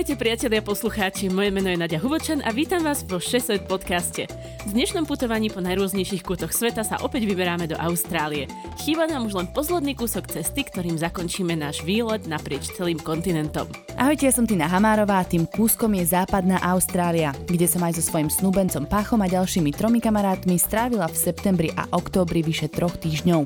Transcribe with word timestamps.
Ahojte 0.00 0.16
priatelia 0.16 0.64
poslucháči, 0.64 1.28
moje 1.28 1.52
meno 1.52 1.68
je 1.68 1.76
Nadia 1.76 2.00
Hubočan 2.00 2.40
a 2.40 2.56
vítam 2.56 2.80
vás 2.80 3.04
vo 3.04 3.20
6 3.20 3.68
podcaste. 3.68 4.24
V 4.64 4.72
dnešnom 4.72 5.04
putovaní 5.04 5.52
po 5.52 5.60
najrôznejších 5.60 6.24
kútoch 6.24 6.56
sveta 6.56 6.80
sa 6.80 6.96
opäť 7.04 7.28
vyberáme 7.28 7.68
do 7.68 7.76
Austrálie. 7.76 8.48
Chýba 8.80 9.04
nám 9.04 9.28
už 9.28 9.36
len 9.36 9.52
posledný 9.52 9.92
kúsok 9.92 10.24
cesty, 10.32 10.64
ktorým 10.64 10.96
zakončíme 10.96 11.52
náš 11.52 11.84
výlet 11.84 12.24
naprieč 12.24 12.72
celým 12.72 12.96
kontinentom. 12.96 13.68
Ahojte, 14.00 14.24
ja 14.24 14.32
som 14.32 14.48
Tina 14.48 14.72
Hamárová 14.72 15.20
a 15.20 15.28
tým 15.28 15.44
kúskom 15.44 15.92
je 15.92 16.08
západná 16.08 16.56
Austrália, 16.64 17.36
kde 17.44 17.68
som 17.68 17.84
aj 17.84 18.00
so 18.00 18.08
svojím 18.08 18.32
snúbencom 18.32 18.88
Pachom 18.88 19.20
a 19.20 19.28
ďalšími 19.28 19.76
tromi 19.76 20.00
kamarátmi 20.00 20.56
strávila 20.56 21.12
v 21.12 21.20
septembri 21.28 21.68
a 21.76 21.84
októbri 21.92 22.40
vyše 22.40 22.72
troch 22.72 22.96
týždňov. 22.96 23.44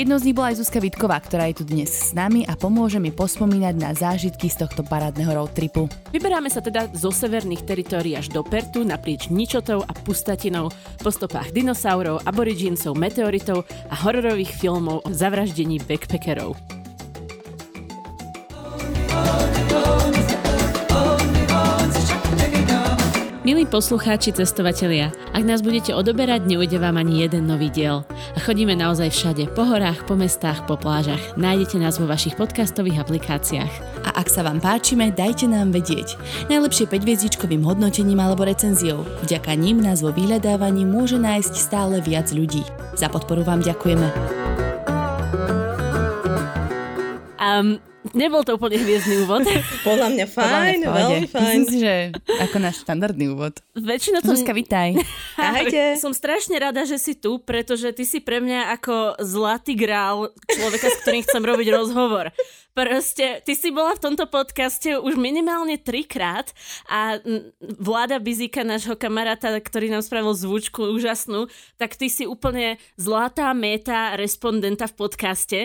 Jednou 0.00 0.16
z 0.16 0.24
nich 0.24 0.32
bola 0.32 0.48
aj 0.48 0.64
Zuzka 0.64 0.80
Vitková, 0.80 1.20
ktorá 1.20 1.44
je 1.52 1.60
tu 1.60 1.68
dnes 1.68 1.92
s 1.92 2.16
nami 2.16 2.48
a 2.48 2.56
pomôže 2.56 2.96
mi 2.96 3.12
pospomínať 3.12 3.74
na 3.76 3.92
zážitky 3.92 4.48
z 4.48 4.64
tohto 4.64 4.80
parádneho 4.80 5.36
road 5.36 5.52
tripu 5.52 5.73
tripu. 5.74 5.90
Vyberáme 6.14 6.46
sa 6.46 6.62
teda 6.62 6.86
zo 6.94 7.10
severných 7.10 7.66
teritórií 7.66 8.14
až 8.14 8.30
do 8.30 8.46
Pertu, 8.46 8.86
naprieč 8.86 9.26
ničotou 9.28 9.82
a 9.82 9.92
pustatinou, 10.06 10.70
po 11.02 11.10
stopách 11.10 11.50
dinosaurov, 11.50 12.22
aborigíncov, 12.22 12.94
meteoritov 12.94 13.66
a 13.90 13.94
hororových 14.06 14.54
filmov 14.54 15.02
o 15.02 15.10
zavraždení 15.10 15.82
backpackerov. 15.82 16.54
Milí 23.44 23.68
poslucháči, 23.68 24.32
cestovatelia, 24.32 25.12
ak 25.36 25.44
nás 25.44 25.60
budete 25.60 25.92
odoberať, 25.92 26.48
neujde 26.48 26.80
vám 26.80 26.96
ani 26.96 27.28
jeden 27.28 27.44
nový 27.44 27.68
diel. 27.68 28.00
A 28.32 28.40
chodíme 28.40 28.72
naozaj 28.72 29.12
všade, 29.12 29.52
po 29.52 29.68
horách, 29.68 30.08
po 30.08 30.16
mestách, 30.16 30.64
po 30.64 30.80
plážach. 30.80 31.20
Nájdete 31.36 31.76
nás 31.76 32.00
vo 32.00 32.08
vašich 32.08 32.40
podcastových 32.40 33.04
aplikáciách. 33.04 34.00
A 34.08 34.16
ak 34.16 34.32
sa 34.32 34.48
vám 34.48 34.64
páčime, 34.64 35.12
dajte 35.12 35.44
nám 35.44 35.76
vedieť. 35.76 36.16
Najlepšie 36.48 36.88
5 36.88 37.68
hodnotením 37.68 38.16
alebo 38.16 38.48
recenziou. 38.48 39.04
Vďaka 39.28 39.52
ním 39.60 39.84
nás 39.84 40.00
vo 40.00 40.08
vyhľadávaní 40.08 40.88
môže 40.88 41.20
nájsť 41.20 41.52
stále 41.52 42.00
viac 42.00 42.32
ľudí. 42.32 42.64
Za 42.96 43.12
podporu 43.12 43.44
vám 43.44 43.60
ďakujeme. 43.60 44.08
Um, 47.36 47.76
Nebol 48.14 48.46
to 48.46 48.54
úplne 48.54 48.78
hviezdny 48.78 49.26
úvod. 49.26 49.42
Podľa 49.88 50.08
mňa 50.14 50.26
fajn, 50.30 50.78
mňa 50.80 50.88
veľmi 50.94 51.26
fajn. 51.28 51.42
Myslím 51.42 51.64
si, 51.66 51.76
že 51.82 51.94
ako 52.38 52.56
náš 52.62 52.86
štandardný 52.86 53.26
úvod. 53.34 53.58
Väčšinou 53.74 54.22
to... 54.22 54.32
Zuzka, 54.32 54.54
vitaj. 54.54 54.94
Ahojte. 55.38 55.98
Som 55.98 56.14
strašne 56.14 56.54
rada, 56.62 56.86
že 56.86 56.96
si 56.96 57.18
tu, 57.18 57.42
pretože 57.42 57.90
ty 57.90 58.06
si 58.06 58.22
pre 58.22 58.38
mňa 58.38 58.70
ako 58.78 59.18
zlatý 59.18 59.74
grál 59.74 60.30
človeka, 60.46 60.86
s 60.94 60.96
ktorým 61.02 61.22
chcem 61.26 61.42
robiť 61.42 61.68
rozhovor. 61.74 62.30
Proste, 62.74 63.38
ty 63.46 63.54
si 63.54 63.70
bola 63.70 63.94
v 63.94 64.02
tomto 64.02 64.26
podcaste 64.26 64.98
už 64.98 65.14
minimálne 65.14 65.78
trikrát 65.78 66.50
a 66.90 67.22
vláda 67.62 68.18
Bizika, 68.18 68.66
nášho 68.66 68.98
kamaráta, 68.98 69.54
ktorý 69.54 69.94
nám 69.94 70.02
spravil 70.02 70.34
zvučku 70.34 70.90
úžasnú, 70.90 71.46
tak 71.78 71.94
ty 71.94 72.10
si 72.10 72.26
úplne 72.26 72.82
zlatá 72.98 73.54
meta 73.54 74.18
respondenta 74.18 74.90
v 74.90 74.94
podcaste 74.98 75.58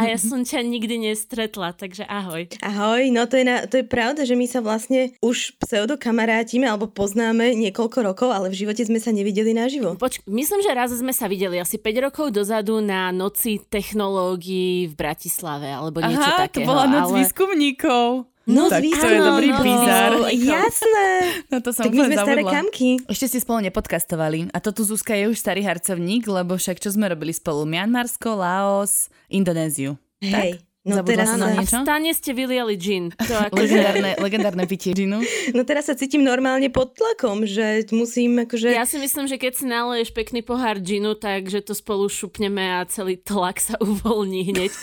a 0.00 0.08
ja 0.08 0.16
som 0.16 0.40
ťa 0.40 0.64
nikdy 0.64 1.12
nestretla, 1.12 1.76
takže 1.94 2.10
ahoj. 2.10 2.42
Ahoj, 2.58 3.02
no 3.14 3.22
to 3.30 3.38
je, 3.38 3.46
na, 3.46 3.70
to 3.70 3.78
je 3.78 3.86
pravda, 3.86 4.26
že 4.26 4.34
my 4.34 4.50
sa 4.50 4.58
vlastne 4.58 5.14
už 5.22 5.54
pseudokamarátime 5.62 6.66
alebo 6.66 6.90
poznáme 6.90 7.54
niekoľko 7.54 8.02
rokov, 8.02 8.34
ale 8.34 8.50
v 8.50 8.66
živote 8.66 8.82
sme 8.82 8.98
sa 8.98 9.14
nevideli 9.14 9.54
naživo. 9.54 9.94
Poč- 9.94 10.18
myslím, 10.26 10.58
že 10.58 10.74
raz 10.74 10.90
sme 10.90 11.14
sa 11.14 11.30
videli 11.30 11.62
asi 11.62 11.78
5 11.78 12.10
rokov 12.10 12.34
dozadu 12.34 12.82
na 12.82 13.14
noci 13.14 13.62
technológií 13.62 14.90
v 14.90 14.94
Bratislave 14.98 15.70
alebo 15.70 16.02
niečo 16.02 16.18
Aha, 16.18 16.50
také 16.50 16.66
to 16.66 16.74
bola 16.74 16.90
noc 16.90 17.14
ale... 17.14 17.22
výskumníkov. 17.22 18.26
No, 18.44 18.68
tak 18.68 18.82
to 18.82 19.06
je 19.08 19.20
dobrý 19.22 19.54
no, 19.54 19.62
bizar. 19.62 20.10
Jasné. 20.34 21.08
No 21.54 21.62
to 21.62 21.70
som 21.70 21.86
tak 21.86 21.94
my 21.94 22.10
sme 22.10 22.16
staré 22.18 22.42
zabudla. 22.42 22.52
kamky. 22.58 22.90
Ešte 23.06 23.26
ste 23.30 23.38
spolu 23.38 23.70
nepodcastovali. 23.70 24.50
A 24.50 24.58
to 24.58 24.74
tu 24.74 24.82
Zuzka 24.82 25.14
je 25.14 25.30
už 25.30 25.38
starý 25.38 25.62
harcovník, 25.62 26.26
lebo 26.26 26.58
však 26.58 26.76
čo 26.82 26.90
sme 26.90 27.06
robili 27.06 27.32
spolu? 27.32 27.64
Mianmarsko, 27.64 28.34
Laos, 28.36 29.08
Indonéziu. 29.32 29.96
Hej. 30.20 30.60
Tak? 30.60 30.73
No 30.84 31.00
Zabudla 31.00 31.24
teraz 31.24 31.28
na 31.40 31.46
A 31.48 31.48
v 31.48 31.64
niečo? 31.64 31.80
stane 31.80 32.10
ste 32.12 32.30
vyliali 32.36 32.76
gin. 32.76 33.08
To 33.16 33.34
ako... 33.40 33.56
Legendárne, 33.56 34.20
legendárne 34.20 34.64
pitie 34.68 34.92
džinu. 34.92 35.24
No 35.56 35.64
teraz 35.64 35.88
sa 35.88 35.96
cítim 35.96 36.20
normálne 36.20 36.68
pod 36.68 36.92
tlakom, 36.92 37.48
že 37.48 37.88
musím 37.88 38.44
akože... 38.44 38.68
Ja 38.68 38.84
si 38.84 39.00
myslím, 39.00 39.24
že 39.24 39.40
keď 39.40 39.52
si 39.56 39.64
naleješ 39.64 40.12
pekný 40.12 40.44
pohár 40.44 40.76
ginu, 40.84 41.16
tak 41.16 41.48
že 41.48 41.64
to 41.64 41.72
spolu 41.72 42.12
šupneme 42.12 42.60
a 42.60 42.84
celý 42.84 43.16
tlak 43.16 43.64
sa 43.64 43.80
uvoľní 43.80 44.52
hneď. 44.52 44.72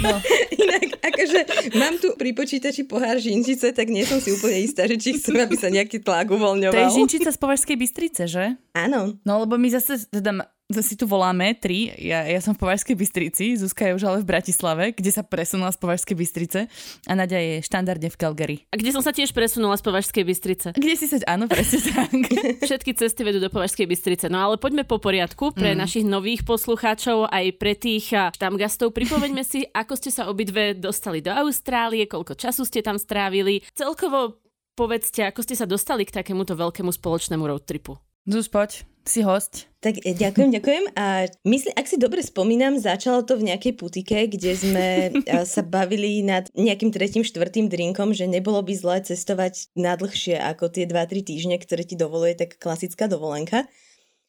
No. 0.00 0.16
Inak, 0.50 0.98
akože 0.98 1.40
mám 1.78 1.94
tu 2.00 2.10
pri 2.18 2.34
počítači 2.34 2.88
pohár 2.88 3.20
žinčice, 3.22 3.70
tak 3.70 3.86
nie 3.86 4.02
som 4.02 4.18
si 4.18 4.34
úplne 4.34 4.58
istá, 4.64 4.88
že 4.88 4.98
či 4.98 5.14
chcem, 5.14 5.38
aby 5.38 5.54
sa 5.54 5.70
nejaký 5.70 6.02
tlak 6.02 6.26
uvoľňoval. 6.26 6.74
To 6.74 6.80
je 6.90 6.96
žinčica 6.98 7.30
z 7.30 7.38
Považskej 7.38 7.76
Bystrice, 7.78 8.22
že? 8.26 8.58
Áno. 8.74 9.14
No 9.22 9.32
lebo 9.44 9.54
my 9.60 9.68
zase, 9.70 10.10
teda 10.10 10.50
si 10.78 10.94
tu 10.94 11.10
voláme 11.10 11.50
tri, 11.58 11.90
ja, 11.98 12.22
ja 12.22 12.38
som 12.38 12.54
v 12.54 12.62
Považskej 12.62 12.94
Bystrici, 12.94 13.58
Zuzka 13.58 13.90
je 13.90 13.98
už 13.98 14.06
ale 14.06 14.18
v 14.22 14.30
Bratislave, 14.30 14.94
kde 14.94 15.10
sa 15.10 15.26
presunula 15.26 15.74
z 15.74 15.82
Považskej 15.82 16.14
Bystrice 16.14 16.70
a 17.10 17.12
Nadia 17.18 17.42
je 17.42 17.54
štandardne 17.66 18.06
v 18.06 18.16
Calgary. 18.16 18.56
A 18.70 18.78
kde 18.78 18.94
som 18.94 19.02
sa 19.02 19.10
tiež 19.10 19.34
presunula 19.34 19.74
z 19.74 19.82
Považskej 19.82 20.22
Bystrice. 20.22 20.68
Kde 20.78 20.94
si 20.94 21.10
sa, 21.10 21.18
áno, 21.26 21.50
presne 21.50 21.82
tak. 21.90 22.14
Všetky 22.62 22.94
cesty 22.94 23.26
vedú 23.26 23.42
do 23.42 23.50
Považskej 23.50 23.90
Bystrice. 23.90 24.30
No 24.30 24.46
ale 24.46 24.62
poďme 24.62 24.86
po 24.86 25.02
poriadku 25.02 25.50
pre 25.50 25.74
mm. 25.74 25.78
našich 25.82 26.06
nových 26.06 26.46
poslucháčov, 26.46 27.26
aj 27.26 27.46
pre 27.58 27.74
tých 27.74 28.14
a, 28.14 28.30
tamgastov. 28.30 28.94
Pripoveďme 28.94 29.42
si, 29.42 29.66
ako 29.66 29.98
ste 29.98 30.14
sa 30.14 30.30
obidve 30.30 30.78
dostali 30.78 31.18
do 31.18 31.34
Austrálie, 31.34 32.06
koľko 32.06 32.38
času 32.38 32.62
ste 32.62 32.78
tam 32.86 32.94
strávili. 32.94 33.66
Celkovo 33.74 34.38
povedzte, 34.78 35.26
ako 35.28 35.44
ste 35.44 35.58
sa 35.58 35.66
dostali 35.66 36.06
k 36.06 36.14
takémuto 36.22 36.56
veľkému 36.56 36.88
spoločnému 36.88 37.44
road 37.44 37.66
tripu. 37.66 37.98
Zuz, 38.28 38.52
poď, 38.52 38.84
si 39.08 39.24
host. 39.24 39.66
Tak 39.80 40.04
e, 40.04 40.12
ďakujem, 40.12 40.50
ďakujem. 40.60 40.84
A 40.92 41.26
myslím, 41.48 41.72
ak 41.72 41.88
si 41.88 41.96
dobre 41.96 42.20
spomínam, 42.20 42.76
začalo 42.76 43.24
to 43.24 43.40
v 43.40 43.48
nejakej 43.48 43.74
putike, 43.80 44.28
kde 44.28 44.52
sme 44.52 44.86
sa 45.48 45.64
bavili 45.64 46.20
nad 46.20 46.46
nejakým 46.52 46.92
tretím, 46.92 47.24
štvrtým 47.24 47.72
drinkom, 47.72 48.12
že 48.12 48.28
nebolo 48.28 48.60
by 48.60 48.72
zlé 48.76 48.96
cestovať 49.00 49.72
nadlhšie 49.72 50.36
ako 50.36 50.68
tie 50.68 50.84
2-3 50.84 51.24
týždne, 51.24 51.56
ktoré 51.56 51.82
ti 51.82 51.96
dovoluje 51.96 52.36
tak 52.36 52.60
klasická 52.60 53.08
dovolenka. 53.08 53.64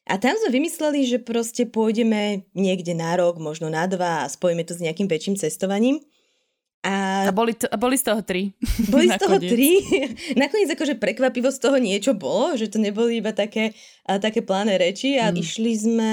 A 0.08 0.18
tam 0.18 0.34
sme 0.34 0.58
vymysleli, 0.58 1.06
že 1.06 1.22
proste 1.22 1.62
pôjdeme 1.62 2.48
niekde 2.58 2.90
na 2.90 3.14
rok, 3.14 3.38
možno 3.38 3.70
na 3.70 3.86
dva 3.86 4.26
a 4.26 4.30
spojíme 4.32 4.66
to 4.66 4.74
s 4.74 4.82
nejakým 4.82 5.06
väčším 5.06 5.38
cestovaním. 5.38 6.02
A, 6.82 7.30
A 7.30 7.32
boli, 7.32 7.54
to, 7.54 7.70
boli 7.78 7.94
z 7.94 8.10
toho 8.10 8.22
tri. 8.26 8.50
boli 8.90 9.06
z 9.14 9.18
toho 9.18 9.38
tri. 9.38 9.78
Nakoniec 10.42 10.74
akože 10.74 10.98
prekvapivo 10.98 11.54
z 11.54 11.58
toho 11.62 11.78
niečo 11.78 12.12
bolo, 12.18 12.58
že 12.58 12.66
to 12.66 12.82
neboli 12.82 13.22
iba 13.22 13.30
také, 13.30 13.70
a, 14.02 14.18
také 14.18 14.42
pláne 14.42 14.74
reči 14.74 15.14
a 15.14 15.30
Mm. 15.30 15.38
išli 15.38 15.72
sme 15.78 16.12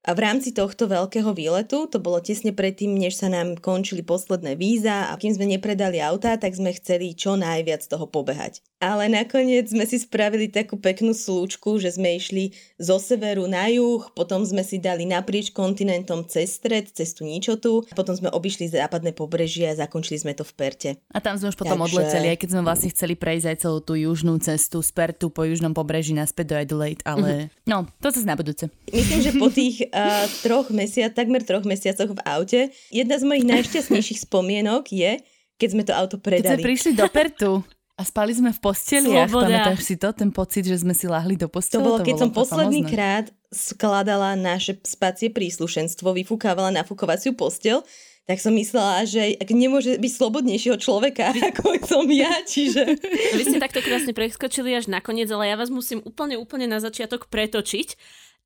a 0.00 0.16
v 0.16 0.20
rámci 0.24 0.56
tohto 0.56 0.88
veľkého 0.88 1.28
výletu, 1.36 1.84
to 1.84 2.00
bolo 2.00 2.24
tesne 2.24 2.56
predtým, 2.56 2.96
než 2.96 3.20
sa 3.20 3.28
nám 3.28 3.60
končili 3.60 4.00
posledné 4.00 4.56
víza 4.56 5.12
a 5.12 5.18
kým 5.20 5.36
sme 5.36 5.44
nepredali 5.44 6.00
auta, 6.00 6.40
tak 6.40 6.56
sme 6.56 6.72
chceli 6.72 7.12
čo 7.12 7.36
najviac 7.36 7.84
toho 7.84 8.08
pobehať. 8.08 8.64
Ale 8.80 9.12
nakoniec 9.12 9.68
sme 9.68 9.84
si 9.84 10.00
spravili 10.00 10.48
takú 10.48 10.80
peknú 10.80 11.12
slúčku, 11.12 11.76
že 11.76 11.92
sme 11.92 12.16
išli 12.16 12.56
zo 12.80 12.96
severu 12.96 13.44
na 13.44 13.68
juh, 13.68 14.08
potom 14.16 14.40
sme 14.40 14.64
si 14.64 14.80
dali 14.80 15.04
naprieč 15.04 15.52
kontinentom 15.52 16.24
cez 16.24 16.56
stred, 16.56 16.88
cez 16.88 17.12
tú 17.12 17.28
ničotu, 17.28 17.84
potom 17.92 18.16
sme 18.16 18.32
obišli 18.32 18.72
západné 18.72 19.12
pobrežie 19.12 19.68
a 19.68 19.76
zakončili 19.76 20.16
sme 20.24 20.32
to 20.32 20.48
v 20.48 20.52
Perte. 20.56 20.90
A 21.12 21.20
tam 21.20 21.36
sme 21.36 21.52
už 21.52 21.60
potom 21.60 21.76
Takže- 21.76 21.92
odleteli, 21.92 22.32
aj 22.32 22.38
keď 22.40 22.48
sme 22.56 22.62
vlastne 22.64 22.88
chceli 22.88 23.14
prejsť 23.20 23.46
aj 23.52 23.56
celú 23.60 23.78
tú 23.84 23.92
južnú 24.00 24.40
cestu 24.40 24.80
z 24.80 24.90
Pertu 24.96 25.28
po 25.28 25.44
južnom 25.44 25.76
pobreží 25.76 26.16
naspäť 26.16 26.46
do 26.48 26.56
Adelaide, 26.56 27.04
ale 27.04 27.52
no, 27.68 27.84
to 28.00 28.08
sa 28.08 28.24
na 28.24 28.32
budúce. 28.32 28.72
Myslím, 28.88 29.20
že 29.20 29.36
po 29.36 29.52
tých 29.60 29.92
uh, 29.92 30.24
troch 30.40 30.72
mesiac, 30.72 31.12
takmer 31.12 31.44
troch 31.44 31.68
mesiacoch 31.68 32.16
v 32.16 32.20
aute, 32.24 32.60
jedna 32.88 33.20
z 33.20 33.28
mojich 33.28 33.44
najšťastnejších 33.44 34.24
spomienok 34.24 34.88
je, 34.88 35.20
keď 35.60 35.68
sme 35.68 35.84
to 35.84 35.92
auto 35.92 36.16
Keď 36.16 36.24
predali. 36.24 36.56
sme 36.56 36.64
prišli 36.64 36.92
do 36.96 37.04
Pertu 37.12 37.60
a 38.00 38.02
spali 38.08 38.32
sme 38.32 38.48
v 38.56 38.60
posteliach, 38.64 39.28
Sloboda. 39.28 39.44
pamätáš 39.44 39.84
si 39.84 40.00
to? 40.00 40.08
Ten 40.16 40.32
pocit, 40.32 40.64
že 40.64 40.80
sme 40.80 40.96
si 40.96 41.04
lahli 41.04 41.36
do 41.36 41.52
To 41.52 41.60
postele? 41.60 41.84
bolo, 41.84 42.00
keď 42.00 42.16
som 42.16 42.30
to 42.32 42.40
posledný 42.40 42.88
krát 42.88 43.28
skladala 43.52 44.40
naše 44.40 44.80
spacie 44.88 45.28
príslušenstvo, 45.28 46.16
vyfúkávala 46.16 46.72
nafúkovaciu 46.72 47.36
postel, 47.36 47.84
tak 48.24 48.40
som 48.40 48.56
myslela, 48.56 49.04
že 49.04 49.36
ak 49.36 49.52
nemôže 49.52 50.00
byť 50.00 50.12
slobodnejšieho 50.16 50.80
človeka, 50.80 51.34
ako 51.52 51.76
som 51.84 52.08
ja, 52.08 52.40
čiže... 52.48 52.88
Vy 53.36 53.42
ste 53.44 53.58
takto 53.60 53.84
krásne 53.84 54.16
preskočili 54.16 54.72
až 54.72 54.88
nakoniec, 54.88 55.28
ale 55.28 55.52
ja 55.52 55.60
vás 55.60 55.68
musím 55.68 56.00
úplne, 56.00 56.40
úplne 56.40 56.64
na 56.64 56.80
začiatok 56.80 57.28
pretočiť. 57.28 58.00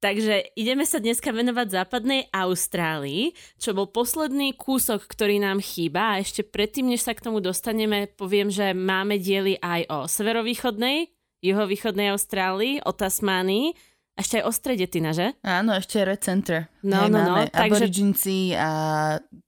Takže 0.04 0.52
ideme 0.52 0.84
sa 0.84 1.00
dneska 1.00 1.32
venovať 1.32 1.80
západnej 1.80 2.28
Austrálii, 2.28 3.32
čo 3.56 3.72
bol 3.72 3.88
posledný 3.88 4.52
kúsok, 4.52 5.00
ktorý 5.08 5.40
nám 5.40 5.64
chýba. 5.64 6.12
A 6.12 6.20
ešte 6.20 6.44
predtým, 6.44 6.92
než 6.92 7.08
sa 7.08 7.16
k 7.16 7.24
tomu 7.24 7.40
dostaneme, 7.40 8.12
poviem, 8.12 8.52
že 8.52 8.76
máme 8.76 9.16
diely 9.16 9.56
aj 9.64 9.80
o 9.88 9.98
severovýchodnej, 10.04 11.08
juhovýchodnej 11.40 12.12
Austrálii, 12.12 12.84
o 12.84 12.92
Tasmánii, 12.92 13.72
ešte 14.12 14.44
aj 14.44 14.44
o 14.44 14.52
strede, 14.52 14.84
Tina, 14.92 15.16
že? 15.16 15.32
Áno, 15.40 15.72
ešte 15.72 16.04
Red 16.04 16.20
Center. 16.20 16.68
No, 16.84 17.08
Hej, 17.08 17.10
no, 17.10 17.18
no, 17.24 17.34
takže- 17.48 17.88
Aboriginci 17.88 18.52
a 18.52 18.70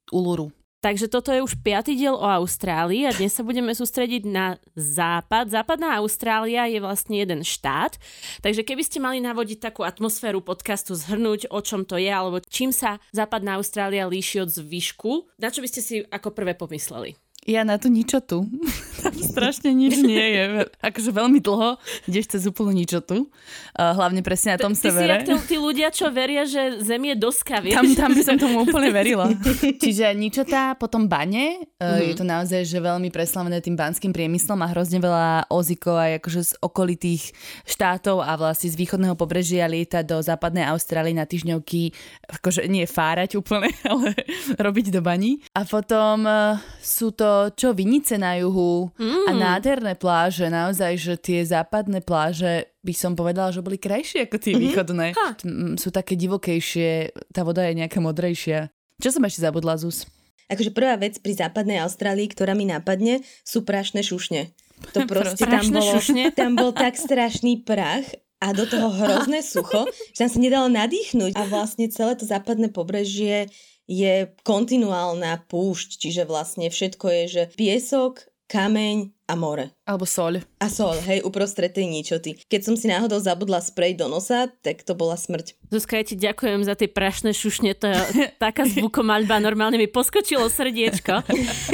Uluru. 0.08 0.48
Takže 0.84 1.08
toto 1.08 1.32
je 1.32 1.40
už 1.40 1.56
piatý 1.64 1.96
diel 1.96 2.12
o 2.12 2.28
Austrálii 2.28 3.08
a 3.08 3.16
dnes 3.16 3.32
sa 3.32 3.40
budeme 3.40 3.72
sústrediť 3.72 4.22
na 4.28 4.60
západ. 4.76 5.48
Západná 5.48 5.96
Austrália 5.98 6.68
je 6.68 6.78
vlastne 6.84 7.16
jeden 7.16 7.40
štát, 7.42 7.96
takže 8.44 8.60
keby 8.60 8.84
ste 8.84 9.00
mali 9.00 9.18
navodiť 9.24 9.58
takú 9.72 9.82
atmosféru 9.82 10.44
podcastu, 10.44 10.92
zhrnúť 10.92 11.48
o 11.48 11.64
čom 11.64 11.88
to 11.88 11.96
je, 11.96 12.12
alebo 12.12 12.44
čím 12.44 12.76
sa 12.76 13.00
západná 13.10 13.56
Austrália 13.56 14.04
líši 14.04 14.44
od 14.44 14.52
zvyšku, 14.52 15.40
na 15.40 15.48
čo 15.48 15.64
by 15.64 15.68
ste 15.72 15.80
si 15.80 15.94
ako 16.06 16.36
prvé 16.36 16.52
pomysleli? 16.52 17.25
Ja 17.46 17.62
na 17.62 17.78
tú 17.78 17.86
ničotu. 17.86 18.42
Tam 19.06 19.14
strašne 19.22 19.70
nič 19.70 20.02
nie 20.02 20.18
je. 20.18 20.66
Akože 20.82 21.14
veľmi 21.14 21.38
dlho 21.38 21.78
ideš 22.10 22.34
cez 22.34 22.42
úplnú 22.50 22.74
ničotu. 22.74 23.30
Hlavne 23.78 24.18
presne 24.26 24.58
na 24.58 24.66
tom 24.66 24.74
Ty 24.74 24.82
si 24.82 24.90
severe. 24.90 25.22
jak 25.22 25.46
tí, 25.46 25.54
ľudia, 25.54 25.94
čo 25.94 26.10
veria, 26.10 26.42
že 26.42 26.82
Zem 26.82 27.06
je 27.06 27.14
doska, 27.14 27.62
vieš? 27.62 27.78
Tam, 27.78 27.86
tam 27.94 28.10
by 28.10 28.22
som 28.26 28.34
tomu 28.34 28.66
úplne 28.66 28.90
verila. 28.90 29.30
Čiže 29.82 30.10
ničotá, 30.18 30.74
potom 30.74 31.06
bane. 31.06 31.70
Mhm. 31.78 32.02
Je 32.02 32.14
to 32.18 32.24
naozaj 32.26 32.66
že 32.66 32.82
veľmi 32.82 33.14
preslavené 33.14 33.62
tým 33.62 33.78
banským 33.78 34.10
priemyslom 34.10 34.58
a 34.58 34.70
hrozne 34.74 34.98
veľa 34.98 35.46
ozikov 35.54 35.94
aj 36.02 36.18
akože 36.18 36.40
z 36.42 36.52
okolitých 36.58 37.30
štátov 37.62 38.26
a 38.26 38.34
vlastne 38.34 38.72
z 38.72 38.80
východného 38.80 39.14
pobrežia 39.14 39.70
lieta 39.70 40.02
do 40.02 40.18
západnej 40.18 40.66
Austrálie 40.66 41.14
na 41.14 41.28
týždňovky, 41.28 41.94
akože 42.42 42.66
nie 42.66 42.82
fárať 42.88 43.38
úplne, 43.38 43.70
ale 43.92 44.18
robiť 44.58 44.90
do 44.90 44.98
baní. 45.04 45.38
A 45.54 45.62
potom 45.62 46.26
uh, 46.26 46.58
sú 46.82 47.14
to 47.14 47.35
čo 47.52 47.72
vinice 47.72 48.16
na 48.16 48.36
juhu 48.38 48.88
Mm. 48.96 49.26
a 49.28 49.32
nádherné 49.32 49.94
pláže. 49.94 50.46
Naozaj, 50.46 50.92
že 50.96 51.14
tie 51.16 51.40
západné 51.42 52.00
pláže 52.00 52.70
by 52.80 52.94
som 52.94 53.12
povedala, 53.12 53.50
že 53.50 53.60
boli 53.60 53.76
krajšie 53.76 54.26
ako 54.26 54.36
tie 54.38 54.54
východné. 54.54 55.12
Ha. 55.12 55.28
Mm, 55.42 55.74
Sú 55.76 55.90
také 55.90 56.14
divokejšie, 56.14 57.12
tá 57.30 57.42
voda 57.42 57.66
je 57.66 57.76
nejaká 57.76 57.98
modrejšia. 57.98 58.70
Čo 58.96 59.12
som 59.12 59.22
ešte 59.24 59.44
zabudla, 59.44 59.76
Zus? 59.76 60.08
Akože 60.46 60.70
prvá 60.70 60.94
vec 60.94 61.18
pri 61.18 61.34
západnej 61.34 61.82
Austrálii, 61.82 62.30
ktorá 62.30 62.54
mi 62.54 62.64
napadne, 62.64 63.20
sú 63.42 63.66
prašné 63.66 64.00
šušne. 64.00 64.54
To 64.94 65.02
proste 65.10 65.42
tam 65.42 65.66
bolo, 65.68 65.92
šušne? 65.98 66.30
tam 66.38 66.54
bol 66.54 66.70
tak 66.70 66.94
strašný 66.94 67.66
prach 67.66 68.06
a 68.36 68.52
do 68.52 68.68
toho 68.68 68.92
hrozné 68.92 69.40
sucho, 69.40 69.88
že 70.12 70.18
tam 70.22 70.30
sa 70.30 70.38
nedalo 70.38 70.68
nadýchnuť. 70.68 71.32
A 71.34 71.42
vlastne 71.48 71.88
celé 71.88 72.14
to 72.14 72.28
západné 72.28 72.68
pobrežie 72.68 73.48
je 73.86 74.30
kontinuálna 74.42 75.46
púšť, 75.46 76.02
čiže 76.02 76.22
vlastne 76.26 76.66
všetko 76.66 77.06
je, 77.06 77.22
že 77.26 77.42
piesok, 77.54 78.26
kameň 78.46 79.10
a 79.26 79.34
more. 79.34 79.74
Alebo 79.86 80.06
soľ. 80.06 80.42
A 80.62 80.66
sol, 80.70 80.94
hej, 81.02 81.22
uprostred 81.26 81.74
tej 81.74 81.90
ničoty. 81.90 82.38
Keď 82.46 82.60
som 82.62 82.74
si 82.78 82.86
náhodou 82.86 83.18
zabudla 83.18 83.58
sprej 83.58 83.98
do 83.98 84.06
nosa, 84.06 84.46
tak 84.62 84.86
to 84.86 84.94
bola 84.94 85.18
smrť. 85.18 85.58
Zuzka, 85.70 85.98
ja 85.98 86.06
ti 86.06 86.14
ďakujem 86.14 86.62
za 86.62 86.78
tie 86.78 86.86
prašné 86.86 87.34
šušne, 87.34 87.74
to 87.74 87.90
je 87.90 87.98
taká 88.38 88.62
zvukomaľba, 88.70 89.42
normálne 89.42 89.78
mi 89.82 89.90
poskočilo 89.90 90.46
srdiečko. 90.46 91.26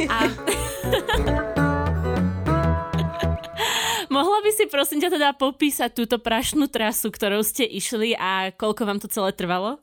A... 0.09 0.17
Mohla 4.13 4.45
by 4.45 4.51
si 4.53 4.65
prosím 4.69 5.01
ťa 5.01 5.11
teda 5.13 5.29
popísať 5.37 5.97
túto 5.97 6.21
prašnú 6.21 6.69
trasu, 6.69 7.09
ktorou 7.09 7.41
ste 7.41 7.65
išli 7.65 8.13
a 8.13 8.53
koľko 8.53 8.85
vám 8.85 9.01
to 9.01 9.09
celé 9.09 9.33
trvalo? 9.33 9.81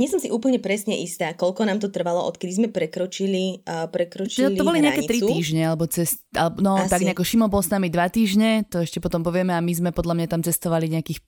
Nie 0.00 0.08
som 0.08 0.16
si 0.16 0.32
úplne 0.32 0.56
presne 0.56 0.96
istá, 0.96 1.36
koľko 1.36 1.68
nám 1.68 1.76
to 1.76 1.92
trvalo, 1.92 2.24
odkedy 2.24 2.56
sme 2.56 2.68
prekročili, 2.72 3.60
uh, 3.68 3.84
prekročili 3.92 4.56
to 4.56 4.64
boli 4.64 4.80
nejaké 4.80 5.04
tri 5.04 5.20
hranicu. 5.20 5.36
týždne, 5.36 5.62
alebo 5.68 5.84
cez, 5.84 6.24
alebo, 6.32 6.64
no 6.64 6.80
Asi. 6.80 6.88
tak 6.88 7.04
nejako 7.04 7.20
Šimo 7.20 7.52
bol 7.52 7.60
s 7.60 7.68
nami 7.68 7.92
dva 7.92 8.08
týždne, 8.08 8.64
to 8.64 8.80
ešte 8.80 8.96
potom 8.96 9.20
povieme 9.20 9.52
a 9.52 9.60
my 9.60 9.72
sme 9.76 9.90
podľa 9.92 10.16
mňa 10.16 10.26
tam 10.32 10.40
cestovali 10.40 10.88
nejakých 10.88 11.20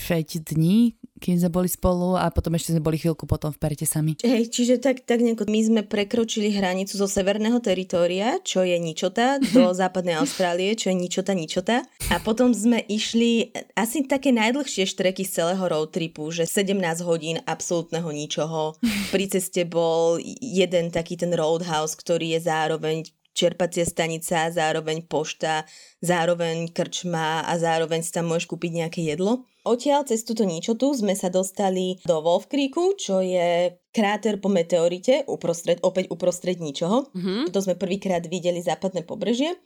5 0.00 0.56
dní, 0.56 0.96
kým 1.20 1.36
sme 1.36 1.52
boli 1.52 1.68
spolu 1.68 2.16
a 2.16 2.32
potom 2.32 2.56
ešte 2.56 2.72
sme 2.72 2.82
boli 2.82 2.96
chvíľku 2.96 3.28
potom 3.28 3.52
v 3.52 3.60
Perte 3.60 3.84
sami. 3.84 4.16
Hej, 4.24 4.48
čiže 4.48 4.80
tak, 4.80 5.04
tak 5.04 5.20
nejako 5.20 5.44
my 5.46 5.60
sme 5.60 5.80
prekročili 5.84 6.48
hranicu 6.56 6.96
zo 6.96 7.04
severného 7.04 7.60
teritória, 7.60 8.40
čo 8.40 8.64
je 8.64 8.80
Ničota, 8.80 9.36
do 9.52 9.70
západnej 9.80 10.16
Austrálie, 10.16 10.72
čo 10.72 10.88
je 10.90 10.96
Ničota, 10.96 11.36
Ničota. 11.36 11.84
A 12.08 12.16
potom 12.24 12.56
sme 12.56 12.80
išli 12.88 13.52
asi 13.76 14.08
také 14.08 14.32
najdlhšie 14.32 14.88
štreky 14.88 15.22
z 15.28 15.44
celého 15.44 15.62
road 15.68 15.92
tripu, 15.92 16.32
že 16.32 16.48
17 16.48 16.80
hodín 17.04 17.36
absolútneho 17.44 18.08
ničoho. 18.08 18.80
Pri 19.12 19.28
ceste 19.28 19.68
bol 19.68 20.16
jeden 20.40 20.88
taký 20.88 21.20
ten 21.20 21.30
roadhouse, 21.36 21.94
ktorý 21.94 22.40
je 22.40 22.40
zároveň 22.48 22.96
čerpacia 23.40 23.88
stanica, 23.88 24.52
zároveň 24.52 25.08
pošta, 25.08 25.64
zároveň 26.04 26.68
krčma 26.68 27.48
a 27.48 27.52
zároveň 27.56 28.04
si 28.04 28.12
tam 28.12 28.28
môžeš 28.28 28.44
kúpiť 28.44 28.84
nejaké 28.84 29.00
jedlo. 29.00 29.48
Odtiaľ 29.64 30.08
cez 30.08 30.24
túto 30.24 30.44
ničotu 30.44 30.92
sme 30.96 31.12
sa 31.12 31.28
dostali 31.28 32.00
do 32.04 32.20
Wolf 32.24 32.48
Creeku, 32.48 32.96
čo 32.96 33.20
je 33.20 33.76
kráter 33.92 34.40
po 34.40 34.48
meteorite, 34.48 35.24
uprostred, 35.28 35.80
opäť 35.84 36.08
uprostred 36.12 36.60
ničoho. 36.60 37.12
Mhm. 37.12 37.52
To 37.52 37.58
sme 37.60 37.76
prvýkrát 37.76 38.24
videli 38.24 38.60
západné 38.60 39.04
pobrežie. 39.04 39.56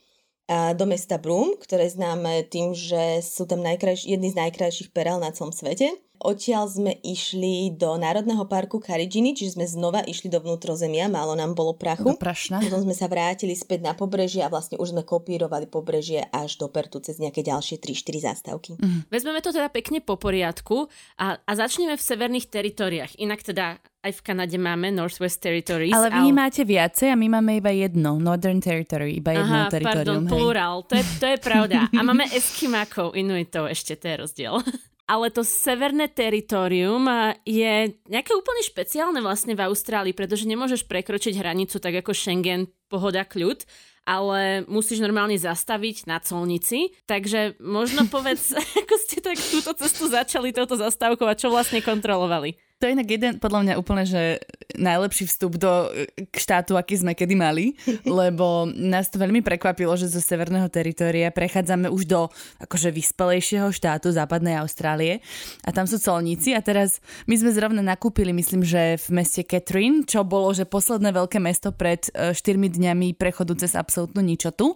A 0.45 0.77
do 0.77 0.85
mesta 0.85 1.17
Broome, 1.17 1.57
ktoré 1.57 1.89
známe 1.89 2.45
tým, 2.53 2.77
že 2.77 3.25
sú 3.25 3.49
tam 3.49 3.65
najkrajš- 3.65 4.05
jedny 4.05 4.29
z 4.29 4.37
najkrajších 4.45 4.93
perel 4.93 5.17
na 5.17 5.33
celom 5.33 5.57
svete. 5.57 5.89
Odtiaľ 6.25 6.73
sme 6.73 6.93
išli 7.05 7.77
do 7.77 8.01
Národného 8.01 8.49
parku 8.49 8.81
Karijini, 8.81 9.37
čiže 9.37 9.61
sme 9.61 9.69
znova 9.69 10.01
išli 10.09 10.33
do 10.33 10.41
vnútrozemia, 10.41 11.05
málo 11.13 11.37
nám 11.37 11.53
bolo 11.53 11.77
prachu. 11.77 12.17
Do 12.17 12.17
Prašna. 12.17 12.65
Potom 12.65 12.81
sme 12.81 12.97
sa 12.97 13.13
vrátili 13.13 13.53
späť 13.53 13.85
na 13.85 13.93
pobrežie 13.93 14.41
a 14.41 14.49
vlastne 14.49 14.81
už 14.81 14.97
sme 14.97 15.05
kopírovali 15.05 15.69
pobrežie 15.69 16.25
až 16.33 16.57
do 16.57 16.73
Pertu 16.73 17.05
cez 17.05 17.21
nejaké 17.21 17.45
ďalšie 17.45 17.77
3-4 17.77 18.25
zástavky. 18.25 18.71
Vezmeme 19.13 19.45
to 19.45 19.53
teda 19.53 19.69
pekne 19.69 20.01
po 20.01 20.17
poriadku 20.17 20.89
a, 21.21 21.37
a 21.37 21.53
začneme 21.53 21.93
v 21.93 22.03
severných 22.03 22.49
teritoriách. 22.49 23.21
Inak 23.21 23.45
teda 23.45 23.77
aj 24.05 24.13
v 24.17 24.21
Kanade 24.25 24.57
máme 24.57 24.93
Northwest 24.97 25.45
Territories. 25.45 25.93
Ale 25.93 26.09
vy 26.09 26.33
máte 26.33 26.65
viacej 26.65 27.13
a 27.13 27.17
my 27.17 27.41
máme 27.41 27.61
iba 27.61 27.73
jedno, 27.73 28.17
Northern 28.17 28.65
Territory, 28.65 29.21
iba 29.21 29.33
jedno 29.33 29.69
Aha, 29.69 29.73
teritorium. 29.73 30.05
pardon, 30.05 30.23
hej. 30.25 30.33
plurál, 30.33 30.77
to 30.89 30.95
je, 30.97 31.05
to 31.21 31.27
je 31.29 31.39
pravda. 31.41 31.89
A 31.89 32.01
máme 32.05 32.29
Eskimákov, 32.33 33.13
Inuitov, 33.17 33.69
ešte 33.69 33.97
to 33.97 34.09
je 34.09 34.17
rozdiel. 34.21 34.55
Ale 35.05 35.29
to 35.29 35.45
severné 35.45 36.09
teritorium 36.09 37.05
a, 37.05 37.37
je 37.45 37.93
nejaké 38.09 38.33
úplne 38.33 38.65
špeciálne 38.65 39.21
vlastne 39.21 39.53
v 39.53 39.69
Austrálii, 39.69 40.17
pretože 40.17 40.49
nemôžeš 40.49 40.89
prekročiť 40.89 41.37
hranicu 41.37 41.77
tak 41.77 42.01
ako 42.01 42.17
Schengen, 42.17 42.73
pohoda, 42.89 43.29
kľud, 43.29 43.69
ale 44.09 44.65
musíš 44.69 45.01
normálne 45.01 45.37
zastaviť 45.37 46.09
na 46.09 46.21
colnici. 46.21 46.93
Takže 47.05 47.61
možno 47.61 48.09
povedz, 48.15 48.57
ako 48.81 48.95
ste 49.01 49.21
tak 49.21 49.37
túto 49.37 49.77
cestu 49.77 50.09
začali 50.09 50.57
touto 50.57 50.77
zastávkou 50.81 51.29
a 51.29 51.37
čo 51.37 51.53
vlastne 51.53 51.85
kontrolovali. 51.85 52.57
To 52.83 52.91
je 52.91 52.95
inak 52.99 53.09
jeden, 53.09 53.33
podľa 53.39 53.61
mňa 53.65 53.75
úplne, 53.79 54.05
že 54.05 54.43
najlepší 54.75 55.31
vstup 55.31 55.57
do 55.57 55.89
k 56.19 56.35
štátu, 56.35 56.75
aký 56.75 56.99
sme 56.99 57.15
kedy 57.15 57.35
mali, 57.39 57.79
lebo 58.05 58.67
nás 58.67 59.09
to 59.09 59.23
veľmi 59.23 59.41
prekvapilo, 59.47 59.95
že 59.95 60.11
zo 60.11 60.19
severného 60.19 60.67
teritória 60.67 61.31
prechádzame 61.31 61.87
už 61.89 62.03
do 62.11 62.21
akože 62.59 62.91
vyspelejšieho 62.91 63.71
štátu 63.71 64.11
západnej 64.11 64.59
Austrálie 64.59 65.23
a 65.63 65.71
tam 65.71 65.87
sú 65.87 66.03
colníci 66.03 66.53
a 66.53 66.61
teraz 66.61 66.99
my 67.31 67.39
sme 67.39 67.55
zrovna 67.55 67.81
nakúpili, 67.81 68.35
myslím, 68.35 68.67
že 68.67 68.99
v 68.99 69.23
meste 69.23 69.47
Catherine, 69.47 70.03
čo 70.03 70.27
bolo, 70.27 70.51
že 70.51 70.67
posledné 70.67 71.15
veľké 71.15 71.39
mesto 71.39 71.71
pred 71.71 72.11
4 72.11 72.35
dňami 72.37 73.15
prechodu 73.15 73.55
cez 73.55 73.79
absolútnu 73.79 74.19
ničotu, 74.21 74.75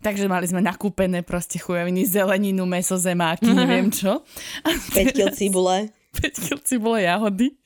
takže 0.00 0.30
mali 0.30 0.46
sme 0.46 0.62
nakúpené 0.62 1.26
proste 1.26 1.58
chujoviny, 1.58 2.06
zeleninu, 2.06 2.64
meso, 2.64 2.94
zemáky, 2.94 3.50
neviem 3.50 3.90
čo. 3.98 4.22
A 4.62 4.68
5 4.70 5.16
kg 5.16 5.34
cibule. 5.34 6.01
5 6.12 6.44
kg 6.44 6.60
cibule 6.60 7.02
jahody. 7.02 7.56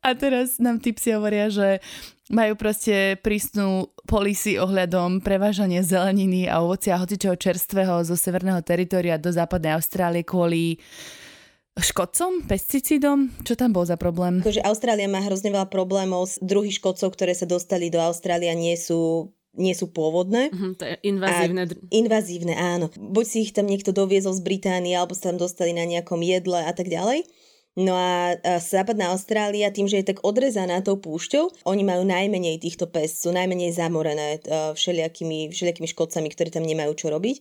A 0.00 0.12
teraz 0.12 0.56
nám 0.56 0.78
tipsi 0.78 1.10
hovoria, 1.10 1.48
že 1.48 1.80
majú 2.28 2.54
proste 2.54 3.16
prísnu 3.18 3.88
policy 4.04 4.56
ohľadom 4.56 5.20
prevážania 5.20 5.80
zeleniny 5.80 6.44
a 6.44 6.60
ovocia 6.60 6.94
a 6.94 7.00
hocičoho 7.00 7.34
čerstvého 7.34 8.04
zo 8.04 8.14
severného 8.14 8.60
teritoria 8.60 9.16
do 9.16 9.28
západnej 9.28 9.74
Austrálie 9.74 10.22
kvôli 10.22 10.76
škodcom, 11.74 12.44
pesticídom? 12.44 13.30
Čo 13.42 13.54
tam 13.54 13.70
bol 13.70 13.86
za 13.86 13.94
problém? 13.94 14.42
Akože 14.42 14.60
Austrália 14.60 15.06
má 15.06 15.22
hrozne 15.22 15.48
veľa 15.48 15.68
problémov. 15.68 16.26
s- 16.26 16.36
Druhých 16.38 16.76
škodcov, 16.76 17.14
ktoré 17.14 17.32
sa 17.32 17.46
dostali 17.46 17.86
do 17.86 18.02
Austrália, 18.02 18.50
nie 18.52 18.74
sú, 18.74 19.30
nie 19.54 19.72
sú 19.72 19.88
pôvodné. 19.88 20.50
Mhm, 20.50 20.70
to 20.74 20.84
je 20.84 20.94
invazívne. 21.06 21.62
dr- 21.64 21.80
Invazívne, 21.88 22.54
áno. 22.54 22.90
Buď 22.92 23.24
si 23.24 23.38
ich 23.40 23.52
tam 23.52 23.64
niekto 23.64 23.94
doviezol 23.94 24.34
z 24.34 24.42
Británie, 24.42 24.92
alebo 24.92 25.14
sa 25.14 25.30
tam 25.30 25.38
dostali 25.38 25.70
na 25.70 25.86
nejakom 25.86 26.18
jedle 26.18 26.60
a 26.60 26.72
tak 26.74 26.90
ďalej. 26.90 27.24
No 27.78 27.94
a, 27.94 28.34
západná 28.58 29.14
Austrália, 29.14 29.70
tým, 29.70 29.86
že 29.86 30.02
je 30.02 30.10
tak 30.10 30.26
odrezaná 30.26 30.82
tou 30.82 30.98
púšťou, 30.98 31.62
oni 31.62 31.86
majú 31.86 32.02
najmenej 32.02 32.58
týchto 32.58 32.90
pes, 32.90 33.22
sú 33.22 33.30
najmenej 33.30 33.70
zamorené 33.70 34.42
uh, 34.50 34.74
všelijakými, 34.74 35.54
všelijakými 35.54 35.86
škodcami, 35.86 36.26
ktorí 36.34 36.50
tam 36.50 36.66
nemajú 36.66 36.92
čo 36.98 37.06
robiť. 37.14 37.38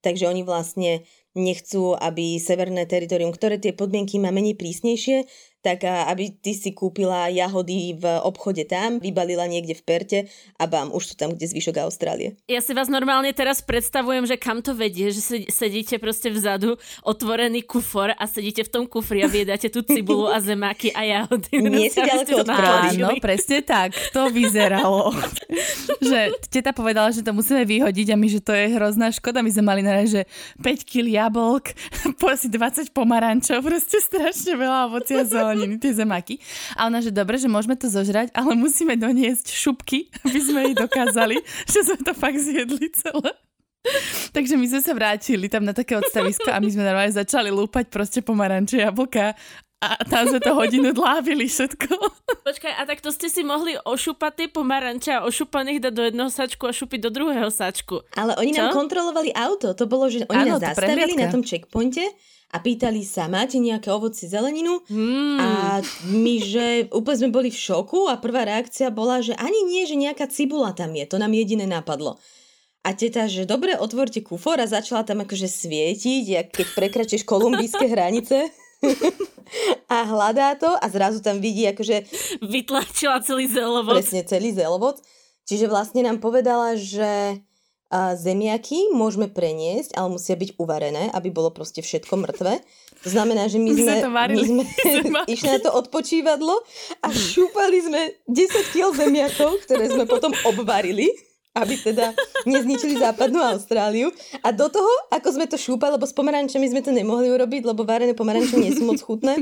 takže 0.00 0.28
oni 0.28 0.42
vlastne 0.44 1.04
nechcú, 1.36 1.94
aby 1.94 2.42
severné 2.42 2.90
teritorium, 2.90 3.30
ktoré 3.30 3.60
tie 3.62 3.70
podmienky 3.70 4.18
má 4.18 4.34
menej 4.34 4.58
prísnejšie, 4.58 5.28
tak 5.60 5.84
aby 5.84 6.32
ty 6.32 6.56
si 6.56 6.72
kúpila 6.72 7.28
jahody 7.28 7.92
v 7.96 8.04
obchode 8.24 8.64
tam, 8.64 8.96
vybalila 8.96 9.44
niekde 9.44 9.76
v 9.76 9.82
Perte 9.84 10.18
a 10.56 10.64
bám, 10.64 10.88
už 10.88 11.12
sú 11.12 11.14
tam, 11.20 11.36
kde 11.36 11.52
zvyšok 11.52 11.84
Austrálie. 11.84 12.40
Ja 12.48 12.64
si 12.64 12.72
vás 12.72 12.88
normálne 12.88 13.28
teraz 13.36 13.60
predstavujem, 13.60 14.24
že 14.24 14.40
kam 14.40 14.64
to 14.64 14.72
vedie, 14.72 15.12
že 15.12 15.44
sedíte 15.52 16.00
proste 16.00 16.32
vzadu, 16.32 16.80
otvorený 17.04 17.64
kufor 17.68 18.16
a 18.16 18.24
sedíte 18.24 18.64
v 18.64 18.70
tom 18.72 18.84
kufri 18.88 19.20
a 19.20 19.28
viedáte 19.28 19.68
tú 19.68 19.84
cibulu 19.84 20.32
a 20.32 20.40
zemáky 20.40 20.92
a 20.96 21.04
jahody. 21.04 21.60
Nie 21.60 21.92
si 21.92 22.00
ďaleko 22.00 22.40
od 22.40 22.48
Áno, 22.50 23.08
presne 23.20 23.60
tak, 23.60 23.92
to 24.16 24.32
vyzeralo. 24.32 25.12
že 26.10 26.32
teta 26.48 26.72
povedala, 26.72 27.12
že 27.12 27.20
to 27.20 27.36
musíme 27.36 27.68
vyhodiť 27.68 28.06
a 28.12 28.16
my, 28.16 28.28
že 28.32 28.40
to 28.40 28.56
je 28.56 28.72
hrozná 28.72 29.12
škoda. 29.12 29.44
My 29.44 29.50
sme 29.52 29.64
mali 29.68 29.80
na 29.84 30.02
že 30.08 30.24
5 30.64 30.88
kg 30.88 31.06
jablk, 31.28 31.76
asi 32.30 32.48
20 32.48 32.94
pomarančov, 32.94 33.60
proste 33.60 34.00
strašne 34.00 34.56
veľa 34.56 34.88
ovocia 34.88 35.26
zeleniny, 35.50 35.76
tie 35.82 35.92
zemaky. 35.92 36.38
A 36.78 36.86
ona, 36.86 37.02
že 37.02 37.10
dobre, 37.10 37.36
že 37.36 37.50
môžeme 37.50 37.74
to 37.74 37.90
zožrať, 37.90 38.30
ale 38.30 38.54
musíme 38.54 38.94
doniesť 38.94 39.50
šupky, 39.50 40.06
aby 40.26 40.38
sme 40.38 40.60
jej 40.70 40.74
dokázali, 40.78 41.36
že 41.72 41.80
sme 41.82 41.98
to 42.06 42.12
fakt 42.14 42.38
zjedli 42.38 42.86
celé. 42.94 43.34
Takže 44.36 44.60
my 44.60 44.66
sme 44.68 44.80
sa 44.84 44.92
vrátili 44.92 45.48
tam 45.48 45.64
na 45.64 45.72
také 45.72 45.96
odstavisko 45.96 46.52
a 46.52 46.60
my 46.60 46.68
sme 46.68 46.84
normálne 46.84 47.16
začali 47.16 47.48
lúpať 47.48 47.88
proste 47.88 48.20
pomaranče, 48.20 48.76
jablka 48.84 49.32
a 49.80 49.96
tam 50.04 50.28
sme 50.28 50.44
to 50.44 50.52
hodinu 50.52 50.92
dlávili 50.92 51.48
všetko. 51.48 51.88
Počkaj, 52.44 52.72
a 52.76 52.84
tak 52.84 53.00
to 53.00 53.08
ste 53.08 53.32
si 53.32 53.40
mohli 53.40 53.80
ošúpať 53.80 54.32
tie 54.36 54.48
pomaranče 54.52 55.10
a 55.16 55.24
ošúpaných 55.24 55.88
dať 55.88 55.92
do 55.96 56.02
jedného 56.04 56.28
sačku 56.28 56.68
a 56.68 56.72
šúpiť 56.76 57.08
do 57.08 57.10
druhého 57.10 57.48
sačku. 57.48 58.04
Ale 58.12 58.36
oni 58.36 58.52
Čo? 58.52 58.68
nám 58.68 58.76
kontrolovali 58.76 59.32
auto. 59.32 59.72
To 59.72 59.88
bolo, 59.88 60.12
že 60.12 60.28
oni 60.28 60.52
ano, 60.52 60.60
nás 60.60 60.76
zastavili 60.76 61.16
na 61.16 61.32
tom 61.32 61.40
checkpointe 61.40 62.04
a 62.50 62.58
pýtali 62.58 63.06
sa, 63.06 63.30
máte 63.30 63.62
nejaké 63.62 63.94
ovoci, 63.94 64.26
zeleninu? 64.26 64.82
Hmm. 64.90 65.38
A 65.38 65.48
my, 66.10 66.34
že 66.42 66.66
úplne 66.90 67.18
sme 67.22 67.30
boli 67.30 67.48
v 67.54 67.62
šoku 67.62 68.10
a 68.10 68.18
prvá 68.18 68.42
reakcia 68.42 68.90
bola, 68.90 69.22
že 69.22 69.38
ani 69.38 69.62
nie, 69.70 69.86
že 69.86 69.94
nejaká 69.94 70.26
cibula 70.26 70.74
tam 70.74 70.90
je. 70.90 71.06
To 71.06 71.22
nám 71.22 71.30
jediné 71.30 71.70
napadlo. 71.70 72.18
A 72.82 72.96
teta, 72.96 73.30
že 73.30 73.46
dobre, 73.46 73.78
otvorte 73.78 74.18
kufor 74.24 74.58
a 74.58 74.66
začala 74.66 75.06
tam 75.06 75.22
akože 75.22 75.46
svietiť, 75.46 76.24
jak 76.26 76.46
keď 76.50 76.66
prekračíš 76.74 77.22
kolumbijské 77.22 77.86
hranice. 77.94 78.50
a 79.86 79.96
hľadá 80.08 80.58
to 80.58 80.74
a 80.74 80.86
zrazu 80.90 81.22
tam 81.22 81.38
vidí 81.38 81.70
akože... 81.70 82.02
Vytlačila 82.42 83.22
celý 83.22 83.46
zelovod. 83.46 83.94
Presne, 83.94 84.26
celý 84.26 84.50
zelovod. 84.50 84.98
Čiže 85.46 85.70
vlastne 85.70 86.02
nám 86.02 86.18
povedala, 86.18 86.74
že 86.74 87.38
a 87.90 88.14
zemiaky 88.14 88.94
môžeme 88.94 89.26
preniesť, 89.26 89.98
ale 89.98 90.14
musia 90.14 90.38
byť 90.38 90.54
uvarené, 90.62 91.10
aby 91.10 91.28
bolo 91.34 91.50
proste 91.50 91.82
všetko 91.82 92.14
mŕtve. 92.22 92.62
To 93.02 93.08
znamená, 93.10 93.50
že 93.50 93.58
my 93.58 93.70
sme, 93.74 93.94
my 94.06 94.42
sme 94.46 94.62
išli 95.34 95.50
na 95.50 95.58
to 95.58 95.74
odpočívadlo 95.74 96.54
a 97.02 97.08
šúpali 97.10 97.82
sme 97.82 98.00
10 98.30 98.70
kg 98.70 98.94
zemiakov, 98.94 99.58
ktoré 99.66 99.90
sme 99.90 100.06
potom 100.06 100.30
obvarili 100.46 101.10
aby 101.50 101.74
teda 101.82 102.14
nezničili 102.46 102.94
západnú 102.94 103.42
Austráliu. 103.42 104.14
A 104.46 104.54
do 104.54 104.70
toho, 104.70 104.86
ako 105.10 105.34
sme 105.34 105.50
to 105.50 105.58
šúpali, 105.58 105.98
lebo 105.98 106.06
s 106.06 106.14
pomarančami 106.14 106.62
sme 106.70 106.78
to 106.78 106.94
nemohli 106.94 107.26
urobiť, 107.26 107.66
lebo 107.66 107.82
varené 107.82 108.14
pomaranče 108.14 108.54
nie 108.54 108.70
sú 108.70 108.86
moc 108.86 109.02
chutné, 109.02 109.34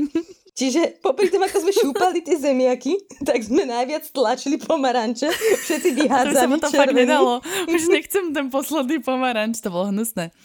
Čiže 0.59 0.99
popri 0.99 1.31
tom, 1.31 1.39
ako 1.39 1.63
sme 1.63 1.71
šúpali 1.71 2.19
tie 2.19 2.35
zemiaky, 2.35 2.99
tak 3.29 3.39
sme 3.47 3.63
najviac 3.63 4.03
tlačili 4.11 4.59
pomaranče. 4.59 5.31
Všetci 5.63 5.89
vyhádzali 5.95 6.59
to 6.59 6.67
sa 6.67 6.83
fakt 6.83 6.91
nedalo. 6.91 7.39
Už 7.71 7.87
nechcem 7.87 8.35
ten 8.35 8.51
posledný 8.51 8.99
pomaranč, 8.99 9.63
to 9.63 9.71
bolo 9.71 9.87
hnusné. 9.87 10.35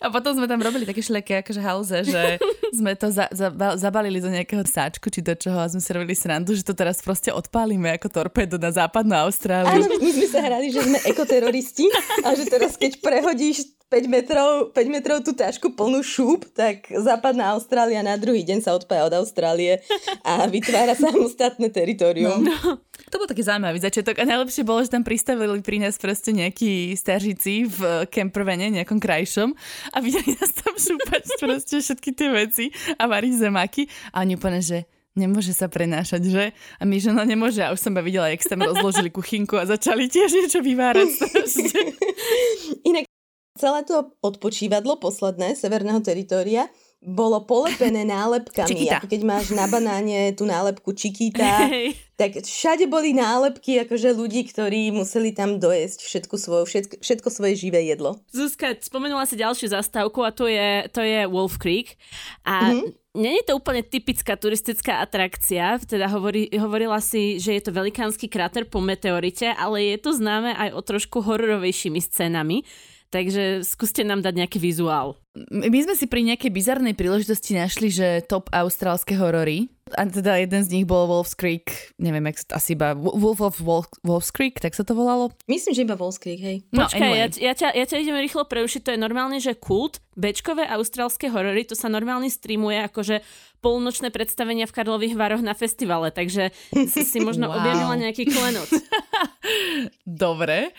A 0.00 0.08
potom 0.08 0.32
sme 0.32 0.48
tam 0.48 0.64
robili 0.64 0.88
také 0.88 1.04
šleké 1.04 1.44
akože 1.44 1.60
halze, 1.60 1.98
že 2.08 2.40
sme 2.80 2.96
to 2.96 3.12
za, 3.12 3.28
za, 3.28 3.52
zabalili 3.76 4.24
do 4.24 4.32
nejakého 4.32 4.64
sáčku 4.64 5.12
či 5.12 5.20
do 5.20 5.36
čoho 5.36 5.60
a 5.60 5.68
sme 5.68 5.84
si 5.84 5.90
robili 5.92 6.16
srandu, 6.16 6.56
že 6.56 6.64
to 6.64 6.72
teraz 6.72 7.04
proste 7.04 7.28
odpálime 7.28 7.92
ako 8.00 8.08
torpedo 8.08 8.56
na 8.56 8.72
západnú 8.72 9.12
Austráliu. 9.20 9.84
Áno, 9.84 10.00
my 10.00 10.10
sme 10.16 10.26
sa 10.32 10.40
hrali, 10.40 10.72
že 10.72 10.80
sme 10.80 10.96
ekoteroristi 11.04 11.92
a 12.24 12.32
že 12.32 12.48
teraz 12.48 12.80
keď 12.80 13.04
prehodíš 13.04 13.77
5 13.88 14.04
metrov, 14.04 14.68
5 14.76 14.92
metrov 14.92 15.24
tú 15.24 15.32
tašku 15.32 15.72
plnú 15.72 16.04
šúp, 16.04 16.52
tak 16.52 16.92
západná 16.92 17.56
Austrália 17.56 18.04
na 18.04 18.20
druhý 18.20 18.44
deň 18.44 18.60
sa 18.60 18.76
odpája 18.76 19.08
od 19.08 19.24
Austrálie 19.24 19.80
a 20.20 20.44
vytvára 20.52 20.92
samostatné 20.92 21.72
teritorium. 21.72 22.44
No, 22.44 22.52
no. 22.52 22.84
To 23.08 23.16
bol 23.16 23.24
taký 23.24 23.40
zaujímavý 23.40 23.80
začiatok 23.80 24.20
a 24.20 24.28
najlepšie 24.28 24.68
bolo, 24.68 24.84
že 24.84 24.92
tam 24.92 25.00
pristavili 25.00 25.64
pri 25.64 25.80
nás 25.80 25.96
proste 25.96 26.36
nejakí 26.36 26.92
stažici 26.92 27.64
v 27.64 28.04
kempervene, 28.12 28.68
nejakom 28.68 29.00
krajšom 29.00 29.56
a 29.96 29.96
videli 30.04 30.36
nás 30.36 30.52
tam 30.52 30.76
šúpať 30.76 31.24
proste 31.40 31.80
všetky 31.80 32.12
tie 32.12 32.28
veci 32.28 32.64
a 33.00 33.08
variť 33.08 33.48
zemaky 33.48 33.88
a 34.12 34.20
oni 34.20 34.36
úplne, 34.36 34.60
že 34.60 34.84
nemôže 35.16 35.56
sa 35.56 35.72
prenášať, 35.72 36.22
že? 36.28 36.44
A 36.76 36.84
my, 36.84 37.00
že 37.00 37.10
no 37.10 37.24
nemôže. 37.24 37.64
A 37.64 37.74
už 37.74 37.80
som 37.80 37.96
ma 37.96 38.04
videla, 38.04 38.30
jak 38.30 38.44
tam 38.44 38.62
rozložili 38.62 39.10
kuchynku 39.10 39.58
a 39.58 39.66
začali 39.66 40.06
tiež 40.06 40.30
niečo 40.30 40.60
vyvárať. 40.62 41.10
Inak 42.92 43.08
Celé 43.58 43.82
to 43.82 44.14
odpočívadlo 44.22 45.02
posledné 45.02 45.58
severného 45.58 45.98
teritoria 45.98 46.70
bolo 46.98 47.46
polepené 47.46 48.02
nálepkami. 48.14 48.70
Čikita. 48.70 49.02
Ako 49.02 49.06
keď 49.06 49.22
máš 49.22 49.54
na 49.54 49.66
banáne 49.70 50.34
tú 50.34 50.46
nálepku 50.46 50.94
Čikita, 50.94 51.46
hey. 51.70 51.94
tak 52.18 52.38
všade 52.42 52.90
boli 52.90 53.14
nálepky 53.14 53.82
akože 53.86 54.14
ľudí, 54.14 54.46
ktorí 54.50 54.90
museli 54.90 55.30
tam 55.30 55.62
dojesť 55.62 55.98
všetko 56.02 56.34
svoje, 56.38 56.64
všetko, 56.66 56.94
všetko 57.02 57.28
svoje 57.30 57.54
živé 57.54 57.86
jedlo. 57.86 58.18
Zuzka, 58.34 58.74
spomenula 58.82 59.26
si 59.26 59.38
ďalšiu 59.38 59.70
zastávku 59.70 60.22
a 60.26 60.34
to 60.34 60.50
je, 60.50 60.90
to 60.90 61.02
je 61.02 61.26
Wolf 61.30 61.58
Creek. 61.58 61.98
A 62.46 62.74
mm-hmm. 62.74 63.06
Není 63.18 63.42
to 63.42 63.58
úplne 63.58 63.82
typická 63.82 64.38
turistická 64.38 65.02
atrakcia, 65.02 65.82
teda 65.82 66.06
hovorí, 66.06 66.46
hovorila 66.54 67.02
si, 67.02 67.42
že 67.42 67.58
je 67.58 67.62
to 67.66 67.74
velikánsky 67.74 68.30
kráter 68.30 68.62
po 68.62 68.78
meteorite, 68.78 69.50
ale 69.58 69.90
je 69.90 69.98
to 69.98 70.14
známe 70.14 70.54
aj 70.54 70.70
o 70.70 70.80
trošku 70.86 71.26
hororovejšími 71.26 71.98
scénami. 71.98 72.62
Takže 73.08 73.64
skúste 73.64 74.04
nám 74.04 74.20
dať 74.20 74.34
nejaký 74.44 74.58
vizuál. 74.60 75.16
My 75.48 75.78
sme 75.80 75.94
si 75.94 76.04
pri 76.10 76.26
nejakej 76.28 76.50
bizarnej 76.50 76.92
príležitosti 76.92 77.56
našli, 77.56 77.88
že 77.88 78.26
top 78.26 78.50
austrálske 78.52 79.14
horory. 79.16 79.70
A 79.96 80.04
teda 80.04 80.36
jeden 80.36 80.60
z 80.60 80.68
nich 80.68 80.84
bol 80.84 81.08
Wolf's 81.08 81.32
Creek, 81.32 81.96
neviem, 81.96 82.28
jak 82.28 82.44
sa 82.44 82.60
asi 82.60 82.76
iba 82.76 82.92
Wolf 82.92 83.40
of 83.40 83.56
Wolf, 83.56 83.88
Wolf's 84.04 84.28
Creek, 84.28 84.60
tak 84.60 84.76
sa 84.76 84.84
to 84.84 84.92
volalo? 84.92 85.32
Myslím, 85.48 85.72
že 85.72 85.88
iba 85.88 85.96
Wolf's 85.96 86.20
Creek, 86.20 86.40
hej. 86.44 86.56
No, 86.68 86.84
Počkaj, 86.84 87.00
anyway. 87.00 87.24
ja, 87.24 87.26
ja, 87.32 87.52
ťa, 87.56 87.68
ja 87.72 87.84
ťa 87.88 87.96
idem 88.04 88.20
rýchlo 88.20 88.44
preušiť, 88.44 88.84
to 88.84 88.92
je 88.92 89.00
normálne, 89.00 89.40
že 89.40 89.56
kult, 89.56 90.04
bečkové 90.12 90.68
austrálske 90.68 91.32
horory, 91.32 91.64
to 91.64 91.72
sa 91.72 91.88
normálne 91.88 92.28
streamuje 92.28 92.84
akože 92.84 93.24
polnočné 93.58 94.14
predstavenia 94.14 94.66
v 94.66 94.74
Karlových 94.74 95.18
Varoch 95.18 95.42
na 95.42 95.54
festivale, 95.54 96.14
takže 96.14 96.54
si, 96.70 97.02
si 97.02 97.18
možno 97.18 97.46
wow. 97.50 97.58
objavila 97.58 97.94
nejaký 97.98 98.30
klenot. 98.30 98.70
Dobre, 100.04 100.74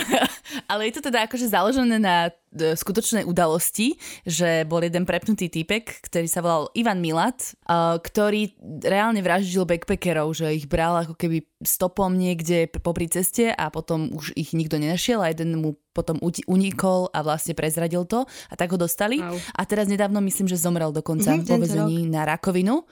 ale 0.70 0.80
je 0.88 0.92
to 0.94 1.02
teda 1.04 1.26
akože 1.28 1.50
založené 1.50 1.96
na 2.00 2.32
skutočnej 2.54 3.26
udalosti, 3.26 3.98
že 4.22 4.62
bol 4.64 4.80
jeden 4.80 5.04
prepnutý 5.04 5.50
typek, 5.50 6.06
ktorý 6.06 6.26
sa 6.30 6.40
volal 6.40 6.70
Ivan 6.78 7.02
Milat, 7.02 7.58
ktorý 8.00 8.54
reálne 8.82 9.20
vraždil 9.20 9.66
backpackerov, 9.66 10.32
že 10.32 10.54
ich 10.54 10.70
bral 10.70 11.04
ako 11.04 11.18
keby 11.18 11.44
stopom 11.66 12.14
niekde 12.14 12.70
popri 12.70 13.10
ceste 13.10 13.50
a 13.50 13.72
potom 13.72 14.12
už 14.14 14.36
ich 14.38 14.52
nikto 14.52 14.78
nenašiel 14.78 15.24
a 15.24 15.32
jeden 15.32 15.58
mu 15.58 15.74
potom 15.94 16.18
unikol 16.50 17.06
a 17.14 17.22
vlastne 17.22 17.54
prezradil 17.54 18.02
to 18.02 18.26
a 18.50 18.54
tak 18.58 18.74
ho 18.74 18.78
dostali. 18.78 19.22
Au. 19.22 19.38
A 19.54 19.62
teraz 19.62 19.86
nedávno 19.86 20.18
myslím, 20.26 20.50
že 20.50 20.58
zomrel 20.58 20.90
dokonca 20.90 21.38
mm-hmm, 21.38 21.46
vo 21.46 21.56
vezení 21.62 22.10
na 22.10 22.26
rakovinu. 22.26 22.82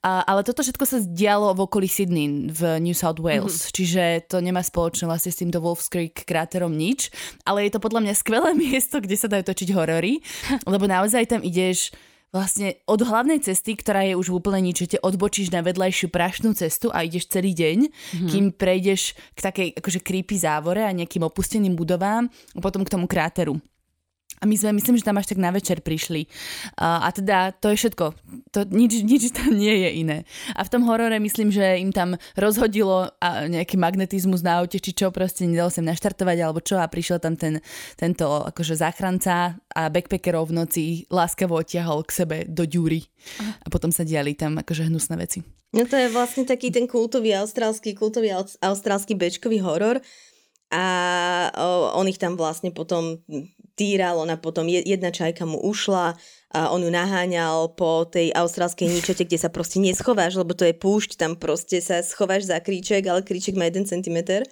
A, 0.00 0.24
ale 0.24 0.40
toto 0.48 0.64
všetko 0.64 0.84
sa 0.88 0.96
dialo 1.04 1.52
v 1.52 1.68
okolí 1.68 1.84
Sydney 1.84 2.48
v 2.48 2.80
New 2.80 2.96
South 2.96 3.20
Wales, 3.20 3.68
mm-hmm. 3.68 3.74
čiže 3.76 4.02
to 4.32 4.40
nemá 4.40 4.64
spoločné 4.64 5.04
vlastne 5.04 5.28
s 5.28 5.44
týmto 5.44 5.60
Wolf's 5.60 5.92
Creek 5.92 6.24
kráterom 6.24 6.72
nič, 6.72 7.12
ale 7.44 7.68
je 7.68 7.76
to 7.76 7.84
podľa 7.84 8.08
mňa 8.08 8.14
skvelé 8.16 8.56
miesto, 8.64 8.97
kde 9.02 9.16
sa 9.16 9.30
dajú 9.30 9.44
točiť 9.46 9.68
horory, 9.74 10.20
lebo 10.72 10.84
naozaj 10.86 11.30
tam 11.30 11.40
ideš 11.42 11.94
vlastne 12.28 12.76
od 12.84 13.00
hlavnej 13.00 13.40
cesty, 13.40 13.72
ktorá 13.72 14.04
je 14.04 14.12
už 14.12 14.28
úplne 14.28 14.60
nič, 14.68 14.84
že 14.84 15.00
odbočíš 15.00 15.48
na 15.48 15.64
vedľajšiu 15.64 16.12
prašnú 16.12 16.52
cestu 16.52 16.92
a 16.92 17.00
ideš 17.00 17.32
celý 17.32 17.56
deň, 17.56 17.78
mm-hmm. 17.88 18.28
kým 18.28 18.44
prejdeš 18.52 19.16
k 19.32 19.40
takej 19.40 19.68
akože 19.80 20.00
creepy 20.04 20.36
závore 20.36 20.84
a 20.84 20.92
nejakým 20.92 21.24
opusteným 21.24 21.72
budovám 21.72 22.28
a 22.28 22.58
potom 22.60 22.84
k 22.84 22.92
tomu 22.92 23.08
kráteru. 23.08 23.56
A 24.38 24.46
my 24.46 24.54
sme, 24.54 24.74
myslím, 24.78 24.96
že 24.98 25.06
tam 25.06 25.18
až 25.18 25.34
tak 25.34 25.42
na 25.42 25.50
večer 25.50 25.82
prišli. 25.82 26.30
A, 26.78 27.06
a 27.06 27.08
teda 27.10 27.52
to 27.56 27.74
je 27.74 27.76
všetko. 27.78 28.04
To, 28.54 28.60
nič, 28.68 29.02
nič 29.02 29.34
tam 29.34 29.54
nie 29.54 29.86
je 29.86 29.90
iné. 30.00 30.18
A 30.54 30.62
v 30.62 30.72
tom 30.72 30.86
horore 30.86 31.18
myslím, 31.18 31.50
že 31.50 31.78
im 31.82 31.90
tam 31.90 32.14
rozhodilo 32.38 33.10
a 33.18 33.46
nejaký 33.50 33.76
magnetizmus 33.76 34.40
na 34.42 34.62
aute, 34.62 34.78
či 34.78 34.94
čo, 34.94 35.10
proste 35.10 35.46
nedalo 35.46 35.68
sa 35.68 35.82
im 35.82 35.90
naštartovať 35.90 36.38
alebo 36.38 36.60
čo 36.62 36.78
a 36.78 36.86
prišiel 36.86 37.18
tam 37.18 37.34
ten, 37.34 37.60
tento 37.98 38.26
akože 38.48 38.78
záchranca 38.78 39.58
a 39.74 39.82
backpackerov 39.90 40.50
v 40.50 40.56
noci 40.64 40.82
láskavo 41.10 41.58
odtiahol 41.58 42.02
k 42.06 42.10
sebe 42.24 42.36
do 42.46 42.64
ďúry. 42.64 43.04
A 43.62 43.66
potom 43.68 43.90
sa 43.90 44.06
diali 44.06 44.34
tam 44.38 44.58
akože 44.58 44.88
hnusné 44.88 45.16
veci. 45.18 45.40
No 45.68 45.84
to 45.84 46.00
je 46.00 46.08
vlastne 46.08 46.48
taký 46.48 46.72
ten 46.72 46.88
kultový 46.88 47.36
austrálsky, 47.36 47.92
kultový 47.92 48.32
austrálsky 48.64 49.12
bečkový 49.12 49.60
horor 49.60 50.00
a 50.72 50.84
on 51.92 52.08
ich 52.08 52.16
tam 52.16 52.40
vlastne 52.40 52.72
potom 52.72 53.20
týral, 53.78 54.18
ona 54.18 54.34
potom, 54.34 54.66
jedna 54.66 55.14
čajka 55.14 55.46
mu 55.46 55.62
ušla, 55.62 56.18
a 56.48 56.72
on 56.72 56.80
ju 56.80 56.88
naháňal 56.88 57.76
po 57.76 58.08
tej 58.08 58.32
austrálskej 58.32 58.88
ničote, 58.88 59.28
kde 59.28 59.36
sa 59.36 59.52
proste 59.52 59.84
neschováš, 59.84 60.40
lebo 60.40 60.56
to 60.56 60.64
je 60.64 60.72
púšť, 60.72 61.20
tam 61.20 61.36
proste 61.36 61.84
sa 61.84 62.00
schováš 62.00 62.48
za 62.48 62.56
kríček, 62.64 63.04
ale 63.04 63.20
kríček 63.20 63.52
má 63.52 63.68
1 63.68 63.84
cm. 63.84 64.48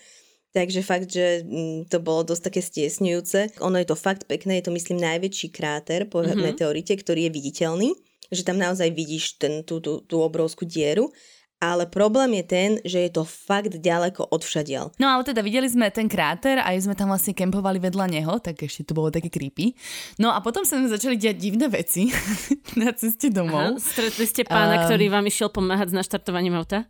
Takže 0.52 0.80
fakt, 0.85 1.09
že 1.09 1.45
mm, 1.45 1.88
to 1.88 2.00
bolo 2.00 2.25
dosť 2.25 2.52
také 2.52 2.61
stiesňujúce. 2.64 3.61
Ono 3.64 3.76
je 3.80 3.88
to 3.88 3.97
fakt 3.97 4.28
pekné, 4.28 4.61
je 4.61 4.68
to 4.68 4.76
myslím 4.76 5.00
najväčší 5.00 5.49
kráter 5.52 6.09
po 6.09 6.21
mm-hmm. 6.21 6.37
meteorite, 6.37 6.97
ktorý 6.97 7.28
je 7.28 7.33
viditeľný, 7.33 7.88
že 8.28 8.45
tam 8.45 8.61
naozaj 8.61 8.92
vidíš 8.92 9.40
ten, 9.40 9.64
tú, 9.64 9.80
tú, 9.80 10.04
tú 10.04 10.21
obrovskú 10.21 10.68
dieru 10.68 11.12
ale 11.61 11.89
problém 11.89 12.37
je 12.41 12.45
ten, 12.45 12.71
že 12.85 13.09
je 13.09 13.11
to 13.13 13.25
fakt 13.25 13.81
ďaleko 13.81 14.29
od 14.29 14.43
všadiaľ. 14.45 14.93
No 15.01 15.09
ale 15.09 15.25
teda 15.25 15.41
videli 15.41 15.67
sme 15.67 15.89
ten 15.89 16.07
kráter 16.07 16.61
a 16.61 16.69
sme 16.77 16.93
tam 16.93 17.09
vlastne 17.09 17.33
kempovali 17.33 17.81
vedľa 17.81 18.07
neho, 18.13 18.37
tak 18.41 18.61
ešte 18.61 18.85
to 18.85 18.93
bolo 18.93 19.09
také 19.09 19.33
creepy. 19.33 19.73
No 20.21 20.33
a 20.37 20.45
potom 20.45 20.69
sa 20.69 20.77
nám 20.77 20.93
začali 20.93 21.17
diať 21.17 21.37
divné 21.41 21.67
veci 21.73 22.13
na 22.81 22.93
ceste 22.93 23.33
domov. 23.33 23.77
Aha, 23.77 23.81
stretli 23.81 24.29
ste 24.29 24.45
pána, 24.45 24.85
uh... 24.85 24.91
ktorý 24.91 25.09
vám 25.09 25.25
išiel 25.25 25.49
pomáhať 25.49 25.97
s 25.97 25.97
naštartovaním 25.97 26.61
auta? 26.61 26.85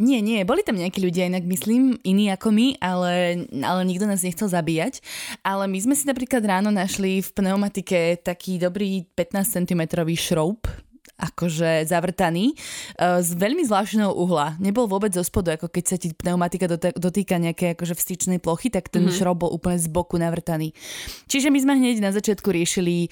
Nie, 0.00 0.24
nie, 0.24 0.42
boli 0.48 0.64
tam 0.64 0.80
nejakí 0.80 0.98
ľudia, 0.98 1.28
inak 1.28 1.44
myslím, 1.44 2.00
iní 2.02 2.32
ako 2.32 2.50
my, 2.50 2.80
ale, 2.80 3.44
ale 3.62 3.80
nikto 3.84 4.08
nás 4.08 4.24
nechcel 4.24 4.48
zabíjať. 4.48 5.04
Ale 5.44 5.68
my 5.68 5.78
sme 5.78 5.94
si 5.94 6.08
napríklad 6.08 6.42
ráno 6.42 6.72
našli 6.72 7.20
v 7.20 7.30
pneumatike 7.30 8.24
taký 8.24 8.56
dobrý 8.56 9.06
15 9.14 9.62
cm 9.62 9.82
šroub, 10.16 10.64
akože 11.22 11.86
zavrtaný 11.86 12.58
uh, 12.98 13.22
z 13.22 13.30
veľmi 13.38 13.62
zvláštneho 13.62 14.10
uhla. 14.10 14.58
Nebol 14.58 14.90
vôbec 14.90 15.14
zo 15.14 15.22
spodu, 15.22 15.54
ako 15.54 15.70
keď 15.70 15.84
sa 15.86 15.96
ti 15.96 16.10
pneumatika 16.10 16.66
dotýka 16.98 17.38
nejaké 17.38 17.78
akože 17.78 17.94
vstýčnej 17.94 18.42
plochy, 18.42 18.74
tak 18.74 18.90
ten 18.90 19.06
mm-hmm. 19.06 19.18
šrob 19.22 19.46
bol 19.46 19.54
úplne 19.54 19.78
z 19.78 19.86
boku 19.86 20.18
navrtaný. 20.18 20.74
Čiže 21.30 21.54
my 21.54 21.58
sme 21.62 21.72
hneď 21.78 22.02
na 22.02 22.10
začiatku 22.10 22.50
riešili 22.50 23.06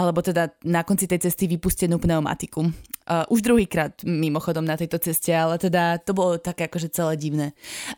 alebo 0.00 0.24
teda 0.24 0.56
na 0.64 0.80
konci 0.80 1.04
tej 1.04 1.28
cesty 1.28 1.44
vypustenú 1.44 2.00
pneumatiku. 2.00 2.72
Uh, 3.10 3.26
už 3.28 3.42
druhýkrát 3.42 4.06
mimochodom 4.06 4.62
na 4.62 4.78
tejto 4.78 5.02
ceste, 5.02 5.34
ale 5.34 5.58
teda 5.58 5.98
to 5.98 6.14
bolo 6.14 6.38
také 6.38 6.70
akože 6.70 6.88
celé 6.94 7.18
divné. 7.18 7.52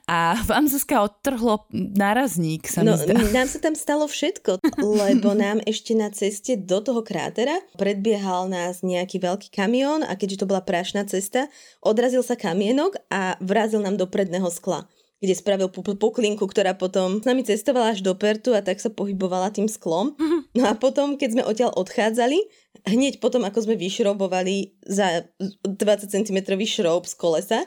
A 0.08 0.34
vám 0.50 0.66
Zuzka 0.66 1.04
odtrhlo 1.04 1.68
nárazník, 1.70 2.66
sa 2.66 2.82
no, 2.82 2.96
mi 2.96 2.98
zdá. 2.98 3.14
nám 3.30 3.46
sa 3.46 3.62
tam 3.62 3.76
stalo 3.76 4.08
všetko, 4.10 4.58
lebo 4.82 5.36
nám 5.44 5.62
ešte 5.62 5.92
na 5.94 6.10
ceste 6.10 6.58
do 6.58 6.82
toho 6.82 7.04
krátera 7.06 7.60
predbiehal 7.76 8.50
nás 8.50 8.82
nejaký 8.82 9.22
veľký 9.22 9.48
kamión 9.54 10.02
a 10.02 10.16
keďže 10.18 10.42
to 10.42 10.48
bola 10.50 10.64
prašná 10.64 11.06
cesta, 11.06 11.46
odrazil 11.84 12.24
sa 12.24 12.34
kamienok 12.34 12.98
a 13.12 13.36
vrazil 13.38 13.84
nám 13.84 14.00
do 14.00 14.08
predného 14.08 14.48
skla 14.48 14.88
kde 15.22 15.38
spravil 15.38 15.70
puklinku, 15.70 16.42
ktorá 16.50 16.74
potom 16.74 17.22
s 17.22 17.26
nami 17.26 17.46
cestovala 17.46 17.94
až 17.94 18.02
do 18.02 18.18
Pertu 18.18 18.50
a 18.52 18.60
tak 18.60 18.82
sa 18.82 18.90
pohybovala 18.90 19.54
tým 19.54 19.70
sklom. 19.70 20.18
No 20.52 20.68
a 20.68 20.76
potom, 20.76 21.16
keď 21.16 21.28
sme 21.32 21.46
odtiaľ 21.48 21.70
odchádzali, 21.78 22.36
hneď 22.84 23.24
potom, 23.24 23.46
ako 23.46 23.64
sme 23.64 23.80
vyšrobovali 23.80 24.76
za 24.84 25.24
20 25.38 26.12
cm 26.12 26.38
šroub 26.66 27.08
z 27.08 27.14
kolesa, 27.16 27.60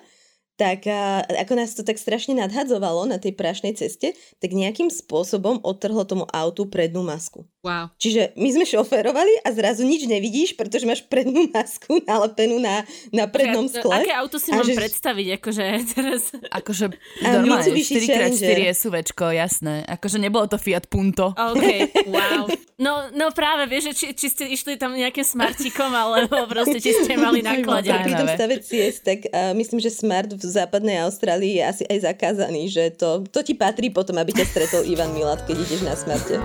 tak 0.56 0.88
a, 0.88 1.24
ako 1.26 1.54
nás 1.56 1.76
to 1.76 1.84
tak 1.84 2.00
strašne 2.00 2.36
nadhadzovalo 2.36 3.08
na 3.08 3.20
tej 3.20 3.36
prašnej 3.36 3.76
ceste, 3.76 4.16
tak 4.40 4.56
nejakým 4.56 4.88
spôsobom 4.88 5.64
odtrhlo 5.64 6.08
tomu 6.08 6.24
autu 6.32 6.68
prednú 6.68 7.04
masku. 7.04 7.48
Wow. 7.66 7.90
Čiže 7.98 8.38
my 8.38 8.50
sme 8.54 8.66
šoferovali 8.70 9.42
a 9.42 9.50
zrazu 9.50 9.82
nič 9.90 10.06
nevidíš, 10.06 10.54
pretože 10.54 10.86
máš 10.86 11.02
prednú 11.10 11.50
masku 11.50 11.98
nalepenú 12.06 12.62
na, 12.62 12.86
na 13.10 13.26
prednom 13.26 13.66
skle. 13.66 14.06
Aké 14.06 14.14
auto 14.14 14.38
si 14.38 14.54
mám 14.54 14.62
že... 14.62 14.78
predstaviť, 14.78 15.42
akože 15.42 15.64
teraz? 15.98 16.30
Akože 16.54 16.94
normálne, 17.26 17.74
4x4 17.74 18.70
SUVčko, 18.70 19.34
jasné. 19.34 19.82
Akože 19.90 20.22
nebolo 20.22 20.46
to 20.46 20.62
Fiat 20.62 20.86
Punto. 20.86 21.34
OK, 21.34 21.66
wow. 22.14 22.46
No, 22.78 23.10
no 23.18 23.34
práve, 23.34 23.66
vieš, 23.66 23.98
či, 23.98 24.14
či 24.14 24.28
ste 24.30 24.46
išli 24.46 24.78
tam 24.78 24.94
nejakým 24.94 25.26
smartikom, 25.26 25.90
alebo 25.90 26.46
proste 26.46 26.78
či 26.78 26.94
ste 27.02 27.18
mali 27.18 27.42
naklade. 27.42 27.90
Pri 27.90 28.14
tom 28.14 28.30
stave 28.30 28.62
ciest, 28.62 29.02
tak 29.02 29.26
uh, 29.32 29.58
myslím, 29.58 29.82
že 29.82 29.90
smart 29.90 30.30
v 30.30 30.44
západnej 30.44 31.02
Austrálii 31.02 31.58
je 31.58 31.64
asi 31.66 31.84
aj 31.90 32.14
zakázaný, 32.14 32.70
že 32.70 32.94
to, 32.94 33.26
to 33.26 33.42
ti 33.42 33.58
patrí 33.58 33.90
potom, 33.90 34.22
aby 34.22 34.38
ťa 34.38 34.46
stretol 34.54 34.86
Ivan 34.86 35.18
Milat, 35.18 35.42
keď 35.50 35.66
ideš 35.66 35.82
na 35.82 35.98
smarte. 35.98 36.38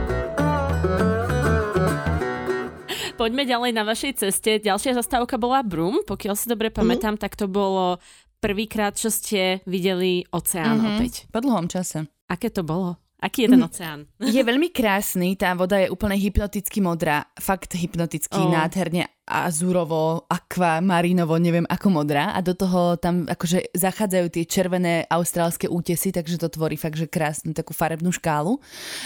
Poďme 3.21 3.45
ďalej 3.45 3.77
na 3.77 3.85
vašej 3.85 4.13
ceste. 4.17 4.65
Ďalšia 4.65 4.97
zastávka 4.97 5.37
bola 5.37 5.61
Brum. 5.61 6.01
Pokiaľ 6.09 6.35
si 6.41 6.49
dobre 6.49 6.73
pamätám, 6.73 7.21
mm-hmm. 7.21 7.25
tak 7.29 7.37
to 7.37 7.53
bolo 7.53 8.01
prvýkrát, 8.41 8.97
čo 8.97 9.13
ste 9.13 9.61
videli 9.69 10.25
oceán 10.33 10.81
mm-hmm. 10.81 10.97
opäť. 10.97 11.13
Po 11.29 11.45
dlhom 11.45 11.69
čase. 11.69 12.09
Aké 12.33 12.49
to 12.49 12.65
bolo? 12.65 12.97
Aký 13.21 13.45
je 13.45 13.53
ten 13.53 13.61
oceán? 13.61 14.09
Je 14.25 14.41
veľmi 14.41 14.73
krásny, 14.73 15.37
tá 15.37 15.53
voda 15.53 15.77
je 15.77 15.93
úplne 15.93 16.17
hypnoticky 16.17 16.81
modrá, 16.81 17.29
fakt 17.37 17.77
hypnoticky, 17.77 18.41
oh. 18.41 18.49
nádherne 18.49 19.05
azúrovo, 19.31 20.27
akvamarinovo, 20.27 21.39
neviem 21.39 21.63
ako 21.71 22.03
modrá 22.03 22.35
a 22.35 22.43
do 22.43 22.59
toho 22.59 22.99
tam 22.99 23.31
akože 23.31 23.71
zachádzajú 23.71 24.27
tie 24.35 24.45
červené 24.45 24.95
austrálske 25.07 25.71
útesy, 25.71 26.11
takže 26.11 26.43
to 26.43 26.51
tvorí 26.51 26.75
fakt, 26.75 26.99
že 26.99 27.07
krásnu 27.07 27.55
takú 27.55 27.71
farebnú 27.71 28.11
škálu. 28.11 28.59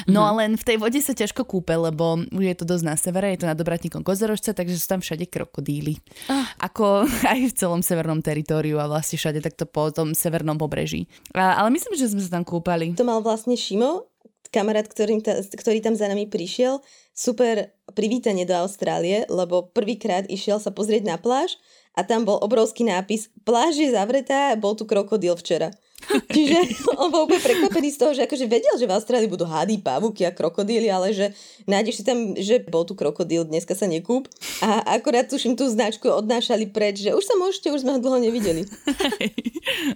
No 0.08 0.24
mm-hmm. 0.24 0.30
a 0.32 0.38
len 0.40 0.50
v 0.56 0.64
tej 0.64 0.76
vode 0.80 1.00
sa 1.04 1.12
ťažko 1.12 1.44
kúpe, 1.44 1.76
lebo 1.76 2.24
je 2.32 2.54
to 2.56 2.64
dosť 2.64 2.84
na 2.88 2.96
severe, 2.96 3.36
je 3.36 3.44
to 3.44 3.50
na 3.52 3.54
dobratníkom 3.54 4.00
Kozorožca, 4.00 4.56
takže 4.56 4.80
sú 4.80 4.86
tam 4.88 5.00
všade 5.04 5.28
krokodíly. 5.28 6.00
Ah. 6.32 6.48
Ako 6.64 7.04
aj 7.32 7.40
v 7.50 7.54
celom 7.54 7.84
severnom 7.84 8.24
teritóriu 8.24 8.80
a 8.80 8.88
vlastne 8.88 9.20
všade 9.20 9.44
takto 9.44 9.68
po 9.68 9.92
tom 9.92 10.16
severnom 10.16 10.56
pobreží. 10.56 11.04
A, 11.36 11.60
ale 11.60 11.68
myslím, 11.76 12.00
že 12.00 12.08
sme 12.08 12.24
sa 12.24 12.40
tam 12.40 12.44
kúpali. 12.48 12.96
To 12.96 13.04
mal 13.04 13.20
vlastne 13.20 13.52
Šimo, 13.54 14.08
kamarát, 14.54 14.86
ta, 14.86 15.34
ktorý 15.42 15.82
tam 15.82 15.98
za 15.98 16.06
nami 16.06 16.30
prišiel, 16.30 16.78
super 17.14 17.70
privítanie 17.94 18.42
do 18.42 18.58
Austrálie, 18.58 19.24
lebo 19.30 19.70
prvýkrát 19.70 20.26
išiel 20.26 20.58
sa 20.58 20.74
pozrieť 20.74 21.06
na 21.06 21.16
pláž 21.16 21.56
a 21.94 22.02
tam 22.02 22.26
bol 22.26 22.42
obrovský 22.42 22.82
nápis 22.82 23.30
Pláž 23.46 23.78
je 23.78 23.94
zavretá, 23.94 24.58
bol 24.58 24.74
tu 24.74 24.84
krokodil 24.84 25.38
včera. 25.38 25.70
Čiže 26.36 26.58
on 27.00 27.08
bol 27.08 27.24
úplne 27.24 27.40
prekvapený 27.40 27.88
z 27.94 27.98
toho, 28.00 28.12
že 28.12 28.24
akože 28.28 28.46
vedel, 28.48 28.74
že 28.76 28.86
v 28.88 28.94
Austrálii 28.94 29.30
budú 29.30 29.48
hady, 29.48 29.80
pavúky 29.80 30.28
a 30.28 30.34
krokodíly, 30.34 30.88
ale 30.92 31.16
že 31.16 31.32
nájdeš 31.64 32.00
si 32.00 32.04
tam, 32.04 32.36
že 32.36 32.60
bol 32.68 32.84
tu 32.84 32.92
krokodíl, 32.92 33.48
dneska 33.48 33.72
sa 33.72 33.88
nekúp. 33.88 34.28
A 34.60 35.00
akorát 35.00 35.26
tuším 35.28 35.56
tú 35.56 35.68
značku 35.68 36.08
odnášali 36.10 36.68
preč, 36.68 37.00
že 37.04 37.16
už 37.16 37.24
sa 37.24 37.34
môžete, 37.40 37.72
už 37.72 37.82
sme 37.86 37.96
ho 37.96 38.00
dlho 38.00 38.20
nevideli. 38.20 38.68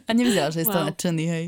a 0.08 0.10
nevyzeral, 0.16 0.50
že 0.52 0.64
je 0.64 0.68
wow. 0.68 0.74
to 0.74 0.80
nadšený, 0.88 1.24
hej. 1.28 1.46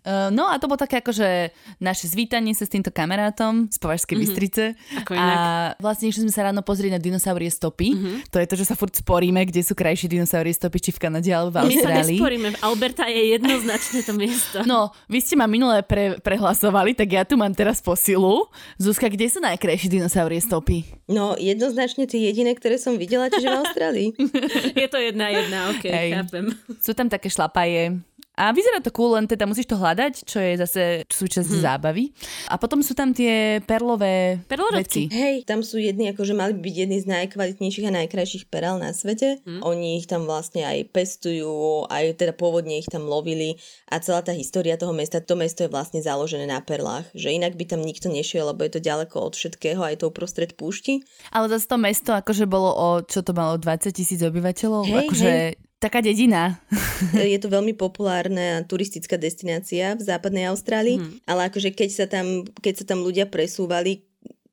Uh, 0.00 0.32
no 0.32 0.48
a 0.48 0.56
to 0.56 0.70
bolo 0.70 0.80
také 0.80 1.04
akože 1.04 1.52
naše 1.82 2.08
zvítanie 2.08 2.56
sa 2.56 2.64
s 2.64 2.72
týmto 2.72 2.88
kamarátom 2.88 3.68
z 3.68 3.76
Považskej 3.76 4.16
mm-hmm. 4.16 4.24
Bystrice. 4.24 4.64
Ako 5.04 5.12
inak. 5.12 5.36
A 5.36 5.40
vlastne 5.76 6.08
išli 6.08 6.24
sme 6.24 6.32
sa 6.32 6.48
ráno 6.48 6.64
pozrieť 6.64 6.96
na 6.96 7.00
dinosaurie 7.02 7.52
stopy. 7.52 7.92
Mm-hmm. 7.92 8.16
To 8.32 8.36
je 8.40 8.46
to, 8.48 8.56
že 8.56 8.64
sa 8.72 8.74
furt 8.78 8.96
sporíme, 8.96 9.44
kde 9.44 9.60
sú 9.60 9.76
krajšie 9.76 10.08
dinosaurie 10.08 10.56
stopy, 10.56 10.78
či 10.80 10.90
v 10.96 10.98
Kanade 11.04 11.28
alebo 11.28 11.52
v 11.52 11.68
Austrálii. 11.68 11.84
My 11.84 11.92
sa 11.92 12.08
nesporíme, 12.08 12.48
Alberta 12.64 13.04
je 13.12 13.36
jednoznačne 13.80 14.00
to 14.04 14.12
miesto. 14.12 14.58
No, 14.68 14.92
vy 15.08 15.18
ste 15.24 15.34
ma 15.40 15.48
minulé 15.48 15.80
pre, 15.80 16.20
prehlasovali, 16.20 16.92
tak 16.92 17.08
ja 17.08 17.22
tu 17.24 17.40
mám 17.40 17.50
teraz 17.56 17.80
posilu. 17.80 18.46
Zuzka, 18.76 19.08
kde 19.08 19.32
sú 19.32 19.40
najkrajšie 19.40 19.88
dinosaurie 19.88 20.38
stopy? 20.38 20.84
No, 21.08 21.34
jednoznačne 21.40 22.04
tie 22.04 22.28
jediné, 22.30 22.52
ktoré 22.52 22.76
som 22.76 23.00
videla, 23.00 23.32
čiže 23.32 23.48
v 23.48 23.56
Austrálii. 23.64 24.08
je 24.84 24.88
to 24.92 24.98
jedna 25.00 25.32
jedna, 25.32 25.58
ok, 25.72 25.84
Hej. 25.88 26.10
chápem. 26.20 26.44
Sú 26.78 26.92
tam 26.92 27.08
také 27.08 27.32
šlapaje, 27.32 27.96
a 28.40 28.56
vyzerá 28.56 28.80
to 28.80 28.88
cool, 28.96 29.12
len 29.12 29.28
teda 29.28 29.44
musíš 29.44 29.68
to 29.68 29.76
hľadať, 29.76 30.24
čo 30.24 30.40
je 30.40 30.52
zase 30.56 30.82
súčasť 31.12 31.44
hmm. 31.44 31.60
zábavy. 31.60 32.08
A 32.48 32.56
potom 32.56 32.80
sú 32.80 32.96
tam 32.96 33.12
tie 33.12 33.60
perlové 33.68 34.40
Perlorodky. 34.48 34.80
veci. 34.80 35.02
Hej, 35.12 35.44
tam 35.44 35.60
sú 35.60 35.76
jedni, 35.76 36.08
akože 36.16 36.32
mali 36.32 36.56
byť 36.56 36.74
jedni 36.74 36.98
z 37.04 37.06
najkvalitnejších 37.12 37.86
a 37.92 37.96
najkrajších 38.00 38.48
perel 38.48 38.80
na 38.80 38.96
svete. 38.96 39.44
Hmm. 39.44 39.60
Oni 39.60 40.00
ich 40.00 40.08
tam 40.08 40.24
vlastne 40.24 40.64
aj 40.64 40.88
pestujú, 40.88 41.84
aj 41.92 42.16
teda 42.16 42.32
pôvodne 42.32 42.80
ich 42.80 42.88
tam 42.88 43.04
lovili 43.04 43.60
a 43.92 44.00
celá 44.00 44.24
tá 44.24 44.32
história 44.32 44.80
toho 44.80 44.96
mesta, 44.96 45.20
to 45.20 45.36
mesto 45.36 45.68
je 45.68 45.68
vlastne 45.68 46.00
založené 46.00 46.48
na 46.48 46.64
perlách, 46.64 47.12
že 47.12 47.36
inak 47.36 47.60
by 47.60 47.68
tam 47.68 47.84
nikto 47.84 48.08
nešiel, 48.08 48.48
lebo 48.56 48.64
je 48.64 48.72
to 48.72 48.80
ďaleko 48.80 49.20
od 49.20 49.36
všetkého, 49.36 49.84
aj 49.84 50.00
to 50.00 50.08
uprostred 50.08 50.56
púšti. 50.56 51.04
Ale 51.28 51.52
zase 51.52 51.68
to 51.68 51.76
mesto 51.76 52.16
akože 52.16 52.48
bolo 52.48 52.72
o, 52.72 52.88
čo 53.04 53.20
to 53.20 53.36
malo, 53.36 53.60
20 53.60 53.92
tisíc 53.92 54.24
obyvateľov? 54.24 54.88
Hej, 54.88 54.96
akože 55.04 55.28
hej 55.28 55.69
taká 55.80 56.04
dedina. 56.04 56.60
je 57.16 57.38
to 57.40 57.48
veľmi 57.48 57.72
populárna 57.72 58.62
turistická 58.68 59.16
destinácia 59.16 59.96
v 59.96 60.02
západnej 60.04 60.52
Austrálii, 60.52 61.00
mm. 61.00 61.24
ale 61.24 61.48
akože 61.48 61.72
keď 61.72 61.90
sa, 61.90 62.06
tam, 62.06 62.44
keď 62.60 62.84
sa 62.84 62.94
tam 62.94 63.00
ľudia 63.00 63.26
presúvali 63.26 64.04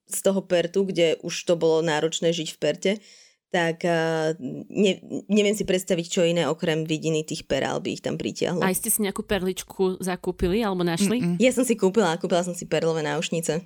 z 0.08 0.20
toho 0.24 0.40
Pertu, 0.48 0.88
kde 0.88 1.20
už 1.20 1.36
to 1.44 1.60
bolo 1.60 1.84
náročné 1.84 2.32
žiť 2.32 2.56
v 2.56 2.58
Perte, 2.58 2.92
tak 3.48 3.88
uh, 3.88 4.36
ne, 4.68 5.00
neviem 5.32 5.56
si 5.56 5.64
predstaviť, 5.64 6.06
čo 6.08 6.22
iné 6.28 6.44
okrem 6.48 6.84
vidiny 6.84 7.24
tých 7.24 7.48
perál 7.48 7.80
by 7.80 7.96
ich 7.96 8.04
tam 8.04 8.20
pritiahlo. 8.20 8.60
Aj 8.60 8.76
ste 8.76 8.92
si 8.92 9.00
nejakú 9.04 9.24
perličku 9.24 10.04
zakúpili 10.04 10.60
alebo 10.60 10.84
našli? 10.84 11.24
Mm-mm. 11.24 11.38
Ja 11.40 11.56
som 11.56 11.64
si 11.64 11.80
kúpila, 11.80 12.20
kúpila 12.20 12.44
som 12.44 12.52
si 12.52 12.68
perlové 12.68 13.08
náušnice. 13.08 13.64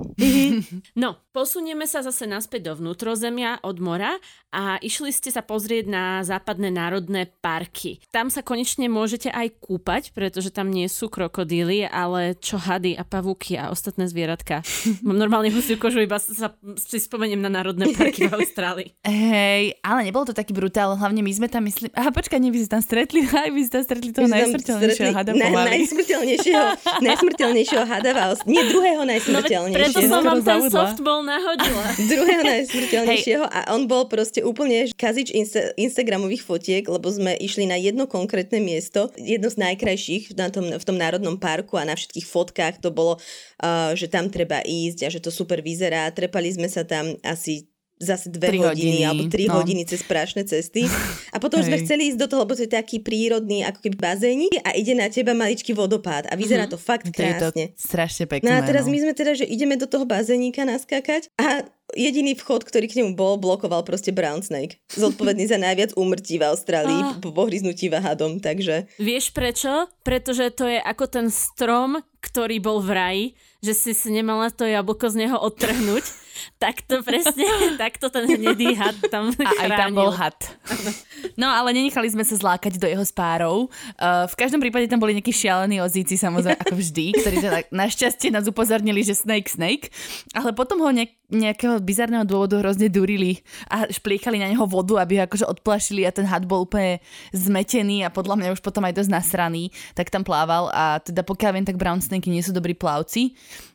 no, 1.02 1.18
posunieme 1.34 1.90
sa 1.90 2.06
zase 2.06 2.30
naspäť 2.30 2.72
do 2.72 2.74
vnútrozemia 2.78 3.58
od 3.66 3.78
mora 3.82 4.22
a 4.52 4.78
išli 4.84 5.10
ste 5.10 5.32
sa 5.32 5.42
pozrieť 5.42 5.88
na 5.88 6.06
západné 6.22 6.70
národné 6.70 7.32
parky. 7.40 8.04
Tam 8.12 8.28
sa 8.28 8.44
konečne 8.44 8.92
môžete 8.92 9.32
aj 9.32 9.64
kúpať, 9.64 10.12
pretože 10.12 10.52
tam 10.52 10.70
nie 10.70 10.92
sú 10.92 11.08
krokodíly, 11.08 11.88
ale 11.88 12.36
čo 12.38 12.60
hady 12.60 13.00
a 13.00 13.08
pavúky 13.08 13.56
a 13.56 13.72
ostatné 13.72 14.06
zvieratka. 14.06 14.62
Mám 15.02 15.18
normálne 15.24 15.50
husiu 15.50 15.80
kožu, 15.80 16.04
iba 16.04 16.20
sa 16.20 16.54
si 16.76 17.00
spomeniem 17.00 17.40
na 17.40 17.50
národné 17.50 17.96
parky 17.96 18.28
v 18.28 18.36
Austrálii. 18.38 18.90
Hej, 19.08 19.71
ale 19.80 20.04
nebol 20.04 20.28
to 20.28 20.36
taký 20.36 20.52
brutál, 20.52 20.94
hlavne 21.00 21.24
my 21.24 21.32
sme 21.32 21.48
tam 21.48 21.64
mysleli, 21.64 21.88
aha 21.96 22.12
počkaj, 22.12 22.38
nie, 22.44 22.52
vy 22.52 22.68
ste 22.68 22.76
tam 22.76 22.84
stretli, 22.84 23.24
aj 23.48 23.50
vy 23.50 23.62
ste 23.64 23.74
tam 23.80 23.84
stretli 23.88 24.10
toho 24.12 24.28
najsmrteľnejšieho 24.28 25.12
hada 25.16 25.32
na, 25.32 25.48
najsmrteľnejšieho, 25.72 26.66
najsmrteľnejšieho 27.08 27.86
hada 27.88 28.12
Nie, 28.46 28.62
druhého 28.68 29.04
najsmrteľnejšieho. 29.08 29.72
No, 29.72 29.80
preto 29.80 30.00
som 30.04 30.22
vám 30.22 30.42
ten 30.44 30.62
softball 30.68 31.20
nahodila. 31.24 31.86
druhého 32.12 32.44
najsmrteľnejšieho 32.44 33.44
a 33.48 33.60
on 33.74 33.88
bol 33.88 34.06
proste 34.12 34.44
úplne 34.44 34.92
kazič 34.94 35.34
insta- 35.34 35.72
Instagramových 35.80 36.44
fotiek, 36.44 36.84
lebo 36.86 37.08
sme 37.08 37.34
išli 37.40 37.66
na 37.66 37.80
jedno 37.80 38.06
konkrétne 38.06 38.60
miesto, 38.60 39.10
jedno 39.16 39.48
z 39.48 39.58
najkrajších 39.58 40.36
na 40.36 40.52
tom, 40.52 40.68
v 40.68 40.84
tom 40.84 40.98
národnom 41.00 41.40
parku 41.40 41.80
a 41.80 41.88
na 41.88 41.96
všetkých 41.96 42.28
fotkách 42.28 42.76
to 42.84 42.92
bolo, 42.92 43.18
uh, 43.18 43.96
že 43.96 44.12
tam 44.12 44.28
treba 44.28 44.60
ísť 44.62 45.08
a 45.08 45.10
že 45.10 45.24
to 45.24 45.32
super 45.32 45.64
vyzerá. 45.64 46.12
Trepali 46.12 46.52
sme 46.52 46.68
sa 46.68 46.84
tam 46.84 47.16
asi 47.24 47.71
zase 48.02 48.34
dve 48.34 48.50
hodiny, 48.58 48.66
hodiny 48.66 49.00
alebo 49.06 49.24
tri 49.30 49.46
no. 49.46 49.62
hodiny 49.62 49.86
cez 49.86 50.02
prášne 50.02 50.42
cesty. 50.42 50.90
A 51.30 51.38
potom 51.38 51.62
sme 51.62 51.78
chceli 51.86 52.10
ísť 52.10 52.20
do 52.20 52.28
toho, 52.28 52.40
lebo 52.44 52.58
to 52.58 52.66
je 52.66 52.72
taký 52.74 52.98
prírodný 52.98 53.62
ako 53.62 53.86
keby 53.86 53.98
bazénik 54.02 54.58
a 54.66 54.74
ide 54.74 54.98
na 54.98 55.08
teba 55.08 55.38
maličký 55.38 55.78
vodopád 55.78 56.26
a 56.28 56.34
vyzerá 56.34 56.66
uh-huh. 56.66 56.76
to 56.76 56.82
fakt 56.82 57.14
krásne. 57.14 57.72
To 57.72 57.78
strašne 57.78 58.26
pekné. 58.26 58.50
No 58.50 58.58
a 58.58 58.66
teraz 58.66 58.90
no. 58.90 58.92
my 58.92 58.98
sme 58.98 59.14
teda, 59.14 59.38
že 59.38 59.46
ideme 59.46 59.78
do 59.78 59.86
toho 59.86 60.10
bazénika 60.10 60.66
naskakať 60.66 61.30
a 61.38 61.70
jediný 61.96 62.34
vchod, 62.40 62.64
ktorý 62.64 62.88
k 62.88 63.04
nemu 63.04 63.14
bol, 63.20 63.36
blokoval 63.38 63.84
proste 63.84 64.16
Brown 64.16 64.42
Snake. 64.42 64.80
Zodpovedný 64.92 65.46
za 65.48 65.60
najviac 65.60 65.94
úmrtí 66.00 66.40
v 66.40 66.48
Austrálii 66.48 67.00
oh. 67.04 67.20
po 67.20 67.36
pohryznutí 67.36 67.92
vahadom, 67.92 68.40
takže... 68.40 68.88
Vieš 68.98 69.36
prečo? 69.36 69.92
Pretože 70.02 70.50
to 70.56 70.72
je 70.72 70.80
ako 70.80 71.06
ten 71.12 71.28
strom, 71.28 72.00
ktorý 72.24 72.64
bol 72.64 72.80
v 72.80 72.92
raji, 72.96 73.26
že 73.62 73.74
si 73.76 73.92
si 73.94 74.10
nemala 74.10 74.50
to 74.50 74.64
jablko 74.64 75.12
z 75.12 75.28
neho 75.28 75.38
odtrhnúť 75.38 76.21
tak 76.58 76.86
to 76.86 77.02
presne, 77.02 77.46
takto 77.82 78.08
ten 78.10 78.26
hnedý 78.28 78.74
had 78.78 78.98
tam 79.10 79.34
A 79.42 79.52
aj 79.68 79.70
tam 79.78 79.92
bol 79.96 80.12
had. 80.14 80.38
No 81.36 81.50
ale 81.50 81.74
nenechali 81.74 82.10
sme 82.10 82.26
sa 82.26 82.38
zlákať 82.38 82.78
do 82.78 82.88
jeho 82.88 83.04
spárov. 83.06 83.70
Uh, 83.98 84.26
v 84.30 84.36
každom 84.38 84.62
prípade 84.62 84.88
tam 84.90 85.02
boli 85.02 85.18
nejakí 85.18 85.34
šialení 85.34 85.82
ozíci, 85.82 86.16
samozrejme, 86.16 86.58
ako 86.58 86.76
vždy, 86.78 87.06
ktorí 87.18 87.36
teda 87.42 87.60
našťastie 87.70 88.30
nás 88.34 88.46
upozornili, 88.46 89.02
že 89.02 89.18
Snake, 89.18 89.50
Snake. 89.50 89.90
Ale 90.36 90.54
potom 90.56 90.82
ho 90.82 90.90
ne- 90.94 91.12
nejakého 91.32 91.80
bizarného 91.80 92.28
dôvodu 92.28 92.60
hrozne 92.60 92.92
durili 92.92 93.40
a 93.72 93.88
špliekali 93.88 94.38
na 94.38 94.52
neho 94.52 94.68
vodu, 94.68 95.00
aby 95.00 95.18
ho 95.18 95.26
akože 95.26 95.48
odplašili 95.48 96.04
a 96.04 96.12
ten 96.12 96.28
had 96.28 96.44
bol 96.44 96.68
úplne 96.68 97.00
zmetený 97.32 98.04
a 98.04 98.12
podľa 98.12 98.36
mňa 98.38 98.54
už 98.60 98.62
potom 98.62 98.84
aj 98.84 99.00
dosť 99.00 99.10
nasraný, 99.16 99.72
tak 99.96 100.12
tam 100.12 100.28
plával 100.28 100.68
a 100.76 101.00
teda 101.00 101.24
pokiaľ 101.24 101.52
viem, 101.56 101.66
tak 101.66 101.80
brown 101.80 102.04
snake 102.04 102.28
nie 102.28 102.44
sú 102.44 102.52
dobrí 102.52 102.76
plavci 102.76 103.32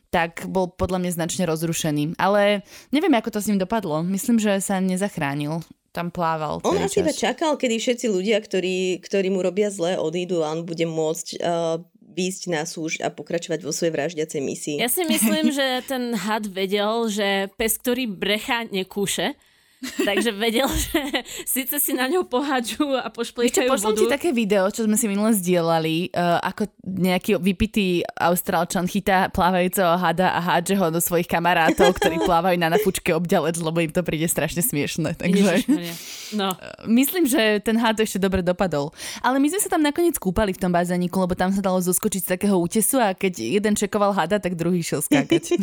tak 0.09 0.47
bol 0.47 0.71
podľa 0.71 1.03
mňa 1.03 1.11
značne 1.17 1.43
rozrušený. 1.47 2.15
Ale 2.15 2.63
neviem, 2.95 3.13
ako 3.15 3.37
to 3.37 3.39
s 3.43 3.49
ním 3.51 3.59
dopadlo. 3.59 4.03
Myslím, 4.03 4.39
že 4.39 4.59
sa 4.63 4.79
nezachránil 4.79 5.63
tam 5.91 6.13
plával. 6.13 6.61
On 6.61 6.77
asi 6.77 7.01
iba 7.01 7.09
čakal, 7.09 7.57
kedy 7.57 7.81
všetci 7.81 8.05
ľudia, 8.05 8.37
ktorí, 8.37 9.01
ktorí 9.01 9.33
mu 9.33 9.41
robia 9.41 9.73
zle, 9.73 9.97
odídu 9.97 10.45
a 10.45 10.53
on 10.53 10.61
bude 10.61 10.85
môcť 10.85 11.41
uh, 11.41 11.81
výjsť 12.17 12.43
na 12.53 12.61
súž 12.69 13.01
a 13.01 13.09
pokračovať 13.09 13.65
vo 13.65 13.73
svojej 13.73 13.93
vraždiacej 13.97 14.41
misii. 14.41 14.77
Ja 14.77 14.93
si 14.93 15.01
myslím, 15.05 15.49
že 15.49 15.81
ten 15.89 16.13
had 16.13 16.45
vedel, 16.49 17.09
že 17.09 17.49
pes, 17.57 17.81
ktorý 17.81 18.05
brecha, 18.05 18.69
nekúše 18.69 19.33
Takže 19.77 20.33
vedel, 20.33 20.65
že 20.89 21.21
síce 21.45 21.77
si 21.77 21.93
na 21.93 22.09
ňou 22.09 22.25
pohádžu 22.25 22.97
a 22.97 23.13
pošpliekajú 23.13 23.69
vodu. 23.69 23.93
ti 23.93 24.09
také 24.09 24.29
video, 24.33 24.65
čo 24.73 24.89
sme 24.89 24.97
si 24.97 25.05
minule 25.05 25.29
zdieľali, 25.37 26.09
uh, 26.17 26.41
ako 26.41 26.65
nejaký 26.81 27.37
vypitý 27.37 28.01
austrálčan 28.17 28.89
chytá 28.89 29.29
plávajúceho 29.29 29.93
hada 30.01 30.33
a 30.33 30.39
hádže 30.41 30.75
ho 30.81 30.89
do 30.89 30.97
svojich 30.97 31.29
kamarátov, 31.29 31.93
ktorí 31.93 32.17
plávajú 32.29 32.57
na 32.57 32.73
nafučke 32.73 33.13
obďalec, 33.13 33.53
lebo 33.61 33.77
im 33.77 33.93
to 33.93 34.01
príde 34.01 34.25
strašne 34.25 34.65
smiešne. 34.65 35.13
Takže 35.13 35.69
no. 36.33 36.57
myslím, 36.99 37.29
že 37.29 37.61
ten 37.61 37.77
had 37.77 38.01
ešte 38.01 38.17
dobre 38.17 38.41
dopadol. 38.41 38.89
Ale 39.21 39.37
my 39.37 39.47
sme 39.53 39.61
sa 39.61 39.69
tam 39.69 39.85
nakoniec 39.85 40.17
kúpali 40.17 40.57
v 40.57 40.61
tom 40.61 40.73
bazéniku, 40.73 41.21
lebo 41.21 41.37
tam 41.37 41.53
sa 41.53 41.61
dalo 41.61 41.77
zoskočiť 41.77 42.21
z 42.25 42.29
takého 42.33 42.57
útesu 42.57 42.97
a 42.97 43.13
keď 43.13 43.61
jeden 43.61 43.77
čekoval 43.77 44.17
hada, 44.17 44.41
tak 44.41 44.57
druhý 44.57 44.81
šiel 44.81 45.05
skákať. 45.05 45.53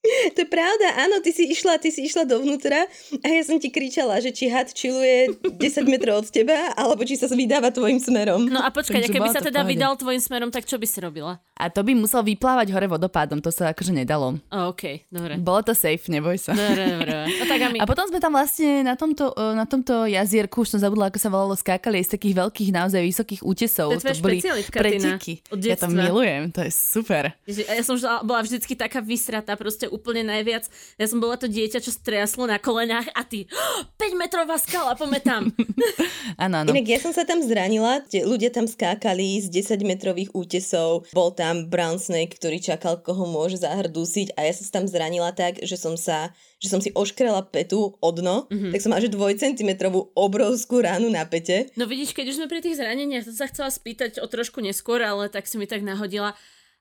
To 0.34 0.38
je 0.40 0.48
pravda, 0.48 0.86
áno, 0.96 1.20
ty 1.20 1.30
si 1.34 1.44
išla, 1.50 1.76
ty 1.76 1.92
si 1.92 2.08
išla 2.08 2.24
dovnútra 2.24 2.88
a 3.20 3.26
ja 3.28 3.42
som 3.44 3.60
ti 3.60 3.68
kričala, 3.68 4.16
že 4.22 4.32
či 4.32 4.48
had 4.48 4.72
čiluje 4.72 5.36
10 5.44 5.60
metrov 5.84 6.24
od 6.24 6.28
teba, 6.32 6.72
alebo 6.72 7.04
či 7.04 7.20
sa 7.20 7.28
vydáva 7.28 7.68
tvojim 7.68 8.00
smerom. 8.00 8.48
No 8.48 8.64
a 8.64 8.72
počkaj, 8.72 9.10
keby 9.10 9.28
sa 9.28 9.44
teda 9.44 9.60
vydal 9.66 9.98
tvojim 10.00 10.22
smerom, 10.22 10.48
tak 10.48 10.64
čo 10.64 10.80
by 10.80 10.86
si 10.88 10.98
robila? 11.04 11.36
A 11.60 11.68
to 11.68 11.84
by 11.84 11.92
musel 11.92 12.24
vyplávať 12.24 12.72
hore 12.72 12.88
vodopádom, 12.88 13.44
to 13.44 13.52
sa 13.52 13.76
akože 13.76 13.92
nedalo. 13.92 14.40
Oh, 14.48 14.72
OK, 14.72 15.04
dobre. 15.12 15.36
Bolo 15.36 15.60
to 15.60 15.76
safe, 15.76 16.08
neboj 16.08 16.40
sa. 16.40 16.56
Dobre, 16.56 16.96
dobre. 16.96 17.12
No, 17.36 17.44
tak 17.44 17.60
a, 17.60 17.68
my... 17.68 17.78
a 17.82 17.84
potom 17.84 18.08
sme 18.08 18.18
tam 18.22 18.32
vlastne 18.32 18.80
na 18.80 18.96
tomto, 18.96 19.36
e, 19.36 19.52
na 19.52 19.68
tomto 19.68 20.08
jazierku, 20.08 20.64
už 20.64 20.76
som 20.76 20.80
zabudla, 20.80 21.12
ako 21.12 21.20
sa 21.20 21.28
volalo, 21.28 21.52
skákali 21.52 22.00
aj 22.00 22.04
z 22.08 22.12
takých 22.16 22.34
veľkých, 22.40 22.70
naozaj 22.72 23.00
vysokých 23.04 23.42
útesov. 23.44 23.92
To, 23.92 24.00
to 24.00 24.16
boli 24.24 24.40
preteky. 24.72 25.44
Ja 25.60 25.76
to 25.76 25.92
milujem, 25.92 26.48
to 26.48 26.64
je 26.64 26.72
super. 26.72 27.36
Ja 27.44 27.84
som 27.84 28.00
bola 28.24 28.40
vždycky 28.40 28.72
taká 28.72 29.04
vysratá, 29.04 29.52
proste 29.60 29.89
úplne 29.90 30.24
najviac. 30.24 30.70
Ja 30.96 31.06
som 31.10 31.18
bola 31.18 31.36
to 31.36 31.50
dieťa, 31.50 31.82
čo 31.82 31.92
striaslo 31.92 32.48
na 32.48 32.56
kolenách 32.56 33.10
a 33.12 33.26
ty, 33.26 33.50
oh, 33.52 33.84
5 33.98 34.14
metrová 34.16 34.56
skala, 34.56 34.96
poďme 34.96 35.20
tam. 35.20 35.42
Áno, 36.40 36.62
áno. 36.62 36.72
Inak 36.72 36.88
ja 36.88 36.98
som 37.02 37.12
sa 37.12 37.28
tam 37.28 37.42
zranila, 37.44 38.00
ľudia 38.08 38.48
tam 38.48 38.64
skákali 38.64 39.44
z 39.44 39.52
10 39.52 39.84
metrových 39.84 40.32
útesov, 40.32 41.04
bol 41.12 41.34
tam 41.34 41.68
Brown 41.68 42.00
Snake, 42.00 42.38
ktorý 42.40 42.62
čakal, 42.62 43.02
koho 43.02 43.28
môže 43.28 43.60
zahrdúsiť 43.60 44.38
a 44.40 44.48
ja 44.48 44.52
som 44.56 44.64
sa 44.64 44.72
tam 44.80 44.86
zranila 44.88 45.34
tak, 45.36 45.60
že 45.60 45.76
som 45.76 46.00
sa 46.00 46.32
že 46.60 46.68
som 46.68 46.80
si 46.84 46.92
oškrela 46.92 47.48
petu 47.48 47.96
od 48.04 48.14
dno, 48.20 48.44
mm-hmm. 48.52 48.70
tak 48.76 48.80
som 48.84 48.92
mala 48.92 49.00
že 49.00 49.08
dvojcentimetrovú 49.08 50.12
obrovskú 50.12 50.84
ránu 50.84 51.08
na 51.08 51.24
pete. 51.24 51.72
No 51.72 51.88
vidíš, 51.88 52.12
keď 52.12 52.36
už 52.36 52.36
sme 52.36 52.52
pri 52.52 52.60
tých 52.60 52.76
zraneniach, 52.76 53.24
to 53.24 53.32
sa 53.32 53.48
chcela 53.48 53.72
spýtať 53.72 54.20
o 54.20 54.28
trošku 54.28 54.60
neskôr, 54.60 55.00
ale 55.00 55.32
tak 55.32 55.48
si 55.48 55.56
mi 55.56 55.64
tak 55.64 55.80
nahodila. 55.80 56.36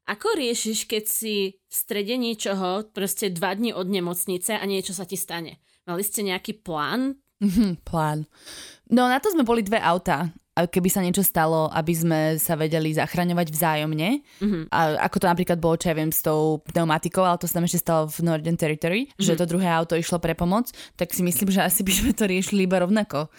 Ako 0.10 0.34
riešiš, 0.34 0.90
keď 0.90 1.04
si 1.06 1.54
v 1.54 1.74
strede 1.74 2.18
niečoho, 2.18 2.90
proste 2.90 3.30
dva 3.30 3.54
dni 3.54 3.78
od 3.78 3.86
nemocnice 3.86 4.58
a 4.58 4.64
niečo 4.66 4.98
sa 4.98 5.06
ti 5.06 5.14
stane? 5.14 5.62
Mali 5.86 6.02
ste 6.02 6.26
nejaký 6.26 6.66
plán? 6.66 7.22
Mm-hmm, 7.40 7.86
plán. 7.86 8.26
No 8.90 9.06
na 9.06 9.22
to 9.22 9.30
sme 9.30 9.46
boli 9.46 9.62
dve 9.62 9.78
auta 9.78 10.34
keby 10.68 10.90
sa 10.92 11.00
niečo 11.00 11.24
stalo, 11.24 11.72
aby 11.72 11.94
sme 11.96 12.20
sa 12.36 12.60
vedeli 12.60 12.92
zachraňovať 12.92 13.48
vzájomne. 13.48 14.10
Mm-hmm. 14.44 14.64
A 14.74 15.08
ako 15.08 15.24
to 15.24 15.32
napríklad 15.32 15.56
bolo, 15.62 15.80
čo 15.80 15.94
ja 15.94 15.96
viem, 15.96 16.12
s 16.12 16.20
tou 16.20 16.60
pneumatikou, 16.68 17.24
ale 17.24 17.40
to 17.40 17.48
sa 17.48 17.62
tam 17.62 17.68
ešte 17.70 17.80
stalo 17.80 18.12
v 18.12 18.20
Northern 18.28 18.60
Territory, 18.60 19.08
mm-hmm. 19.08 19.24
že 19.24 19.40
to 19.40 19.48
druhé 19.48 19.72
auto 19.72 19.96
išlo 19.96 20.20
pre 20.20 20.36
pomoc, 20.36 20.68
tak 21.00 21.16
si 21.16 21.24
myslím, 21.24 21.54
že 21.54 21.64
asi 21.64 21.80
by 21.86 21.94
sme 21.96 22.12
to 22.12 22.28
riešili 22.28 22.68
iba 22.68 22.84
rovnako. 22.84 23.32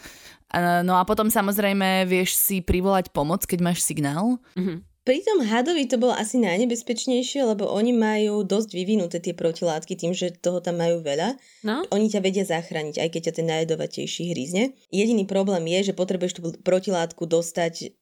No 0.83 0.99
a 0.99 1.07
potom 1.07 1.31
samozrejme 1.31 2.11
vieš 2.11 2.35
si 2.35 2.59
privolať 2.59 3.15
pomoc, 3.15 3.47
keď 3.47 3.59
máš 3.63 3.87
signál. 3.87 4.41
Mm-hmm. 4.57 4.90
Pri 5.01 5.25
tom 5.25 5.41
hadovi 5.41 5.89
to 5.89 5.97
bolo 5.97 6.13
asi 6.13 6.37
najnebezpečnejšie, 6.37 7.41
lebo 7.49 7.65
oni 7.73 7.97
majú 7.97 8.45
dosť 8.45 8.77
vyvinuté 8.77 9.17
tie 9.17 9.33
protilátky 9.33 9.97
tým, 9.97 10.13
že 10.13 10.37
toho 10.37 10.61
tam 10.61 10.77
majú 10.77 11.01
veľa. 11.01 11.41
No? 11.65 11.89
Oni 11.89 12.13
ťa 12.13 12.21
vedia 12.21 12.45
zachrániť, 12.45 13.01
aj 13.01 13.09
keď 13.09 13.21
ťa 13.33 13.37
ten 13.41 13.47
najjedovatejší 13.49 14.37
hryzne. 14.37 14.77
Jediný 14.93 15.25
problém 15.25 15.65
je, 15.73 15.91
že 15.91 15.97
potrebuješ 15.97 16.33
tú 16.37 16.41
protilátku 16.61 17.25
dostať 17.25 17.97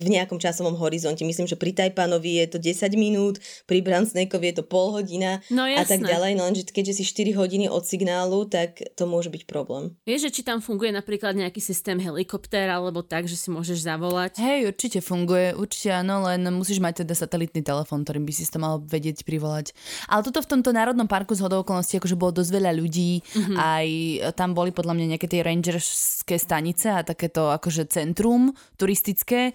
v 0.00 0.08
nejakom 0.10 0.42
časovom 0.42 0.74
horizonte. 0.74 1.22
Myslím, 1.22 1.46
že 1.46 1.54
pri 1.54 1.70
Tajpanovi 1.70 2.42
je 2.42 2.46
to 2.50 2.58
10 2.58 2.94
minút, 2.98 3.38
pri 3.64 3.78
Brandsnakeovi 3.80 4.50
je 4.50 4.56
to 4.60 4.64
pol 4.66 4.90
hodina 4.94 5.38
no, 5.48 5.64
a 5.64 5.84
tak 5.86 6.02
ďalej. 6.02 6.34
No 6.34 6.50
lenže 6.50 6.66
keďže 6.66 7.00
si 7.00 7.04
4 7.06 7.38
hodiny 7.38 7.66
od 7.70 7.86
signálu, 7.86 8.46
tak 8.50 8.82
to 8.98 9.06
môže 9.06 9.30
byť 9.30 9.46
problém. 9.46 9.94
Vieš, 10.02 10.30
že 10.30 10.40
či 10.40 10.42
tam 10.42 10.58
funguje 10.58 10.90
napríklad 10.90 11.38
nejaký 11.38 11.62
systém 11.62 11.96
helikoptér 12.02 12.68
alebo 12.70 13.06
tak, 13.06 13.30
že 13.30 13.38
si 13.38 13.48
môžeš 13.54 13.86
zavolať? 13.86 14.42
Hej, 14.42 14.74
určite 14.74 14.98
funguje, 14.98 15.54
určite 15.54 15.94
áno, 15.94 16.26
len 16.26 16.42
musíš 16.50 16.82
mať 16.82 17.06
teda 17.06 17.14
satelitný 17.14 17.62
telefón, 17.62 18.02
ktorým 18.02 18.26
by 18.26 18.32
si 18.34 18.44
to 18.50 18.58
mal 18.58 18.82
vedieť 18.82 19.22
privolať. 19.22 19.72
Ale 20.10 20.26
toto 20.26 20.42
v 20.42 20.50
tomto 20.58 20.74
národnom 20.74 21.06
parku 21.06 21.38
z 21.38 21.46
hodou 21.46 21.62
okolností 21.62 22.02
akože 22.02 22.18
bolo 22.18 22.34
dosť 22.42 22.50
veľa 22.50 22.72
ľudí, 22.74 23.22
mm-hmm. 23.22 23.56
aj 23.56 23.86
tam 24.34 24.52
boli 24.52 24.74
podľa 24.74 24.94
mňa 24.98 25.06
nejaké 25.16 25.26
tie 25.30 25.40
rangerské 25.46 26.36
stanice 26.36 26.90
a 26.90 27.06
takéto 27.06 27.54
akože 27.54 27.86
centrum 27.88 28.52
turistické, 28.76 29.54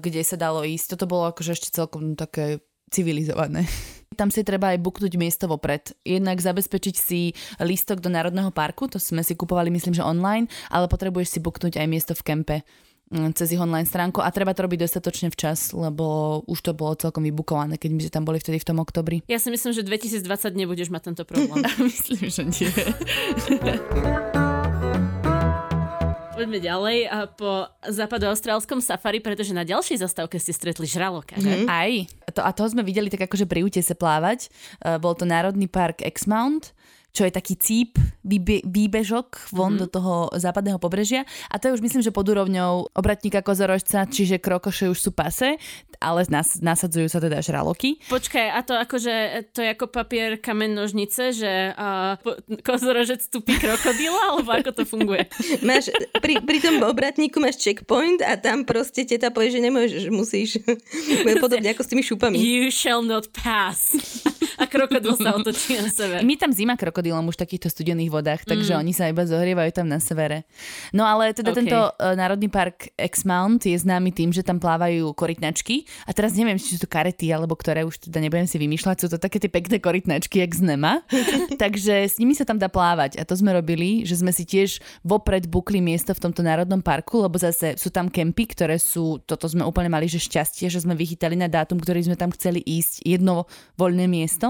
kde 0.00 0.22
sa 0.24 0.36
dalo 0.40 0.64
ísť. 0.64 0.96
Toto 0.96 1.10
bolo 1.10 1.30
akože 1.30 1.56
ešte 1.56 1.74
celkom 1.74 2.16
také 2.18 2.60
civilizované. 2.90 3.64
tam 4.20 4.28
si 4.28 4.44
treba 4.44 4.76
aj 4.76 4.84
buknúť 4.84 5.16
miesto 5.16 5.48
vopred. 5.48 5.96
Jednak 6.04 6.42
zabezpečiť 6.42 6.94
si 6.98 7.32
lístok 7.56 8.04
do 8.04 8.12
Národného 8.12 8.52
parku, 8.52 8.84
to 8.84 9.00
sme 9.00 9.24
si 9.24 9.32
kupovali 9.32 9.72
myslím, 9.72 9.96
že 9.96 10.04
online, 10.04 10.44
ale 10.68 10.92
potrebuješ 10.92 11.38
si 11.38 11.40
buknúť 11.40 11.80
aj 11.80 11.86
miesto 11.88 12.12
v 12.12 12.26
kempe 12.26 12.56
mm, 13.08 13.32
cez 13.32 13.56
ich 13.56 13.62
online 13.62 13.88
stránku 13.88 14.20
a 14.20 14.28
treba 14.28 14.52
to 14.52 14.68
robiť 14.68 14.84
dostatočne 14.84 15.32
včas, 15.32 15.72
lebo 15.72 16.40
už 16.44 16.58
to 16.60 16.76
bolo 16.76 16.98
celkom 17.00 17.24
vybukované, 17.24 17.80
keď 17.80 17.90
my 17.96 18.00
sme 18.04 18.12
tam 18.12 18.24
boli 18.28 18.38
vtedy 18.42 18.60
v 18.60 18.68
tom 18.68 18.78
oktobri. 18.82 19.24
Ja 19.24 19.40
si 19.40 19.48
myslím, 19.48 19.72
že 19.72 19.86
2020 19.86 20.26
nebudeš 20.52 20.92
mať 20.92 21.14
tento 21.14 21.24
problém. 21.24 21.64
myslím, 21.88 22.28
že 22.28 22.42
nie. 22.44 22.68
Poďme 26.40 26.56
ďalej 26.56 26.98
a 27.04 27.28
po 27.28 27.68
západoaustrálskom 27.84 28.80
safari, 28.80 29.20
pretože 29.20 29.52
na 29.52 29.60
ďalšej 29.60 30.00
zastávke 30.00 30.40
ste 30.40 30.56
stretli 30.56 30.88
žraloka? 30.88 31.36
Mm. 31.36 31.68
Aj. 31.68 31.92
To, 32.32 32.40
a 32.40 32.48
toho 32.56 32.64
sme 32.72 32.80
videli 32.80 33.12
tak 33.12 33.28
akože 33.28 33.44
pri 33.44 33.60
útese 33.60 33.92
plávať. 33.92 34.48
Uh, 34.80 34.96
bol 34.96 35.12
to 35.12 35.28
Národný 35.28 35.68
park 35.68 36.00
Exmount 36.00 36.72
čo 37.10 37.26
je 37.26 37.32
taký 37.34 37.54
cíp, 37.58 37.98
výbe, 38.22 38.62
výbežok 38.62 39.50
von 39.50 39.74
mm-hmm. 39.74 39.82
do 39.82 39.86
toho 39.90 40.14
západného 40.38 40.78
pobrežia. 40.78 41.26
A 41.50 41.58
to 41.58 41.70
je 41.70 41.76
už 41.78 41.82
myslím, 41.82 42.02
že 42.02 42.14
pod 42.14 42.26
úrovňou 42.26 42.94
obratníka 42.94 43.42
kozorožca, 43.42 44.06
čiže 44.06 44.38
krokoše 44.38 44.90
už 44.90 44.98
sú 44.98 45.10
pase, 45.10 45.58
ale 45.98 46.24
nas, 46.30 46.62
nasadzujú 46.62 47.10
sa 47.10 47.18
teda 47.18 47.42
žraloky. 47.42 47.98
Počkaj, 48.08 48.46
a 48.54 48.60
to 48.62 48.74
akože, 48.78 49.14
to 49.52 49.60
je 49.60 49.68
ako 49.74 49.90
papier, 49.90 50.38
kamen, 50.38 50.72
nožnice, 50.72 51.34
že 51.34 51.74
uh, 51.74 52.16
kozorožec 52.62 53.20
tupí 53.28 53.58
krokodila, 53.58 54.38
alebo 54.38 54.50
ako 54.54 54.70
to 54.70 54.82
funguje? 54.86 55.26
máš, 55.68 55.90
pri, 56.22 56.40
pri 56.40 56.58
tom 56.62 56.80
obratníku 56.86 57.42
máš 57.42 57.60
checkpoint 57.60 58.22
a 58.22 58.38
tam 58.38 58.62
proste 58.62 59.04
teta 59.04 59.34
povie, 59.34 59.52
že 59.52 59.60
nemôžeš, 59.60 60.02
musíš. 60.08 60.50
Podobne 61.44 61.74
ako 61.74 61.82
s 61.82 61.90
tými 61.90 62.02
šupami. 62.06 62.36
You 62.38 62.70
shall 62.70 63.02
not 63.02 63.28
pass. 63.34 63.92
A 64.60 64.64
krokodil 64.68 65.16
sa 65.16 65.32
otočí 65.32 65.80
na 65.80 65.88
sebe. 65.88 66.20
My 66.20 66.36
tam 66.36 66.52
zima 66.52 66.76
krokodilom 66.76 67.24
už 67.32 67.40
v 67.40 67.42
takýchto 67.48 67.72
studených 67.72 68.12
vodách, 68.12 68.44
takže 68.44 68.76
mm. 68.76 68.80
oni 68.84 68.92
sa 68.92 69.08
iba 69.08 69.24
zohrievajú 69.24 69.70
tam 69.72 69.88
na 69.88 69.96
severe. 69.96 70.44
No 70.92 71.08
ale 71.08 71.32
teda 71.32 71.56
okay. 71.56 71.64
tento 71.64 71.78
uh, 71.80 72.12
národný 72.12 72.52
park 72.52 72.92
Exmount 73.00 73.64
je 73.64 73.76
známy 73.80 74.12
tým, 74.12 74.30
že 74.36 74.44
tam 74.44 74.60
plávajú 74.60 75.16
korytnačky 75.16 75.88
a 76.04 76.12
teraz 76.12 76.36
neviem, 76.36 76.60
či 76.60 76.76
sú 76.76 76.84
to 76.84 76.88
karety 76.90 77.32
alebo 77.32 77.56
ktoré 77.56 77.88
už 77.88 78.10
teda 78.10 78.20
nebudem 78.20 78.44
si 78.44 78.60
vymýšľať, 78.60 78.96
sú 79.00 79.08
to 79.08 79.16
také 79.16 79.40
tie 79.40 79.48
pekné 79.48 79.80
korytnačky, 79.80 80.44
jak 80.44 80.52
z 80.52 80.62
Nema. 80.74 81.00
takže 81.62 82.04
s 82.04 82.20
nimi 82.20 82.36
sa 82.36 82.44
tam 82.44 82.60
dá 82.60 82.68
plávať 82.68 83.16
a 83.16 83.24
to 83.24 83.32
sme 83.32 83.56
robili, 83.56 84.04
že 84.04 84.20
sme 84.20 84.34
si 84.34 84.44
tiež 84.44 84.84
vopred 85.00 85.48
bukli 85.48 85.80
miesto 85.80 86.12
v 86.12 86.20
tomto 86.28 86.44
národnom 86.44 86.84
parku, 86.84 87.24
lebo 87.24 87.40
zase 87.40 87.80
sú 87.80 87.88
tam 87.88 88.12
kempy, 88.12 88.52
ktoré 88.52 88.76
sú, 88.76 89.22
toto 89.24 89.48
sme 89.48 89.64
úplne 89.64 89.88
mali, 89.88 90.04
že 90.10 90.20
šťastie, 90.20 90.68
že 90.68 90.84
sme 90.84 90.92
vychytali 90.92 91.38
na 91.38 91.48
dátum, 91.48 91.80
ktorý 91.80 92.04
sme 92.04 92.16
tam 92.18 92.34
chceli 92.34 92.60
ísť, 92.60 93.06
jedno 93.06 93.48
voľné 93.78 94.10
miesto 94.10 94.49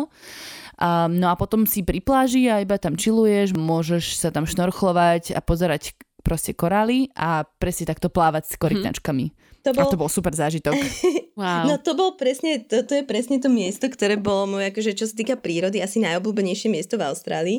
a, 0.81 1.11
no 1.11 1.29
a 1.29 1.35
potom 1.37 1.69
si 1.69 1.85
pri 1.85 2.01
pláži 2.01 2.49
a 2.49 2.63
iba 2.63 2.81
tam 2.81 2.97
čiluješ, 2.97 3.53
môžeš 3.53 4.17
sa 4.17 4.33
tam 4.33 4.49
šnorchlovať 4.49 5.37
a 5.37 5.41
pozerať 5.45 5.99
proste 6.21 6.53
korály 6.53 7.09
a 7.17 7.49
presne 7.59 7.89
takto 7.89 8.13
plávať 8.13 8.53
s 8.53 8.55
korytnačkami. 8.61 9.27
Hm. 9.33 9.35
To 9.61 9.71
bol... 9.77 9.85
A 9.85 9.93
to 9.93 10.01
bol 10.01 10.09
super 10.09 10.33
zážitok. 10.33 10.73
wow. 11.41 11.69
No 11.69 11.77
to 11.77 11.93
bol 11.93 12.17
presne, 12.17 12.65
to, 12.65 12.81
to 12.81 13.01
je 13.01 13.05
presne 13.05 13.37
to 13.45 13.53
miesto, 13.53 13.93
ktoré 13.93 14.17
bolo 14.17 14.57
moje, 14.57 14.73
akože 14.73 14.97
čo 14.97 15.05
sa 15.05 15.13
týka 15.13 15.37
prírody, 15.37 15.85
asi 15.85 16.01
najobľúbenejšie 16.01 16.73
miesto 16.73 16.97
v 16.97 17.05
Austrálii 17.05 17.59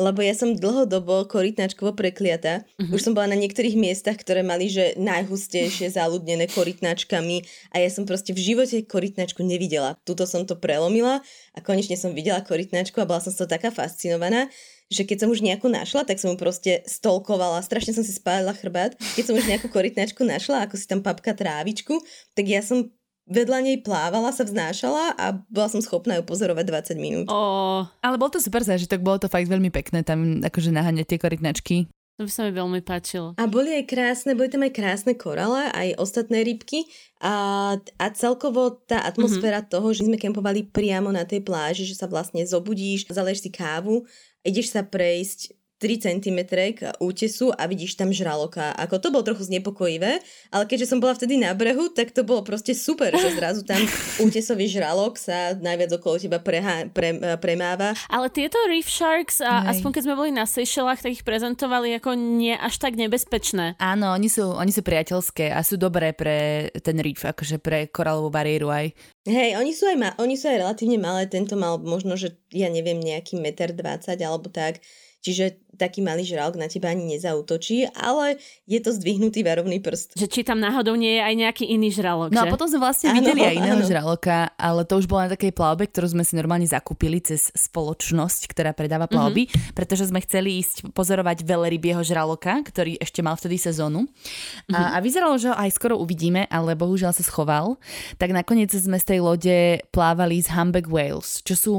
lebo 0.00 0.24
ja 0.24 0.32
som 0.32 0.56
dlhodobo 0.56 1.28
korytnačkovo 1.28 1.92
prekliata. 1.92 2.64
Uh-huh. 2.80 2.96
Už 2.96 3.04
som 3.04 3.12
bola 3.12 3.32
na 3.32 3.38
niektorých 3.38 3.76
miestach, 3.76 4.16
ktoré 4.16 4.40
mali, 4.40 4.72
že 4.72 4.96
najhustejšie 4.96 5.92
zaludnené 5.92 6.48
korytnačkami 6.48 7.44
a 7.76 7.82
ja 7.82 7.88
som 7.92 8.08
proste 8.08 8.32
v 8.32 8.40
živote 8.40 8.84
korytnačku 8.88 9.44
nevidela. 9.44 10.00
Tuto 10.08 10.24
som 10.24 10.48
to 10.48 10.56
prelomila 10.56 11.20
a 11.52 11.58
konečne 11.60 12.00
som 12.00 12.16
videla 12.16 12.40
korytnačku 12.40 12.96
a 13.02 13.08
bola 13.08 13.20
som 13.20 13.32
z 13.34 13.44
toho 13.44 13.48
taká 13.52 13.68
fascinovaná, 13.68 14.48
že 14.92 15.08
keď 15.08 15.24
som 15.24 15.28
už 15.32 15.40
nejakú 15.40 15.72
našla, 15.72 16.04
tak 16.04 16.20
som 16.20 16.32
ju 16.32 16.36
proste 16.36 16.84
stolkovala, 16.84 17.64
strašne 17.64 17.96
som 17.96 18.04
si 18.04 18.12
spálila 18.12 18.52
chrbát. 18.52 18.92
Keď 19.16 19.24
som 19.24 19.34
už 19.36 19.48
nejakú 19.48 19.72
korytnačku 19.72 20.20
našla, 20.24 20.68
ako 20.68 20.76
si 20.76 20.84
tam 20.84 21.00
papka 21.00 21.32
trávičku, 21.32 21.96
tak 22.36 22.44
ja 22.44 22.60
som 22.60 22.92
vedľa 23.30 23.58
nej 23.62 23.78
plávala, 23.80 24.34
sa 24.34 24.42
vznášala 24.42 25.14
a 25.14 25.38
bola 25.46 25.68
som 25.70 25.78
schopná 25.78 26.18
ju 26.18 26.24
pozorovať 26.26 26.94
20 26.94 26.98
minút. 26.98 27.26
Oh. 27.30 27.86
Ale 28.02 28.18
bol 28.18 28.30
to 28.32 28.42
super 28.42 28.62
zážitok, 28.66 29.02
bolo 29.02 29.22
to 29.22 29.30
fakt 29.30 29.46
veľmi 29.46 29.70
pekné 29.70 30.02
tam 30.02 30.42
akože 30.42 30.74
naháňať 30.74 31.06
tie 31.06 31.18
korytnačky. 31.22 31.76
To 32.20 32.28
by 32.28 32.30
sa 32.30 32.44
mi 32.44 32.52
veľmi 32.52 32.84
páčilo. 32.84 33.32
A 33.40 33.48
boli 33.48 33.72
aj 33.72 33.88
krásne, 33.88 34.36
boli 34.36 34.52
tam 34.52 34.62
aj 34.62 34.76
krásne 34.76 35.16
korale, 35.16 35.72
aj 35.72 35.96
ostatné 35.96 36.44
rybky 36.44 36.84
a, 37.24 37.74
a 37.80 38.06
celkovo 38.12 38.84
tá 38.84 39.00
atmosféra 39.00 39.64
mm-hmm. 39.64 39.72
toho, 39.72 39.88
že 39.96 40.04
sme 40.04 40.20
kempovali 40.20 40.68
priamo 40.68 41.08
na 41.08 41.24
tej 41.24 41.40
pláži, 41.40 41.88
že 41.88 41.96
sa 41.96 42.04
vlastne 42.04 42.44
zobudíš, 42.44 43.08
zaleješ 43.08 43.48
si 43.48 43.50
kávu, 43.50 44.04
ideš 44.44 44.76
sa 44.76 44.84
prejsť 44.84 45.56
3 45.82 45.98
cm 45.98 46.38
útesu 47.02 47.50
a 47.50 47.66
vidíš 47.66 47.98
tam 47.98 48.14
žraloka. 48.14 48.70
Ako 48.78 49.02
to 49.02 49.10
bolo 49.10 49.26
trochu 49.26 49.50
znepokojivé, 49.50 50.22
ale 50.54 50.64
keďže 50.70 50.94
som 50.94 51.02
bola 51.02 51.18
vtedy 51.18 51.42
na 51.42 51.50
brehu, 51.58 51.90
tak 51.90 52.14
to 52.14 52.22
bolo 52.22 52.46
proste 52.46 52.70
super, 52.78 53.10
že 53.10 53.34
zrazu 53.42 53.66
tam 53.66 53.82
útesový 54.22 54.70
žralok 54.70 55.18
sa 55.18 55.58
najviac 55.58 55.90
okolo 55.98 56.22
teba 56.22 56.38
preha- 56.38 56.86
pre, 56.94 57.18
premáva. 57.42 57.98
Ale 58.06 58.30
tieto 58.30 58.62
Reef 58.70 58.86
Sharks, 58.86 59.42
a 59.42 59.74
aspoň 59.74 59.90
keď 59.98 60.02
sme 60.06 60.14
boli 60.14 60.30
na 60.30 60.46
Seychellách, 60.46 61.02
tak 61.02 61.18
ich 61.18 61.26
prezentovali 61.26 61.98
ako 61.98 62.14
nie 62.14 62.54
až 62.54 62.78
tak 62.78 62.94
nebezpečné. 62.94 63.74
Áno, 63.82 64.14
oni 64.14 64.30
sú, 64.30 64.54
oni 64.54 64.70
sú 64.70 64.86
priateľské 64.86 65.50
a 65.50 65.66
sú 65.66 65.74
dobré 65.74 66.14
pre 66.14 66.70
ten 66.78 66.94
reef, 67.02 67.26
akože 67.26 67.58
pre 67.58 67.90
koralovú 67.90 68.30
bariéru 68.30 68.70
aj. 68.70 68.94
Hej, 69.26 69.58
oni 69.58 69.72
sú 69.74 69.90
aj, 69.90 69.96
ma- 69.98 70.16
oni 70.22 70.38
sú 70.38 70.46
aj 70.46 70.62
relatívne 70.62 70.98
malé, 71.02 71.26
tento 71.26 71.58
mal 71.58 71.82
možno, 71.82 72.14
že 72.14 72.38
ja 72.54 72.70
neviem, 72.70 73.02
nejaký 73.02 73.40
meter 73.40 73.74
20 73.74 74.14
alebo 74.22 74.46
tak. 74.52 74.78
Čiže 75.22 75.61
taký 75.76 76.04
malý 76.04 76.22
žralok 76.28 76.60
na 76.60 76.68
teba 76.68 76.92
ani 76.92 77.16
nezautočí, 77.16 77.88
ale 77.96 78.36
je 78.68 78.78
to 78.78 78.92
zdvihnutý 78.92 79.40
varovný 79.40 79.80
prst. 79.80 80.20
Že 80.20 80.26
či 80.28 80.40
tam 80.44 80.60
náhodou 80.60 80.92
nie 80.94 81.16
je 81.16 81.22
aj 81.24 81.34
nejaký 81.34 81.64
iný 81.68 81.88
žralok, 81.88 82.30
No 82.32 82.44
že? 82.44 82.48
a 82.48 82.52
potom 82.52 82.68
sme 82.68 82.80
vlastne 82.80 83.08
áno, 83.12 83.24
videli 83.24 83.40
aj 83.40 83.56
iného 83.56 83.80
áno. 83.80 83.88
žraloka, 83.88 84.52
ale 84.60 84.84
to 84.84 85.00
už 85.00 85.08
bola 85.08 85.28
na 85.28 85.34
takej 85.34 85.52
plavbe, 85.56 85.88
ktorú 85.88 86.12
sme 86.12 86.24
si 86.28 86.36
normálne 86.36 86.68
zakúpili 86.68 87.24
cez 87.24 87.48
spoločnosť, 87.56 88.52
ktorá 88.52 88.76
predáva 88.76 89.08
mhm. 89.08 89.12
plavby, 89.12 89.42
mm-hmm. 89.48 89.72
pretože 89.72 90.12
sme 90.12 90.20
chceli 90.20 90.60
ísť 90.60 90.92
pozorovať 90.92 91.44
veľrybieho 91.44 92.04
žraloka, 92.04 92.60
ktorý 92.60 93.00
ešte 93.00 93.24
mal 93.24 93.34
vtedy 93.40 93.56
sezónu. 93.56 94.04
Mm-hmm. 94.04 94.76
A, 94.76 94.78
mhm. 94.78 94.90
a 94.92 94.96
vyzeralo, 95.00 95.34
že 95.40 95.48
ho 95.48 95.56
aj 95.56 95.70
skoro 95.72 95.96
uvidíme, 95.96 96.44
ale 96.52 96.76
bohužiaľ 96.76 97.16
sa 97.16 97.24
schoval. 97.24 97.80
Tak 98.20 98.30
nakoniec 98.36 98.68
sme 98.72 99.00
z 99.00 99.16
tej 99.16 99.18
lode 99.24 99.56
plávali 99.88 100.44
z 100.44 100.52
humpback 100.52 100.88
whales, 100.88 101.40
čo 101.42 101.54
sú 101.56 101.72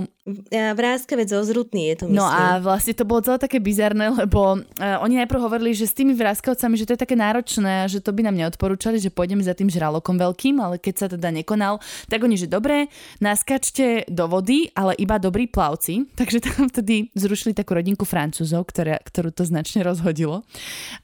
Vráskavec 0.50 1.28
ozrutný 1.36 1.92
je 1.92 1.96
to, 2.00 2.06
myslím. 2.08 2.16
No 2.16 2.24
a 2.24 2.56
vlastne 2.64 2.96
to 2.96 3.04
bolo 3.04 3.20
celé 3.20 3.44
také 3.44 3.60
bizarné, 3.60 3.83
lebo 3.92 4.64
uh, 4.64 5.04
oni 5.04 5.20
najprv 5.20 5.40
hovorili, 5.44 5.76
že 5.76 5.92
s 5.92 5.98
tými 5.98 6.16
vráskavcami, 6.16 6.80
že 6.80 6.88
to 6.88 6.96
je 6.96 7.04
také 7.04 7.20
náročné, 7.20 7.92
že 7.92 8.00
to 8.00 8.16
by 8.16 8.24
nám 8.24 8.40
neodporúčali, 8.40 9.04
že 9.04 9.12
pôjdeme 9.12 9.44
za 9.44 9.52
tým 9.52 9.68
žralokom 9.68 10.16
veľkým, 10.16 10.64
ale 10.64 10.80
keď 10.80 10.96
sa 10.96 11.08
teda 11.12 11.28
nekonal, 11.36 11.84
tak 12.08 12.24
oni, 12.24 12.40
že 12.40 12.48
dobre, 12.48 12.88
naskačte 13.20 14.08
do 14.08 14.32
vody, 14.32 14.72
ale 14.72 14.96
iba 14.96 15.20
dobrí 15.20 15.52
plavci. 15.52 16.08
Takže 16.20 16.40
tam 16.40 16.72
vtedy 16.72 17.12
zrušili 17.18 17.52
takú 17.52 17.76
rodinku 17.76 18.08
Francúzov, 18.08 18.64
ktoré, 18.72 19.04
ktorú 19.04 19.36
to 19.36 19.44
značne 19.44 19.84
rozhodilo. 19.84 20.48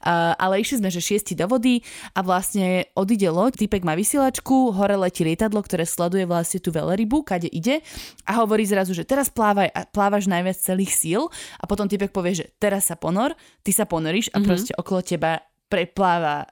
Uh, 0.00 0.32
ale 0.40 0.64
išli 0.64 0.80
sme, 0.80 0.88
že 0.88 1.04
šiesti 1.04 1.36
do 1.36 1.44
vody 1.44 1.84
a 2.16 2.24
vlastne 2.24 2.88
odíde 2.96 3.28
loď, 3.28 3.66
typek 3.66 3.84
má 3.84 3.92
vysielačku, 3.92 4.72
hore 4.72 4.96
letí 4.96 5.26
lietadlo, 5.26 5.60
ktoré 5.60 5.84
sleduje 5.84 6.24
vlastne 6.24 6.62
tú 6.62 6.72
veľrybu, 6.72 7.26
kade 7.26 7.50
ide 7.50 7.82
a 8.24 8.38
hovorí 8.38 8.62
zrazu, 8.64 8.94
že 8.94 9.02
teraz 9.02 9.26
plávaj 9.28 9.90
plávaš 9.90 10.30
najviac 10.30 10.54
celých 10.54 10.94
síl 10.94 11.26
a 11.58 11.64
potom 11.66 11.90
typek 11.90 12.14
povie, 12.14 12.38
že 12.38 12.46
teraz 12.62 12.69
sa 12.78 12.94
ponor, 12.94 13.34
ty 13.66 13.74
sa 13.74 13.90
ponoríš 13.90 14.30
a 14.30 14.38
mm-hmm. 14.38 14.46
proste 14.46 14.72
okolo 14.78 15.02
teba 15.02 15.42
prepláva 15.66 16.46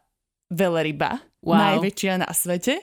veľryba, 0.51 1.23
wow. 1.47 1.55
najväčšia 1.55 2.25
na 2.25 2.29
svete 2.35 2.83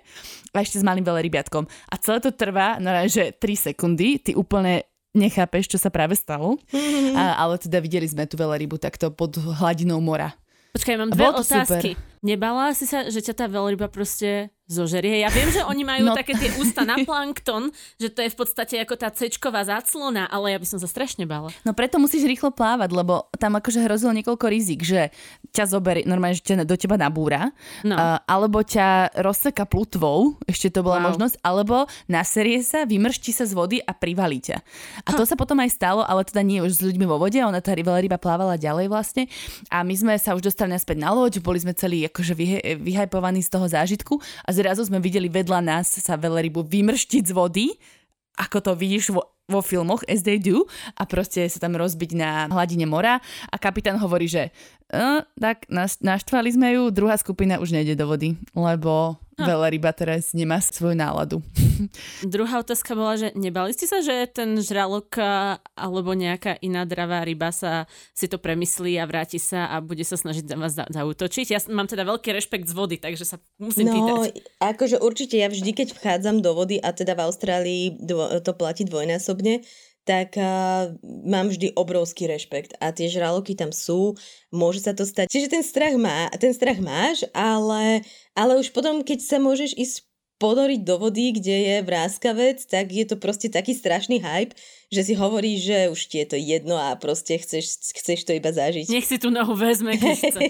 a 0.54 0.58
ešte 0.64 0.80
s 0.80 0.88
malým 0.88 1.04
veľrybiatkom. 1.04 1.68
A 1.68 1.96
celé 2.00 2.24
to 2.24 2.32
trvá, 2.32 2.80
no 2.80 2.94
že 3.10 3.36
3 3.36 3.74
sekundy, 3.74 4.22
ty 4.22 4.32
úplne 4.38 4.88
nechápeš, 5.16 5.72
čo 5.72 5.80
sa 5.80 5.92
práve 5.92 6.16
stalo, 6.16 6.60
mm-hmm. 6.72 7.16
a, 7.16 7.40
ale 7.40 7.60
teda 7.60 7.80
videli 7.84 8.08
sme 8.08 8.28
tú 8.28 8.40
veľrybu 8.40 8.80
takto 8.80 9.12
pod 9.12 9.36
hladinou 9.36 10.00
mora. 10.00 10.36
Počkaj, 10.76 10.96
mám 11.00 11.12
dve 11.16 11.32
otázky. 11.32 11.90
Super. 11.96 12.20
Nebala 12.20 12.76
si 12.76 12.84
sa, 12.84 13.08
že 13.08 13.24
ťa 13.24 13.34
tá 13.34 13.46
veľryba 13.48 13.88
proste 13.88 14.52
zožerie? 14.66 15.22
Ja 15.22 15.30
viem, 15.30 15.50
že 15.54 15.62
oni 15.62 15.86
majú 15.86 16.10
no. 16.10 16.18
také 16.18 16.34
tie 16.34 16.50
ústa 16.58 16.82
na 16.82 16.98
plankton, 17.06 17.70
že 18.02 18.10
to 18.10 18.26
je 18.26 18.34
v 18.34 18.38
podstate 18.38 18.76
ako 18.82 18.98
tá 18.98 19.14
cečková 19.14 19.62
záclona, 19.62 20.26
ale 20.26 20.54
ja 20.54 20.60
by 20.62 20.68
som 20.68 20.80
sa 20.82 20.90
strašne 20.90 21.30
bala. 21.30 21.54
No 21.62 21.78
preto 21.78 22.02
musíš 22.02 22.26
rýchlo 22.26 22.50
plávať, 22.50 22.90
lebo 22.90 23.30
tam 23.38 23.58
akože 23.62 23.86
hrozilo 23.86 24.10
niekoľko 24.18 24.46
rizik, 24.50 24.82
že 24.82 25.14
ťa 25.54 25.70
zoberie, 25.70 26.04
normálne, 26.10 26.38
že 26.38 26.46
ťa 26.46 26.66
do 26.66 26.74
teba 26.74 26.98
nabúra, 26.98 27.54
no. 27.86 27.94
uh, 27.94 28.18
alebo 28.26 28.66
ťa 28.66 29.22
rozseka 29.22 29.70
plutvou, 29.70 30.36
ešte 30.50 30.74
to 30.74 30.82
bola 30.82 30.98
wow. 31.00 31.14
možnosť, 31.14 31.36
alebo 31.46 31.86
naserie 32.10 32.66
sa, 32.66 32.90
vymrští 32.90 33.32
sa 33.38 33.46
z 33.46 33.54
vody 33.54 33.78
a 33.86 33.94
privalí 33.94 34.42
ťa. 34.42 34.58
A 35.06 35.14
to 35.14 35.30
sa 35.30 35.38
potom 35.38 35.62
aj 35.62 35.78
stalo, 35.78 36.02
ale 36.02 36.26
teda 36.26 36.42
nie 36.42 36.60
už 36.66 36.82
s 36.82 36.82
ľuďmi 36.82 37.06
vo 37.06 37.22
vode, 37.22 37.38
ona 37.38 37.62
tá 37.62 37.76
veľryba 37.76 38.18
plávala 38.18 38.58
ďalej 38.58 38.88
vlastne 38.90 39.30
a 39.70 39.84
my 39.84 39.94
sme 39.94 40.14
sa 40.18 40.34
už 40.34 40.48
dostali 40.48 40.72
naspäť 40.72 40.98
na 40.98 41.12
loď, 41.12 41.44
boli 41.44 41.60
sme 41.60 41.76
celí 41.76 42.08
akože 42.08 42.34
vyhe, 42.34 42.60
vyhajpovaní 42.80 43.44
z 43.44 43.52
toho 43.52 43.68
zážitku 43.68 44.18
a 44.48 44.55
zrazu 44.56 44.88
sme 44.88 45.04
videli 45.04 45.28
vedľa 45.28 45.60
nás 45.60 46.00
sa 46.00 46.16
veľrybu 46.16 46.64
vymrštiť 46.64 47.24
z 47.28 47.36
vody. 47.36 47.68
Ako 48.40 48.64
to 48.64 48.72
vidíš 48.72 49.12
vo 49.12 49.35
vo 49.46 49.62
filmoch, 49.62 50.02
as 50.10 50.26
they 50.26 50.42
do, 50.42 50.66
a 50.98 51.06
proste 51.06 51.46
sa 51.46 51.62
tam 51.62 51.78
rozbiť 51.78 52.12
na 52.18 52.50
hladine 52.50 52.90
mora 52.90 53.22
a 53.50 53.56
kapitán 53.62 54.02
hovorí, 54.02 54.26
že 54.26 54.50
tak 55.38 55.66
naštvali 56.02 56.50
sme 56.54 56.78
ju, 56.78 56.94
druhá 56.94 57.18
skupina 57.18 57.58
už 57.58 57.74
nejde 57.74 57.98
do 57.98 58.06
vody, 58.06 58.38
lebo 58.54 59.18
no. 59.34 59.44
veľa 59.44 59.68
ryba 59.74 59.92
teraz 59.92 60.32
nemá 60.32 60.62
svoju 60.62 60.96
náladu. 60.96 61.42
Druhá 62.24 62.64
otázka 62.64 62.96
bola, 62.96 63.20
že 63.20 63.28
nebali 63.36 63.76
ste 63.76 63.90
sa, 63.90 64.00
že 64.00 64.30
ten 64.32 64.56
žralok 64.62 65.20
alebo 65.76 66.16
nejaká 66.16 66.62
iná 66.64 66.88
dravá 66.88 67.26
ryba 67.26 67.52
sa 67.52 67.90
si 68.16 68.32
to 68.32 68.40
premyslí 68.40 68.96
a 69.02 69.10
vráti 69.10 69.42
sa 69.42 69.68
a 69.74 69.84
bude 69.84 70.06
sa 70.08 70.16
snažiť 70.16 70.46
za 70.48 70.56
vás 70.56 70.74
zautočiť? 70.78 71.46
Ja 71.52 71.60
mám 71.74 71.90
teda 71.90 72.08
veľký 72.08 72.32
rešpekt 72.32 72.72
z 72.72 72.74
vody, 72.78 72.96
takže 73.02 73.26
sa 73.28 73.38
musím 73.60 73.92
no, 73.92 73.94
pýtať. 73.94 74.18
akože 74.64 74.98
určite 75.04 75.36
ja 75.36 75.52
vždy, 75.52 75.72
keď 75.76 75.88
vchádzam 75.98 76.40
do 76.40 76.56
vody 76.56 76.80
a 76.80 76.96
teda 76.96 77.18
v 77.18 77.22
Austrálii 77.28 77.84
dvo, 78.00 78.40
to 78.40 78.56
platí 78.56 78.88
dvojnásobne, 79.36 79.68
tak 80.06 80.38
uh, 80.38 80.94
mám 81.26 81.50
vždy 81.50 81.74
obrovský 81.74 82.30
rešpekt 82.30 82.78
a 82.78 82.94
tie 82.94 83.10
žraloky 83.10 83.58
tam 83.58 83.74
sú, 83.74 84.14
môže 84.54 84.86
sa 84.86 84.94
to 84.94 85.02
stať. 85.02 85.34
Čiže 85.34 85.50
ten 85.50 85.64
strach, 85.66 85.98
má, 85.98 86.30
ten 86.38 86.54
strach 86.54 86.78
máš, 86.78 87.26
ale, 87.34 88.06
ale 88.38 88.54
už 88.62 88.70
potom, 88.70 89.02
keď 89.02 89.26
sa 89.26 89.38
môžeš 89.42 89.74
ísť 89.74 90.06
ponoriť 90.38 90.86
do 90.86 91.02
vody, 91.02 91.34
kde 91.34 91.56
je 91.58 91.76
vráskavec, 91.82 92.62
tak 92.70 92.94
je 92.94 93.02
to 93.08 93.18
proste 93.18 93.50
taký 93.50 93.74
strašný 93.74 94.22
hype, 94.22 94.54
že 94.96 95.04
si 95.04 95.14
hovoríš, 95.20 95.60
že 95.68 95.78
už 95.92 96.00
ti 96.08 96.24
je 96.24 96.28
to 96.32 96.38
jedno 96.40 96.80
a 96.80 96.96
proste 96.96 97.36
chceš, 97.36 97.92
chceš 97.92 98.24
to 98.24 98.32
iba 98.32 98.56
zažiť. 98.56 98.88
Nech 98.88 99.04
si 99.04 99.20
tú 99.20 99.28
nohu 99.28 99.52
vezme, 99.52 100.00
keď 100.00 100.16
chce. 100.16 100.42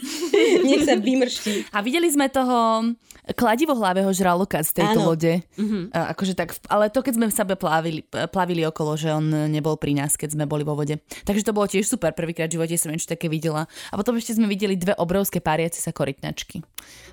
Nech 0.66 0.82
sa 0.82 0.98
vymrští. 0.98 1.70
A 1.70 1.86
videli 1.86 2.10
sme 2.10 2.26
toho 2.26 2.90
kladivohlavého 3.34 4.10
žraloka 4.14 4.62
z 4.62 4.82
tejto 4.82 5.02
Áno. 5.02 5.14
lode. 5.14 5.42
Mm-hmm. 5.58 5.94
A, 5.94 6.14
akože 6.14 6.34
tak, 6.38 6.54
ale 6.70 6.90
to, 6.90 7.02
keď 7.02 7.14
sme 7.18 7.26
sa 7.30 7.42
plavili, 7.46 8.02
plavili 8.06 8.62
okolo, 8.66 8.94
že 8.94 9.10
on 9.10 9.50
nebol 9.50 9.74
pri 9.78 9.98
nás, 9.98 10.14
keď 10.14 10.38
sme 10.38 10.44
boli 10.46 10.62
vo 10.62 10.78
vode. 10.78 10.98
Takže 11.26 11.46
to 11.46 11.54
bolo 11.54 11.66
tiež 11.66 11.86
super. 11.86 12.14
Prvýkrát 12.14 12.50
v 12.50 12.58
živote 12.58 12.78
som 12.78 12.90
niečo 12.90 13.10
také 13.10 13.26
videla. 13.26 13.66
A 13.90 13.94
potom 13.98 14.14
ešte 14.14 14.34
sme 14.38 14.46
videli 14.46 14.78
dve 14.78 14.94
obrovské 14.98 15.42
páriace 15.42 15.78
sa 15.82 15.90
korytnačky. 15.90 16.62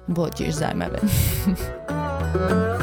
Bolo 0.06 0.30
tiež 0.30 0.54
zaujímavé. 0.54 1.02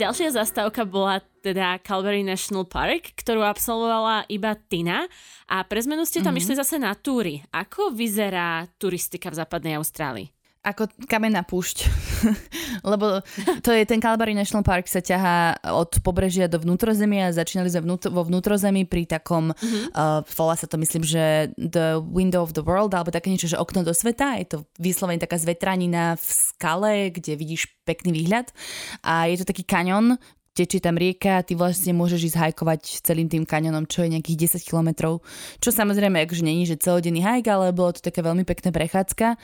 Ďalšia 0.00 0.32
zastávka 0.32 0.88
bola 0.88 1.20
teda 1.44 1.76
Calvary 1.84 2.24
National 2.24 2.64
Park, 2.64 3.12
ktorú 3.20 3.44
absolvovala 3.44 4.24
iba 4.32 4.56
Tina 4.56 5.04
a 5.44 5.60
pre 5.60 5.76
zmenu 5.84 6.08
ste 6.08 6.24
tam 6.24 6.32
mm-hmm. 6.32 6.40
išli 6.40 6.54
zase 6.56 6.80
na 6.80 6.96
túry. 6.96 7.44
Ako 7.52 7.92
vyzerá 7.92 8.64
turistika 8.80 9.28
v 9.28 9.44
západnej 9.44 9.76
Austrálii? 9.76 10.32
Ako 10.60 10.92
kamená 11.08 11.40
púšť. 11.40 11.88
Lebo 12.90 13.24
to 13.64 13.72
je 13.72 13.88
ten 13.88 13.96
Calvary 13.96 14.36
National 14.36 14.60
Park 14.60 14.92
sa 14.92 15.00
ťahá 15.00 15.56
od 15.72 16.04
pobrežia 16.04 16.52
do 16.52 16.60
vnútrozemia. 16.60 17.32
Začínali 17.32 17.72
sme 17.72 17.88
vnútro, 17.88 18.12
vo 18.12 18.28
vnútrozemí 18.28 18.84
pri 18.84 19.08
takom, 19.08 19.56
mm-hmm. 19.56 19.96
uh, 19.96 20.20
volá 20.36 20.54
sa 20.60 20.68
to 20.68 20.76
myslím, 20.76 21.00
že 21.00 21.48
The 21.56 22.04
Window 22.04 22.44
of 22.44 22.52
the 22.52 22.60
World, 22.60 22.92
alebo 22.92 23.08
také 23.08 23.32
niečo, 23.32 23.48
že 23.48 23.56
okno 23.56 23.80
do 23.80 23.96
sveta. 23.96 24.36
Je 24.36 24.46
to 24.52 24.58
vyslovene 24.76 25.20
taká 25.20 25.40
zvetranina 25.40 26.20
v 26.20 26.28
skale, 26.28 26.92
kde 27.08 27.40
vidíš 27.40 27.72
pekný 27.88 28.12
výhľad. 28.12 28.52
A 29.00 29.32
je 29.32 29.40
to 29.40 29.48
taký 29.48 29.64
kaňon, 29.64 30.20
tečie 30.60 30.84
tam 30.84 31.00
rieka, 31.00 31.40
ty 31.40 31.56
vlastne 31.56 31.96
môžeš 31.96 32.32
ísť 32.32 32.36
hajkovať 32.36 32.80
celým 33.00 33.32
tým 33.32 33.48
kanionom, 33.48 33.88
čo 33.88 34.04
je 34.04 34.12
nejakých 34.12 34.60
10 34.60 34.68
kilometrov. 34.68 35.24
Čo 35.56 35.72
samozrejme, 35.72 36.20
akože 36.28 36.44
není, 36.44 36.68
že 36.68 36.76
celodenný 36.76 37.24
hajk, 37.24 37.48
ale 37.48 37.72
bolo 37.72 37.96
to 37.96 38.04
také 38.04 38.20
veľmi 38.20 38.44
pekné 38.44 38.68
prechádzka. 38.68 39.40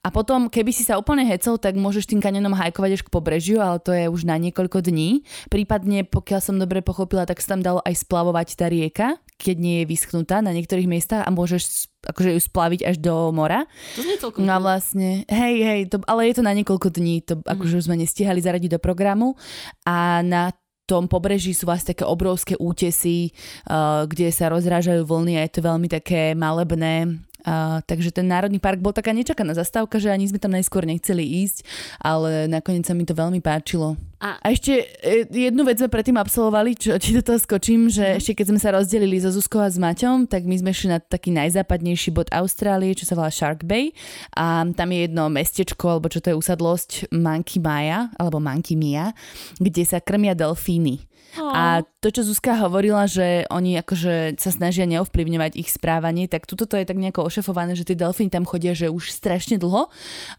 A 0.00 0.08
potom, 0.14 0.46
keby 0.46 0.70
si 0.70 0.86
sa 0.86 0.94
úplne 0.94 1.26
hecol, 1.26 1.58
tak 1.58 1.74
môžeš 1.74 2.06
tým 2.06 2.22
kanionom 2.22 2.54
hajkovať 2.54 2.90
až 2.94 3.02
k 3.02 3.12
pobrežiu, 3.12 3.58
ale 3.58 3.82
to 3.82 3.90
je 3.90 4.06
už 4.06 4.22
na 4.22 4.38
niekoľko 4.38 4.86
dní. 4.86 5.26
Prípadne, 5.50 6.06
pokiaľ 6.06 6.40
som 6.40 6.56
dobre 6.62 6.86
pochopila, 6.86 7.26
tak 7.26 7.42
sa 7.42 7.58
tam 7.58 7.66
dalo 7.66 7.82
aj 7.82 8.06
splavovať 8.06 8.48
tá 8.54 8.70
rieka, 8.70 9.18
keď 9.40 9.56
nie 9.58 9.76
je 9.82 9.90
vyschnutá 9.90 10.38
na 10.38 10.54
niektorých 10.54 10.86
miestach 10.86 11.26
a 11.26 11.34
môžeš 11.34 11.90
akože 12.00 12.32
ju 12.32 12.40
splaviť 12.40 12.80
až 12.88 12.96
do 12.96 13.28
mora. 13.28 13.68
To 13.96 14.00
nie 14.00 14.16
je 14.16 14.20
No 14.40 14.56
vlastne, 14.56 15.28
hej, 15.28 15.54
hej, 15.60 15.80
to, 15.92 16.00
ale 16.08 16.32
je 16.32 16.40
to 16.40 16.42
na 16.44 16.56
niekoľko 16.56 16.88
dní, 16.88 17.20
to 17.20 17.36
mm. 17.40 17.44
akože 17.44 17.74
už 17.76 17.86
sme 17.92 18.00
nestihali 18.00 18.40
zaradiť 18.40 18.76
do 18.76 18.80
programu 18.80 19.36
a 19.84 20.24
na 20.24 20.52
tom 20.90 21.06
pobreží 21.06 21.54
sú 21.54 21.70
vlastne 21.70 21.94
také 21.94 22.02
obrovské 22.02 22.58
útesy, 22.58 23.30
uh, 23.70 24.10
kde 24.10 24.34
sa 24.34 24.50
rozrážajú 24.50 25.06
vlny 25.06 25.38
a 25.38 25.46
je 25.46 25.52
to 25.54 25.60
veľmi 25.62 25.86
také 25.86 26.34
malebné 26.34 27.22
a, 27.44 27.80
takže 27.84 28.14
ten 28.14 28.26
národný 28.28 28.58
park 28.58 28.80
bol 28.80 28.94
taká 28.94 29.10
nečakaná 29.10 29.56
zastávka, 29.56 30.00
že 30.00 30.12
ani 30.12 30.28
sme 30.28 30.40
tam 30.40 30.52
najskôr 30.52 30.84
nechceli 30.84 31.22
ísť, 31.44 31.64
ale 32.00 32.46
nakoniec 32.46 32.84
sa 32.84 32.94
mi 32.96 33.04
to 33.04 33.16
veľmi 33.16 33.42
páčilo. 33.42 33.96
A, 34.20 34.36
a 34.36 34.52
ešte 34.52 34.84
e, 35.00 35.24
jednu 35.32 35.64
vec 35.64 35.80
sme 35.80 35.88
predtým 35.88 36.20
absolvovali, 36.20 36.76
čo 36.76 36.92
ti 37.00 37.16
do 37.16 37.24
toho 37.24 37.40
skočím, 37.40 37.88
že 37.88 38.04
mm. 38.04 38.16
ešte 38.20 38.32
keď 38.36 38.46
sme 38.52 38.60
sa 38.60 38.76
rozdelili 38.76 39.16
so 39.16 39.32
Zuzkou 39.32 39.64
a 39.64 39.72
s 39.72 39.80
Maťom, 39.80 40.28
tak 40.28 40.44
my 40.44 40.60
sme 40.60 40.76
šli 40.76 40.92
na 40.92 41.00
taký 41.00 41.32
najzápadnejší 41.32 42.12
bod 42.12 42.28
Austrálie, 42.28 42.92
čo 42.92 43.08
sa 43.08 43.16
volá 43.16 43.32
Shark 43.32 43.64
Bay 43.64 43.96
a 44.36 44.68
tam 44.76 44.92
je 44.92 45.08
jedno 45.08 45.32
mestečko, 45.32 45.96
alebo 45.96 46.12
čo 46.12 46.20
to 46.20 46.32
je 46.32 46.36
usadlosť 46.36 47.08
Monkey 47.16 47.64
Maya, 47.64 48.12
alebo 48.20 48.44
Monkey 48.44 48.76
Mia, 48.76 49.16
kde 49.56 49.88
sa 49.88 50.04
krmia 50.04 50.36
delfíny. 50.36 51.09
Oh. 51.38 51.52
A 51.54 51.64
to, 52.02 52.10
čo 52.10 52.26
Zuzka 52.26 52.58
hovorila, 52.58 53.06
že 53.06 53.46
oni 53.52 53.78
akože 53.78 54.40
sa 54.40 54.50
snažia 54.50 54.88
neovplyvňovať 54.88 55.54
ich 55.54 55.70
správanie, 55.70 56.26
tak 56.26 56.48
tuto 56.48 56.66
to 56.66 56.74
je 56.74 56.88
tak 56.88 56.98
nejako 56.98 57.28
ošefované, 57.28 57.78
že 57.78 57.86
tie 57.86 57.94
delfíny 57.94 58.32
tam 58.32 58.48
chodia, 58.48 58.74
že 58.74 58.90
už 58.90 59.14
strašne 59.14 59.60
dlho 59.60 59.86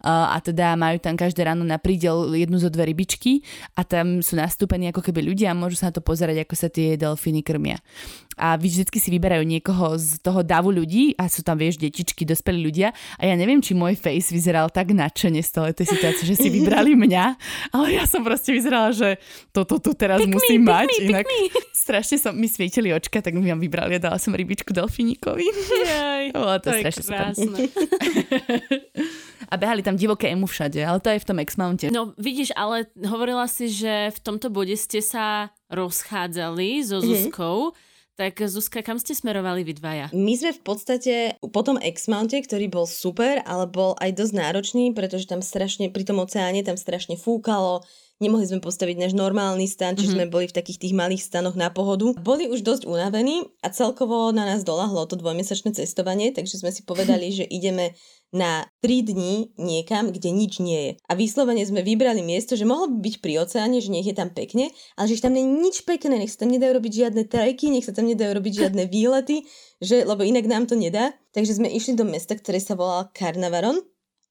a 0.04 0.36
teda 0.44 0.76
majú 0.76 1.00
tam 1.00 1.16
každé 1.16 1.48
ráno 1.48 1.64
na 1.64 1.80
prídel 1.80 2.36
jednu 2.36 2.60
zo 2.60 2.68
dve 2.68 2.92
rybičky 2.92 3.46
a 3.80 3.88
tam 3.88 4.20
sú 4.20 4.36
nastúpení 4.36 4.92
ako 4.92 5.00
keby 5.06 5.24
ľudia 5.32 5.54
a 5.54 5.58
môžu 5.58 5.80
sa 5.80 5.94
na 5.94 5.96
to 5.96 6.04
pozerať, 6.04 6.44
ako 6.44 6.56
sa 6.60 6.68
tie 6.68 7.00
delfíny 7.00 7.40
krmia 7.46 7.80
a 8.40 8.56
vždycky 8.56 8.98
si 9.00 9.10
vyberajú 9.12 9.44
niekoho 9.44 10.00
z 10.00 10.20
toho 10.24 10.44
davu 10.46 10.72
ľudí 10.72 11.16
a 11.20 11.28
sú 11.28 11.44
tam, 11.44 11.60
vieš, 11.60 11.82
detičky, 11.82 12.24
dospelí 12.24 12.64
ľudia 12.64 12.96
a 13.20 13.22
ja 13.28 13.36
neviem, 13.36 13.60
či 13.60 13.76
môj 13.76 14.00
face 14.00 14.32
vyzeral 14.32 14.72
tak 14.72 14.96
nadšene 14.96 15.44
z 15.44 15.76
tej 15.76 15.88
situácie, 15.88 16.24
že 16.28 16.36
si 16.40 16.48
vybrali 16.48 16.96
mňa, 17.08 17.26
ale 17.76 18.00
ja 18.00 18.08
som 18.08 18.24
proste 18.24 18.56
vyzerala, 18.56 18.96
že 18.96 19.20
toto 19.52 19.82
tu 19.84 19.92
teraz 19.98 20.24
pick 20.24 20.32
musím 20.32 20.64
me, 20.64 20.72
mať, 20.72 20.88
me, 20.88 21.04
inak 21.12 21.26
strašne 21.82 22.18
som, 22.22 22.34
mi 22.38 22.48
svietili 22.48 22.94
očka, 22.94 23.20
tak 23.20 23.36
mi 23.36 23.50
vám 23.50 23.60
vybrali 23.60 23.98
a 23.98 24.02
dala 24.02 24.22
som 24.22 24.32
rybičku 24.32 24.72
delfiníkovi. 24.72 25.44
Jej, 25.44 26.26
Bolo 26.36 26.56
to, 26.62 26.72
to 26.72 26.80
strašne 26.80 27.04
krásne. 27.04 27.62
a 29.52 29.54
behali 29.60 29.82
tam 29.84 30.00
divoké 30.00 30.32
emu 30.32 30.48
všade, 30.48 30.80
ale 30.80 31.04
to 31.04 31.12
aj 31.12 31.20
v 31.20 31.28
tom 31.28 31.38
X-Mounte. 31.44 31.88
No 31.92 32.16
vidíš, 32.16 32.56
ale 32.56 32.88
hovorila 33.04 33.50
si, 33.52 33.68
že 33.68 34.16
v 34.16 34.20
tomto 34.24 34.48
bode 34.48 34.78
ste 34.80 35.04
sa 35.04 35.52
rozchádzali 35.68 36.86
so 36.86 37.02
mhm. 37.02 37.06
Zuzkou. 37.06 37.58
Mm-hmm 37.74 37.90
tak 38.22 38.38
Zuzka, 38.46 38.86
kam 38.86 39.02
ste 39.02 39.18
smerovali 39.18 39.66
vy 39.66 39.82
dvaja? 39.82 40.06
My 40.14 40.38
sme 40.38 40.54
v 40.54 40.62
podstate 40.62 41.42
po 41.42 41.66
tom 41.66 41.82
X-Mounte, 41.82 42.38
ktorý 42.46 42.70
bol 42.70 42.86
super, 42.86 43.42
ale 43.50 43.66
bol 43.66 43.98
aj 43.98 44.14
dosť 44.14 44.34
náročný, 44.38 44.94
pretože 44.94 45.26
tam 45.26 45.42
strašne, 45.42 45.90
pri 45.90 46.06
tom 46.06 46.22
oceáne 46.22 46.62
tam 46.62 46.78
strašne 46.78 47.18
fúkalo, 47.18 47.82
nemohli 48.22 48.46
sme 48.46 48.62
postaviť 48.62 49.02
náš 49.02 49.14
normálny 49.18 49.66
stan, 49.66 49.98
čiže 49.98 50.14
mm-hmm. 50.14 50.30
sme 50.30 50.34
boli 50.38 50.46
v 50.46 50.54
takých 50.54 50.86
tých 50.86 50.94
malých 50.94 51.26
stanoch 51.26 51.58
na 51.58 51.74
pohodu. 51.74 52.14
Boli 52.22 52.46
už 52.46 52.62
dosť 52.62 52.86
unavení 52.86 53.50
a 53.66 53.74
celkovo 53.74 54.30
na 54.30 54.46
nás 54.46 54.62
dolahlo 54.62 55.10
to 55.10 55.18
dvojmesačné 55.18 55.74
cestovanie, 55.74 56.30
takže 56.30 56.62
sme 56.62 56.70
si 56.70 56.86
povedali, 56.86 57.34
že 57.42 57.50
ideme 57.50 57.98
na 58.32 58.66
3 58.80 59.12
dní 59.12 59.52
niekam, 59.60 60.10
kde 60.16 60.32
nič 60.32 60.64
nie 60.64 60.80
je. 60.80 60.92
A 61.08 61.20
vyslovene 61.20 61.62
sme 61.68 61.84
vybrali 61.84 62.24
miesto, 62.24 62.56
že 62.56 62.64
mohlo 62.64 62.88
by 62.88 62.98
byť 63.04 63.16
pri 63.20 63.34
oceáne, 63.44 63.84
že 63.84 63.92
nech 63.92 64.08
je 64.08 64.16
tam 64.16 64.32
pekne, 64.32 64.72
ale 64.96 65.06
že 65.12 65.20
tam 65.20 65.36
nie 65.36 65.44
je 65.44 65.52
nič 65.52 65.76
pekné, 65.84 66.16
nech 66.16 66.32
sa 66.32 66.48
tam 66.48 66.56
nedajú 66.56 66.72
robiť 66.80 66.94
žiadne 67.06 67.24
trajky, 67.28 67.68
nech 67.70 67.84
sa 67.84 67.92
tam 67.92 68.08
nedajú 68.08 68.32
robiť 68.32 68.54
žiadne 68.66 68.88
výlety, 68.88 69.44
že, 69.84 70.08
lebo 70.08 70.24
inak 70.24 70.48
nám 70.48 70.66
to 70.66 70.80
nedá. 70.80 71.12
Takže 71.36 71.60
sme 71.60 71.72
išli 71.72 71.96
do 71.96 72.08
mesta, 72.08 72.36
ktoré 72.36 72.60
sa 72.64 72.76
volá 72.76 73.12
Carnavaron 73.12 73.80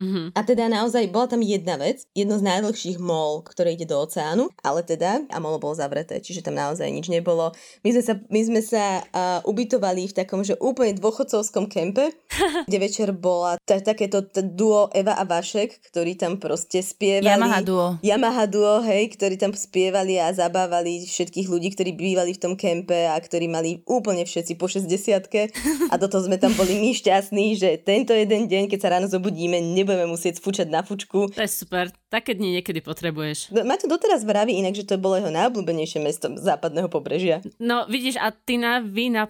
Mm-hmm. 0.00 0.32
A 0.32 0.40
teda 0.40 0.64
naozaj 0.72 1.12
bola 1.12 1.28
tam 1.28 1.44
jedna 1.44 1.76
vec, 1.76 2.08
jedno 2.16 2.40
z 2.40 2.44
najdlhších 2.48 2.96
mol, 2.96 3.44
ktoré 3.44 3.76
ide 3.76 3.84
do 3.84 4.00
oceánu, 4.00 4.48
ale 4.64 4.80
teda, 4.80 5.28
a 5.28 5.36
molo 5.36 5.60
bolo 5.60 5.76
zavreté, 5.76 6.24
čiže 6.24 6.40
tam 6.40 6.56
naozaj 6.56 6.88
nič 6.88 7.12
nebolo. 7.12 7.52
My 7.84 7.92
sme 7.92 8.02
sa, 8.02 8.14
my 8.32 8.40
sme 8.40 8.60
sa 8.64 9.04
uh, 9.04 9.44
ubytovali 9.44 10.08
v 10.08 10.16
takom, 10.16 10.40
že 10.40 10.56
úplne 10.56 10.96
dôchodcovskom 10.96 11.68
kempe, 11.68 12.16
kde 12.68 12.78
večer 12.80 13.12
bola 13.12 13.60
t- 13.60 13.84
takéto 13.84 14.24
t- 14.24 14.40
duo 14.40 14.88
Eva 14.96 15.20
a 15.20 15.28
Vašek, 15.28 15.92
ktorí 15.92 16.16
tam 16.16 16.40
proste 16.40 16.80
spievali. 16.80 17.28
Yamaha 17.28 17.60
duo. 17.60 17.86
Yamaha 18.00 18.44
duo, 18.48 18.80
hej, 18.80 19.12
ktorí 19.12 19.36
tam 19.36 19.52
spievali 19.52 20.16
a 20.16 20.32
zabávali 20.32 21.04
všetkých 21.04 21.44
ľudí, 21.52 21.76
ktorí 21.76 21.92
bývali 21.92 22.32
v 22.32 22.40
tom 22.40 22.54
kempe 22.56 23.04
a 23.04 23.20
ktorí 23.20 23.52
mali 23.52 23.84
úplne 23.84 24.24
všetci 24.24 24.56
po 24.56 24.64
60 24.64 24.88
a 25.92 25.94
do 26.00 26.06
toho 26.08 26.24
sme 26.24 26.40
tam 26.40 26.56
boli 26.56 26.80
my 26.80 26.96
šťastní, 26.96 27.60
že 27.60 27.76
tento 27.84 28.16
jeden 28.16 28.48
deň, 28.48 28.72
keď 28.72 28.78
sa 28.80 28.92
ráno 28.96 29.06
zobudíme, 29.12 29.60
nebudeme 29.90 30.14
musieť 30.14 30.38
fúčať 30.38 30.70
na 30.70 30.86
fučku. 30.86 31.26
To 31.34 31.42
je 31.42 31.50
super, 31.50 31.90
také 32.06 32.38
dni 32.38 32.62
niekedy 32.62 32.78
potrebuješ. 32.78 33.50
Ma 33.50 33.74
to 33.74 33.90
doteraz 33.90 34.22
vraví 34.22 34.54
inak, 34.54 34.78
že 34.78 34.86
to 34.86 35.02
bolo 35.02 35.18
jeho 35.18 35.34
najobľúbenejšie 35.34 35.98
mesto 35.98 36.30
západného 36.38 36.86
pobrežia. 36.86 37.42
No 37.58 37.90
vidíš, 37.90 38.22
a 38.22 38.30
ty 38.30 38.54
na, 38.54 38.78
vy 38.78 39.10
na, 39.10 39.26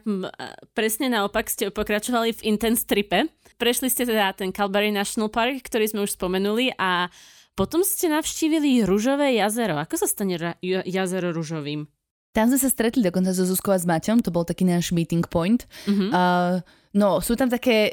presne 0.76 1.08
naopak 1.08 1.48
ste 1.48 1.72
pokračovali 1.72 2.36
v 2.36 2.44
Intense 2.52 2.84
tripe. 2.84 3.32
Prešli 3.56 3.88
ste 3.88 4.04
teda 4.04 4.36
ten 4.36 4.52
Calgary 4.52 4.92
National 4.92 5.32
Park, 5.32 5.64
ktorý 5.64 5.88
sme 5.88 6.00
už 6.04 6.20
spomenuli 6.20 6.76
a 6.76 7.08
potom 7.56 7.84
ste 7.84 8.08
navštívili 8.08 8.84
Rúžové 8.84 9.36
jazero. 9.36 9.76
Ako 9.80 10.00
sa 10.00 10.08
stane 10.08 10.36
ra- 10.40 10.56
jazero 10.64 11.32
rúžovým? 11.32 11.88
Tam 12.30 12.46
sme 12.46 12.58
sa 12.62 12.70
stretli 12.70 13.02
dokonca 13.02 13.34
so 13.34 13.42
Zuzkou 13.42 13.74
a 13.74 13.78
s 13.78 13.86
Maťom, 13.86 14.22
to 14.22 14.30
bol 14.30 14.46
taký 14.46 14.62
náš 14.62 14.94
meeting 14.94 15.26
point. 15.26 15.66
Mhm. 15.90 16.14
Uh, 16.14 16.62
no, 16.94 17.18
sú 17.18 17.34
tam 17.34 17.50
také 17.50 17.90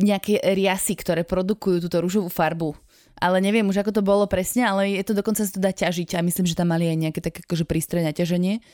nejaké 0.00 0.40
riasy, 0.56 0.96
ktoré 0.96 1.24
produkujú 1.24 1.88
túto 1.88 1.96
rúžovú 2.00 2.28
farbu. 2.28 2.76
Ale 3.20 3.36
neviem 3.44 3.68
už, 3.68 3.84
ako 3.84 4.00
to 4.00 4.02
bolo 4.04 4.24
presne, 4.24 4.64
ale 4.64 4.96
je 4.96 5.04
to 5.04 5.12
dokonca 5.12 5.44
sa 5.44 5.52
to 5.52 5.60
dá 5.60 5.76
ťažiť 5.76 6.16
a 6.16 6.24
myslím, 6.24 6.48
že 6.48 6.56
tam 6.56 6.72
mali 6.72 6.88
aj 6.88 6.96
nejaké 6.96 7.20
také 7.20 7.44
akože 7.44 7.68
prístroje 7.68 8.00
na 8.00 8.16
ťaženie. 8.16 8.64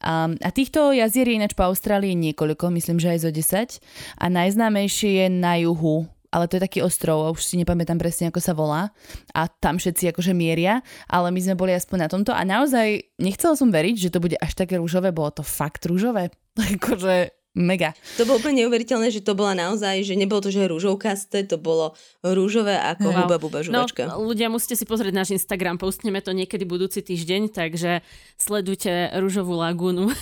A, 0.00 0.32
a 0.32 0.48
týchto 0.56 0.96
jazier 0.96 1.28
je 1.28 1.36
ináč 1.36 1.52
po 1.52 1.68
Austrálii 1.68 2.16
niekoľko, 2.16 2.72
myslím, 2.72 2.96
že 2.96 3.12
aj 3.12 3.28
zo 3.28 3.30
10. 3.30 3.76
A 4.16 4.24
najznámejšie 4.32 5.10
je 5.20 5.26
na 5.28 5.60
juhu 5.60 6.08
ale 6.30 6.46
to 6.46 6.56
je 6.58 6.64
taký 6.66 6.78
ostrov, 6.82 7.34
už 7.34 7.42
si 7.42 7.58
nepamätám 7.58 7.98
presne, 7.98 8.30
ako 8.30 8.38
sa 8.38 8.54
volá. 8.54 8.94
A 9.34 9.50
tam 9.50 9.82
všetci 9.82 10.14
akože 10.14 10.30
mieria, 10.30 10.82
ale 11.10 11.34
my 11.34 11.40
sme 11.42 11.58
boli 11.58 11.74
aspoň 11.74 12.06
na 12.06 12.08
tomto 12.08 12.30
a 12.30 12.42
naozaj 12.46 13.18
nechcela 13.18 13.58
som 13.58 13.70
veriť, 13.70 14.08
že 14.08 14.12
to 14.14 14.22
bude 14.22 14.38
až 14.38 14.54
také 14.54 14.78
rúžové, 14.78 15.10
bolo 15.10 15.34
to 15.34 15.42
fakt 15.42 15.82
rúžové. 15.90 16.30
akože 16.78 17.39
mega. 17.58 17.98
To 18.14 18.22
bolo 18.22 18.38
úplne 18.38 18.62
neuveriteľné, 18.62 19.10
že 19.10 19.26
to 19.26 19.34
bola 19.34 19.58
naozaj, 19.58 20.06
že 20.06 20.14
nebolo 20.14 20.38
to, 20.38 20.54
že 20.54 20.70
rúžovkaste, 20.70 21.50
to 21.50 21.58
bolo 21.58 21.98
rúžové 22.22 22.78
ako 22.78 23.10
wow. 23.10 23.16
huba 23.26 23.36
buba 23.42 23.58
žuvačka. 23.66 24.06
No, 24.06 24.22
ľudia 24.22 24.46
musíte 24.46 24.78
si 24.78 24.86
pozrieť 24.86 25.14
náš 25.14 25.34
Instagram, 25.34 25.74
postneme 25.74 26.22
to 26.22 26.30
niekedy 26.30 26.62
budúci 26.62 27.02
týždeň, 27.02 27.50
takže 27.50 28.06
sledujte 28.38 29.10
rúžovú 29.18 29.58
lagúnu. 29.58 30.14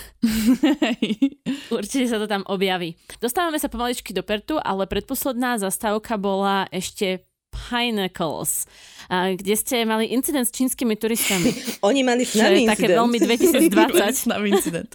Určite 1.77 2.09
sa 2.09 2.17
to 2.17 2.25
tam 2.25 2.41
objaví. 2.49 2.97
Dostávame 3.21 3.61
sa 3.61 3.69
pomaličky 3.69 4.09
do 4.09 4.25
Pertu, 4.25 4.57
ale 4.57 4.89
predposledná 4.89 5.61
zastávka 5.61 6.17
bola 6.17 6.65
ešte 6.73 7.28
Pinnacles, 7.67 8.63
kde 9.11 9.53
ste 9.59 9.83
mali 9.83 10.15
incident 10.15 10.47
s 10.47 10.53
čínskymi 10.55 10.95
turistami. 10.95 11.51
Oni 11.89 12.07
mali 12.07 12.23
s 12.23 12.39
nami 12.39 12.63
incident. 12.63 12.79
také 12.79 12.87
veľmi 12.95 13.17
2020. 13.19 14.23
s 14.23 14.25
nami 14.31 14.47
incident. 14.55 14.91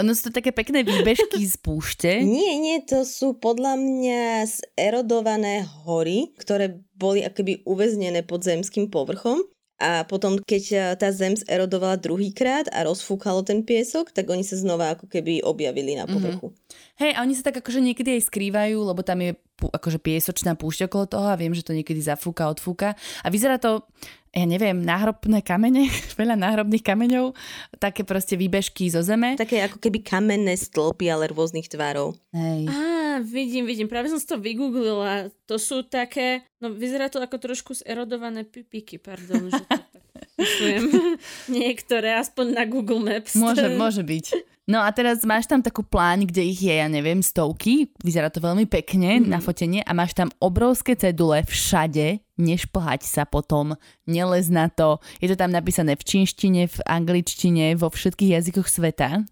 Ono 0.00 0.10
sú 0.10 0.28
to 0.28 0.42
také 0.42 0.50
pekné 0.50 0.82
výbežky 0.82 1.46
z 1.46 1.54
púšte. 1.62 2.10
Nie, 2.26 2.58
nie, 2.58 2.82
to 2.82 3.06
sú 3.06 3.38
podľa 3.38 3.78
mňa 3.78 4.22
zerodované 4.50 5.62
hory, 5.86 6.34
ktoré 6.34 6.82
boli 6.98 7.22
akoby 7.22 7.62
uväznené 7.62 8.26
pod 8.26 8.42
zemským 8.42 8.90
povrchom 8.90 9.42
a 9.82 10.06
potom, 10.06 10.38
keď 10.38 10.64
e, 10.70 10.78
tá 10.94 11.10
zem 11.10 11.34
zerodovala 11.34 11.98
druhýkrát 11.98 12.70
a 12.70 12.86
rozfúkalo 12.86 13.42
ten 13.42 13.66
piesok, 13.66 14.14
tak 14.14 14.30
oni 14.30 14.46
sa 14.46 14.54
znova 14.54 14.94
ako 14.94 15.10
keby 15.10 15.42
objavili 15.42 15.98
na 15.98 16.06
mhm. 16.06 16.12
povrchu. 16.14 16.48
Mm-hmm. 16.54 17.02
Hej, 17.02 17.10
a 17.18 17.18
oni 17.26 17.34
sa 17.34 17.42
tak 17.50 17.58
akože 17.58 17.82
niekedy 17.82 18.16
aj 18.16 18.30
skrývajú, 18.30 18.78
lebo 18.78 19.02
tam 19.02 19.18
je 19.18 19.34
akože 19.60 20.02
piesočná 20.02 20.58
púšť 20.58 20.90
okolo 20.90 21.04
toho 21.06 21.26
a 21.30 21.38
viem, 21.38 21.54
že 21.54 21.62
to 21.62 21.76
niekedy 21.76 22.02
zafúka, 22.02 22.50
odfúka. 22.50 22.98
A 23.22 23.30
vyzerá 23.30 23.62
to, 23.62 23.86
ja 24.34 24.44
neviem, 24.44 24.82
náhrobné 24.82 25.40
kamene, 25.46 25.86
veľa 26.20 26.34
náhrobných 26.34 26.82
kameňov, 26.82 27.32
také 27.78 28.02
proste 28.02 28.34
výbežky 28.34 28.90
zo 28.90 29.00
zeme. 29.06 29.38
Také 29.38 29.62
ako 29.62 29.78
keby 29.78 30.02
kamenné 30.02 30.58
stĺpy, 30.58 31.06
ale 31.06 31.30
rôznych 31.30 31.70
tvárov. 31.70 32.18
Hej. 32.34 32.66
Á, 32.66 33.22
vidím, 33.22 33.64
vidím. 33.64 33.86
Práve 33.86 34.10
som 34.10 34.18
si 34.18 34.26
to 34.26 34.42
vygooglila. 34.42 35.30
To 35.46 35.56
sú 35.56 35.86
také, 35.86 36.42
no 36.58 36.74
vyzerá 36.74 37.06
to 37.06 37.22
ako 37.22 37.38
trošku 37.38 37.78
zerodované 37.78 38.42
pipiky, 38.42 38.98
pardon, 38.98 39.54
že 39.54 39.62
to 39.62 39.78
Niektoré, 41.50 42.18
aspoň 42.18 42.46
na 42.58 42.64
Google 42.66 43.00
Maps. 43.00 43.38
Môže, 43.38 43.70
môže 43.78 44.02
byť. 44.02 44.26
No 44.64 44.80
a 44.80 44.88
teraz 44.96 45.20
máš 45.28 45.44
tam 45.44 45.60
takú 45.60 45.84
pláň, 45.84 46.24
kde 46.24 46.42
ich 46.48 46.64
je, 46.64 46.72
ja 46.72 46.88
neviem, 46.88 47.20
stovky, 47.20 47.92
vyzerá 48.00 48.32
to 48.32 48.40
veľmi 48.40 48.64
pekne 48.64 49.20
mm-hmm. 49.20 49.28
na 49.28 49.38
fotenie 49.44 49.84
a 49.84 49.92
máš 49.92 50.16
tam 50.16 50.32
obrovské 50.40 50.96
cedule 50.96 51.44
všade, 51.44 52.24
nešplhať 52.40 53.04
sa 53.04 53.28
potom, 53.28 53.76
nelez 54.08 54.48
na 54.48 54.72
to. 54.72 55.04
Je 55.20 55.28
to 55.28 55.36
tam 55.36 55.52
napísané 55.52 56.00
v 56.00 56.06
čínštine, 56.08 56.64
v 56.64 56.78
angličtine, 56.88 57.76
vo 57.76 57.92
všetkých 57.92 58.40
jazykoch 58.40 58.64
sveta. 58.64 59.28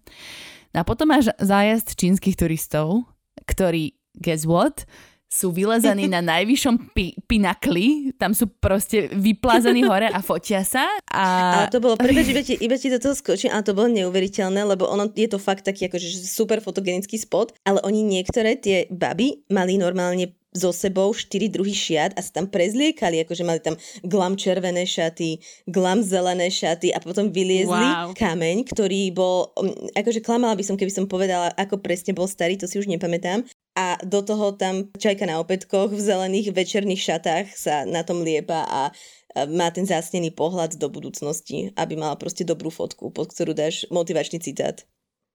No 0.73 0.77
a 0.77 0.85
potom 0.85 1.09
máš 1.09 1.33
zájazd 1.41 1.97
čínskych 1.97 2.37
turistov, 2.37 3.09
ktorí, 3.49 3.97
guess 4.13 4.45
what, 4.45 4.85
sú 5.33 5.49
vylezaní 5.49 6.05
na 6.05 6.21
najvyššom 6.21 6.93
pi- 6.93 7.17
pinakli, 7.25 8.13
tam 8.21 8.37
sú 8.37 8.45
proste 8.53 9.09
vyplázaní 9.09 9.81
hore 9.81 10.05
a 10.13 10.21
fotia 10.21 10.61
sa. 10.61 10.85
A... 11.09 11.23
Ale 11.65 11.73
to 11.73 11.81
bolo, 11.81 11.97
prepáč, 11.97 12.29
iba 12.29 12.41
ti, 12.45 12.53
iba 12.61 12.77
ti 12.77 12.93
do 12.93 13.01
toho 13.01 13.17
skočím, 13.17 13.49
ale 13.49 13.65
to 13.65 13.73
bolo 13.73 13.89
neuveriteľné, 13.89 14.61
lebo 14.61 14.85
ono 14.85 15.09
je 15.09 15.25
to 15.25 15.41
fakt 15.41 15.65
taký 15.65 15.89
akože 15.89 16.05
super 16.29 16.61
fotogenický 16.61 17.17
spot, 17.17 17.57
ale 17.65 17.81
oni 17.81 18.05
niektoré 18.05 18.61
tie 18.61 18.85
baby 18.93 19.41
mali 19.49 19.81
normálne 19.81 20.37
so 20.53 20.69
sebou 20.71 21.11
štyri 21.11 21.49
druhy 21.49 21.73
šiat 21.73 22.13
a 22.15 22.21
sa 22.21 22.41
tam 22.41 22.47
prezliekali, 22.47 23.25
akože 23.25 23.43
mali 23.43 23.59
tam 23.59 23.75
glam 24.05 24.37
červené 24.37 24.85
šaty, 24.85 25.41
glam 25.67 26.05
zelené 26.05 26.47
šaty 26.53 26.93
a 26.93 27.01
potom 27.01 27.33
vyliezli 27.33 27.87
wow. 27.89 28.13
kameň, 28.13 28.69
ktorý 28.69 29.11
bol, 29.11 29.51
mm, 29.57 29.97
akože 29.97 30.21
klamala 30.21 30.53
by 30.53 30.63
som, 30.63 30.77
keby 30.77 30.93
som 30.93 31.05
povedala, 31.09 31.51
ako 31.57 31.81
presne 31.81 32.13
bol 32.13 32.29
starý, 32.29 32.55
to 32.55 32.69
si 32.69 32.77
už 32.77 32.87
nepamätám, 32.87 33.43
a 33.73 33.97
do 34.05 34.21
toho 34.21 34.53
tam 34.53 34.93
čajka 34.93 35.25
na 35.25 35.41
opätkoch 35.41 35.89
v 35.89 35.97
zelených 35.97 36.53
večerných 36.53 37.01
šatách 37.01 37.45
sa 37.57 37.89
na 37.89 38.05
tom 38.05 38.21
liepa 38.21 38.69
a 38.69 38.93
má 39.49 39.73
ten 39.73 39.81
zásnený 39.81 40.29
pohľad 40.37 40.77
do 40.77 40.87
budúcnosti, 40.93 41.73
aby 41.73 41.97
mala 41.97 42.13
proste 42.13 42.45
dobrú 42.45 42.69
fotku, 42.69 43.09
pod 43.09 43.33
ktorú 43.33 43.57
dáš 43.57 43.89
motivačný 43.89 44.37
citát. 44.37 44.85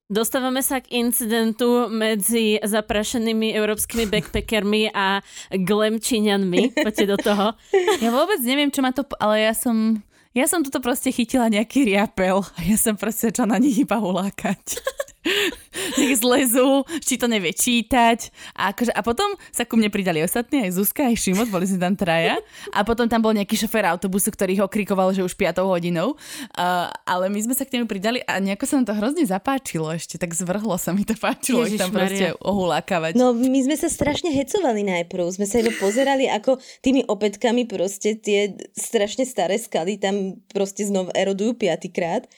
Dostávame 0.08 0.64
sa 0.64 0.80
k 0.80 1.04
incidentu 1.04 1.92
medzi 1.92 2.56
zaprašenými 2.64 3.52
európskymi 3.52 4.08
backpackermi 4.08 4.88
a 4.96 5.20
glemčíňanmi. 5.52 6.80
Poďte 6.80 7.06
do 7.12 7.16
toho. 7.20 7.46
Ja 8.04 8.08
vôbec 8.08 8.40
neviem, 8.40 8.72
čo 8.72 8.80
ma 8.80 8.96
to... 8.96 9.04
Ale 9.20 9.44
ja 9.44 9.52
som... 9.52 10.00
Ja 10.32 10.48
som 10.48 10.64
toto 10.64 10.80
proste 10.80 11.12
chytila 11.12 11.52
nejaký 11.52 11.92
riapel 11.92 12.40
a 12.40 12.58
ja 12.64 12.80
som 12.80 12.96
proste 12.96 13.28
čo 13.28 13.44
na 13.44 13.60
nich 13.60 13.76
iba 13.76 14.00
ulákať. 14.00 14.80
nech 16.00 16.14
zlezú, 16.18 16.84
či 17.02 17.20
to 17.20 17.26
nevie 17.30 17.52
čítať. 17.54 18.32
A, 18.56 18.72
akože, 18.72 18.92
a 18.92 19.00
potom 19.04 19.28
sa 19.52 19.64
ku 19.68 19.78
mne 19.78 19.92
pridali 19.92 20.22
ostatní, 20.24 20.68
aj 20.68 20.78
Zuzka, 20.78 21.06
aj 21.08 21.16
Šimot, 21.16 21.48
boli 21.52 21.68
sme 21.68 21.80
tam 21.80 21.94
traja. 21.94 22.40
A 22.72 22.82
potom 22.82 23.06
tam 23.06 23.22
bol 23.22 23.34
nejaký 23.34 23.54
šofér 23.56 23.88
autobusu, 23.92 24.32
ktorý 24.32 24.62
ho 24.62 24.64
okrikoval, 24.66 25.12
že 25.14 25.24
už 25.24 25.34
5 25.34 25.62
hodinou. 25.64 26.18
Uh, 26.54 26.90
ale 27.04 27.30
my 27.32 27.40
sme 27.44 27.54
sa 27.54 27.64
k 27.64 27.78
nemu 27.78 27.86
pridali 27.86 28.20
a 28.24 28.40
nejako 28.42 28.64
sa 28.64 28.74
nám 28.80 28.86
to 28.88 28.94
hrozne 28.96 29.24
zapáčilo 29.24 29.88
ešte, 29.92 30.20
tak 30.20 30.34
zvrhlo 30.34 30.76
sa 30.80 30.92
mi 30.92 31.04
to 31.04 31.14
páčilo, 31.16 31.64
ich 31.64 31.80
tam 31.80 31.92
proste 31.92 32.34
ohulákavať. 32.40 33.16
No 33.18 33.32
my 33.34 33.60
sme 33.64 33.76
sa 33.76 33.88
strašne 33.90 34.32
hecovali 34.32 34.84
najprv, 34.84 35.24
sme 35.34 35.46
sa 35.48 35.60
iba 35.60 35.72
pozerali, 35.76 36.30
ako 36.30 36.60
tými 36.80 37.06
opätkami 37.08 37.64
proste 37.68 38.16
tie 38.18 38.54
strašne 38.74 39.24
staré 39.24 39.56
skaly 39.60 40.00
tam 40.00 40.40
proste 40.52 40.86
znova 40.86 41.12
erodujú 41.14 41.58
piatýkrát. 41.58 42.28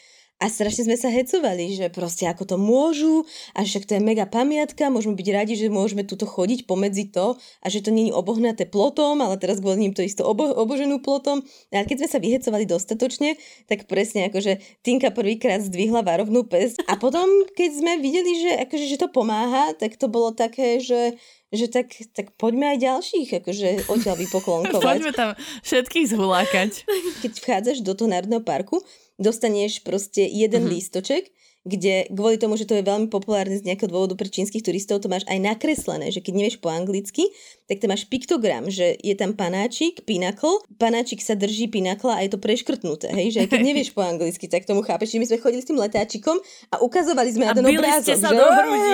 A 0.40 0.48
strašne 0.48 0.88
sme 0.88 0.96
sa 0.96 1.12
hecovali, 1.12 1.76
že 1.76 1.92
proste 1.92 2.24
ako 2.24 2.48
to 2.48 2.56
môžu 2.56 3.28
a 3.52 3.60
však 3.60 3.84
to 3.84 3.92
je 3.96 4.00
mega 4.00 4.24
pamiatka, 4.24 4.88
môžeme 4.88 5.12
byť 5.12 5.28
radi, 5.36 5.52
že 5.52 5.68
môžeme 5.68 6.00
tuto 6.00 6.24
chodiť 6.24 6.64
pomedzi 6.64 7.12
to 7.12 7.36
a 7.60 7.66
že 7.68 7.84
to 7.84 7.92
není 7.92 8.08
obohnaté 8.08 8.64
plotom, 8.64 9.20
ale 9.20 9.36
teraz 9.36 9.60
kvôli 9.60 9.84
ním 9.84 9.92
to 9.92 10.00
isto 10.00 10.24
obo- 10.24 10.56
oboženú 10.56 11.04
plotom. 11.04 11.44
A 11.76 11.84
keď 11.84 12.04
sme 12.04 12.08
sa 12.08 12.18
vyhecovali 12.24 12.64
dostatočne, 12.64 13.36
tak 13.68 13.84
presne 13.84 14.32
akože 14.32 14.80
Tinka 14.80 15.12
prvýkrát 15.12 15.60
zdvihla 15.60 16.00
varovnú 16.00 16.48
pes 16.48 16.80
a 16.88 16.96
potom, 16.96 17.28
keď 17.52 17.70
sme 17.76 17.92
videli, 18.00 18.32
že, 18.40 18.52
akože, 18.64 18.86
že 18.88 18.96
to 18.96 19.12
pomáha, 19.12 19.76
tak 19.76 20.00
to 20.00 20.08
bolo 20.08 20.32
také, 20.32 20.80
že 20.80 21.20
že 21.50 21.66
tak, 21.66 21.90
tak 22.14 22.30
poďme 22.38 22.74
aj 22.74 22.78
ďalších, 22.78 23.28
akože 23.42 23.90
odtiaľ 23.90 24.16
vypoklonkovať. 24.22 24.86
poďme 24.86 25.10
tam 25.10 25.30
všetkých 25.66 26.06
zhulákať. 26.14 26.86
Keď 27.26 27.32
vchádzaš 27.42 27.78
do 27.82 27.98
toho 27.98 28.06
národného 28.06 28.46
parku, 28.46 28.78
dostaneš 29.20 29.84
proste 29.84 30.24
jeden 30.24 30.64
mm-hmm. 30.64 30.74
lístoček 30.74 31.24
kde 31.68 32.08
kvôli 32.08 32.40
tomu, 32.40 32.56
že 32.56 32.64
to 32.64 32.72
je 32.72 32.84
veľmi 32.84 33.12
populárne 33.12 33.52
z 33.60 33.68
nejakého 33.68 33.92
dôvodu 33.92 34.16
pre 34.16 34.32
čínskych 34.32 34.64
turistov, 34.64 35.04
to 35.04 35.12
máš 35.12 35.28
aj 35.28 35.36
nakreslené, 35.36 36.08
že 36.08 36.24
keď 36.24 36.32
nevieš 36.32 36.56
po 36.56 36.72
anglicky, 36.72 37.28
tak 37.68 37.84
tam 37.84 37.92
máš 37.92 38.08
piktogram, 38.08 38.72
že 38.72 38.96
je 38.96 39.12
tam 39.12 39.36
panáčik, 39.36 40.02
pinakl, 40.08 40.64
panáčik 40.80 41.20
sa 41.20 41.36
drží 41.36 41.68
pinakla 41.68 42.16
a 42.16 42.24
je 42.24 42.32
to 42.32 42.38
preškrtnuté, 42.40 43.12
hej, 43.12 43.36
že 43.36 43.38
aj 43.44 43.48
keď 43.52 43.60
nevieš 43.72 43.92
po 43.92 44.00
anglicky, 44.00 44.48
tak 44.48 44.64
tomu 44.64 44.80
chápeš, 44.80 45.12
že 45.12 45.20
my 45.20 45.26
sme 45.28 45.38
chodili 45.38 45.60
s 45.60 45.68
tým 45.68 45.78
letáčikom 45.78 46.40
a 46.72 46.80
ukazovali 46.80 47.28
sme 47.28 47.44
na 47.44 47.52
ten 47.52 47.64
obrázok. 47.66 48.16
sa 48.16 48.30
že... 48.32 48.36
do 48.40 48.46
hrudi. 48.46 48.92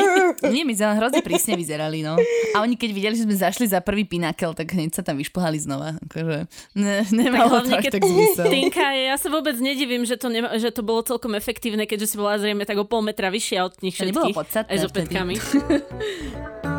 Nie, 0.51 0.63
my 0.67 0.75
sme 0.75 0.87
hrozne 0.99 1.23
prísne 1.23 1.55
vyzerali, 1.55 2.03
no. 2.03 2.19
A 2.53 2.67
oni 2.67 2.75
keď 2.75 2.91
videli, 2.91 3.15
že 3.15 3.25
sme 3.25 3.37
zašli 3.39 3.71
za 3.71 3.79
prvý 3.79 4.05
pinakel, 4.05 4.53
tak 4.53 4.75
hneď 4.75 4.93
sa 4.93 5.03
tam 5.07 5.17
vyšplhali 5.23 5.59
znova. 5.61 5.97
Akože 6.09 6.51
ne, 6.75 7.05
nemalo 7.15 7.63
tak 7.63 7.69
to 7.69 7.77
až 7.79 7.85
tak 7.95 8.03
zmysel. 8.03 8.45
Tinka, 8.51 8.87
ja 8.93 9.15
sa 9.17 9.29
vôbec 9.29 9.57
nedivím, 9.63 10.03
že 10.05 10.19
to, 10.19 10.29
nema, 10.33 10.53
že 10.59 10.73
to 10.73 10.83
bolo 10.85 11.05
celkom 11.05 11.37
efektívne, 11.37 11.85
keďže 11.85 12.13
si 12.13 12.17
bola 12.17 12.37
zrejme 12.41 12.56
zrejme 12.57 12.65
tak 12.73 12.81
o 12.81 12.89
pol 12.89 13.05
metra 13.05 13.29
vyššia 13.29 13.69
od 13.69 13.75
nich 13.85 13.93
všetkých. 13.93 14.33
To 14.33 14.41
podstatné 14.41 14.73
aj 14.73 14.79
s 14.81 14.85
opätkami. 14.89 15.35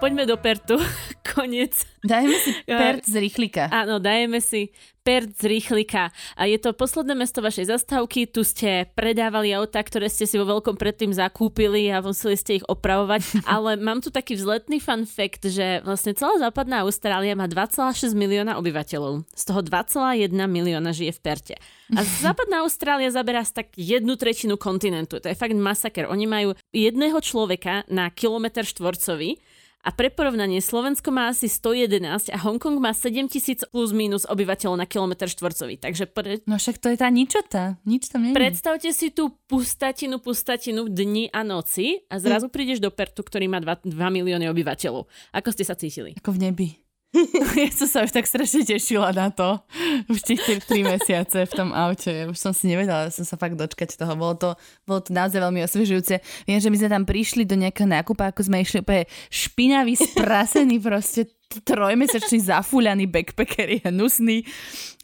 Poďme 0.00 0.24
do 0.24 0.40
Pertu. 0.40 0.80
nakoniec. 1.30 1.86
Dajme 2.00 2.36
si 2.40 2.50
Perth 2.64 3.06
z 3.06 3.16
rýchlika. 3.20 3.68
Áno, 3.70 4.00
dajeme 4.00 4.40
si 4.40 4.72
Perth 5.04 5.36
z 5.36 5.44
rýchlika. 5.46 6.10
A 6.34 6.48
je 6.48 6.58
to 6.58 6.74
posledné 6.74 7.14
mesto 7.14 7.44
vašej 7.44 7.70
zastávky. 7.70 8.26
Tu 8.26 8.42
ste 8.42 8.88
predávali 8.96 9.52
auta, 9.54 9.80
ktoré 9.80 10.10
ste 10.10 10.26
si 10.26 10.36
vo 10.40 10.48
veľkom 10.48 10.80
predtým 10.80 11.12
zakúpili 11.14 11.92
a 11.92 12.02
museli 12.02 12.36
ste 12.36 12.52
ich 12.60 12.66
opravovať. 12.66 13.22
Ale 13.54 13.78
mám 13.78 14.02
tu 14.02 14.10
taký 14.10 14.34
vzletný 14.34 14.82
fun 14.82 15.06
fact, 15.06 15.46
že 15.46 15.84
vlastne 15.86 16.16
celá 16.16 16.40
západná 16.40 16.82
Austrália 16.82 17.36
má 17.38 17.46
2,6 17.46 18.16
milióna 18.16 18.58
obyvateľov. 18.58 19.28
Z 19.30 19.42
toho 19.46 19.60
2,1 19.62 20.32
milióna 20.34 20.90
žije 20.90 21.14
v 21.14 21.20
Perte. 21.20 21.56
A 21.94 22.00
západná 22.24 22.66
Austrália 22.66 23.12
zaberá 23.12 23.44
tak 23.46 23.70
jednu 23.76 24.16
tretinu 24.18 24.56
kontinentu. 24.56 25.20
To 25.20 25.28
je 25.30 25.36
fakt 25.38 25.54
masaker. 25.54 26.10
Oni 26.10 26.26
majú 26.26 26.56
jedného 26.74 27.16
človeka 27.22 27.84
na 27.88 28.08
kilometr 28.10 28.66
štvorcový 28.66 29.40
a 29.80 29.96
pre 29.96 30.12
porovnanie, 30.12 30.60
Slovensko 30.60 31.08
má 31.08 31.32
asi 31.32 31.48
111 31.48 32.28
a 32.28 32.38
Hongkong 32.44 32.76
má 32.76 32.92
7000 32.92 33.72
plus 33.72 33.96
minus 33.96 34.28
obyvateľov 34.28 34.76
na 34.76 34.84
kilometr 34.84 35.24
štvorcový. 35.32 35.80
Takže 35.80 36.04
pre... 36.04 36.44
No 36.44 36.60
však 36.60 36.76
to 36.76 36.92
je 36.92 37.00
tá 37.00 37.08
ničota. 37.08 37.80
Nič 37.88 38.12
tam 38.12 38.28
nie 38.28 38.36
Predstavte 38.36 38.92
si 38.92 39.08
tú 39.08 39.32
pustatinu, 39.48 40.20
pustatinu 40.20 40.84
dni 40.84 41.32
a 41.32 41.40
noci 41.40 42.04
a 42.12 42.20
zrazu 42.20 42.48
hm. 42.48 42.52
prídeš 42.52 42.78
do 42.84 42.92
Pertu, 42.92 43.24
ktorý 43.24 43.48
má 43.48 43.56
2, 43.56 43.88
2 43.88 43.96
milióny 43.96 44.52
obyvateľov. 44.52 45.08
Ako 45.32 45.48
ste 45.48 45.64
sa 45.64 45.72
cítili? 45.72 46.12
Ako 46.20 46.36
v 46.36 46.38
nebi. 46.44 46.68
ja 47.58 47.70
som 47.74 47.88
sa 47.90 47.98
už 48.06 48.14
tak 48.14 48.26
strašne 48.26 48.62
tešila 48.62 49.10
na 49.10 49.34
to. 49.34 49.58
Už 50.06 50.22
tie 50.22 50.38
tri 50.62 50.86
mesiace 50.86 51.42
v 51.42 51.52
tom 51.52 51.74
aute. 51.74 52.30
Už 52.30 52.38
som 52.38 52.54
si 52.54 52.70
nevedela, 52.70 53.10
som 53.10 53.26
sa 53.26 53.34
fakt 53.34 53.58
dočkať 53.58 53.98
toho. 53.98 54.14
Bolo 54.14 54.38
to, 54.38 54.48
bolo 54.86 55.02
to 55.02 55.10
naozaj 55.10 55.42
veľmi 55.42 55.66
osvežujúce. 55.66 56.22
Viem, 56.46 56.60
že 56.62 56.70
my 56.70 56.76
sme 56.78 56.90
tam 56.94 57.02
prišli 57.02 57.42
do 57.42 57.58
nejakého 57.58 57.90
nákupa, 57.90 58.30
ako 58.30 58.46
sme 58.46 58.62
išli 58.62 58.86
úplne 58.86 59.10
špinavý, 59.26 59.98
sprasený, 59.98 60.78
proste 60.86 61.26
trojmesačný 61.50 62.46
zafúľaný 62.46 63.10
backpacker 63.10 63.66
je 63.66 63.80
hnusný 63.90 64.46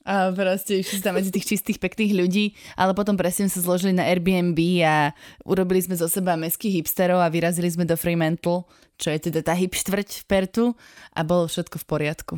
a 0.07 0.31
proste 0.31 0.87
išli 0.87 1.03
tam 1.03 1.19
medzi 1.19 1.35
tých 1.35 1.59
čistých, 1.59 1.83
pekných 1.83 2.15
ľudí, 2.15 2.55
ale 2.79 2.95
potom 2.95 3.19
presne 3.19 3.51
sa 3.51 3.59
zložili 3.59 3.91
na 3.91 4.07
Airbnb 4.07 4.55
a 4.87 5.11
urobili 5.43 5.83
sme 5.83 5.99
zo 5.99 6.07
seba 6.07 6.39
meských 6.39 6.81
hipsterov 6.81 7.19
a 7.19 7.27
vyrazili 7.27 7.67
sme 7.67 7.83
do 7.83 7.99
Fremantle 7.99 8.71
čo 8.97 9.13
je 9.13 9.29
teda 9.29 9.45
tá 9.45 9.53
hip 9.53 9.77
štvrť 9.77 10.25
v 10.25 10.25
Pertu 10.25 10.65
a 11.13 11.21
bolo 11.21 11.45
všetko 11.47 11.77
v 11.81 11.87
poriadku. 11.87 12.35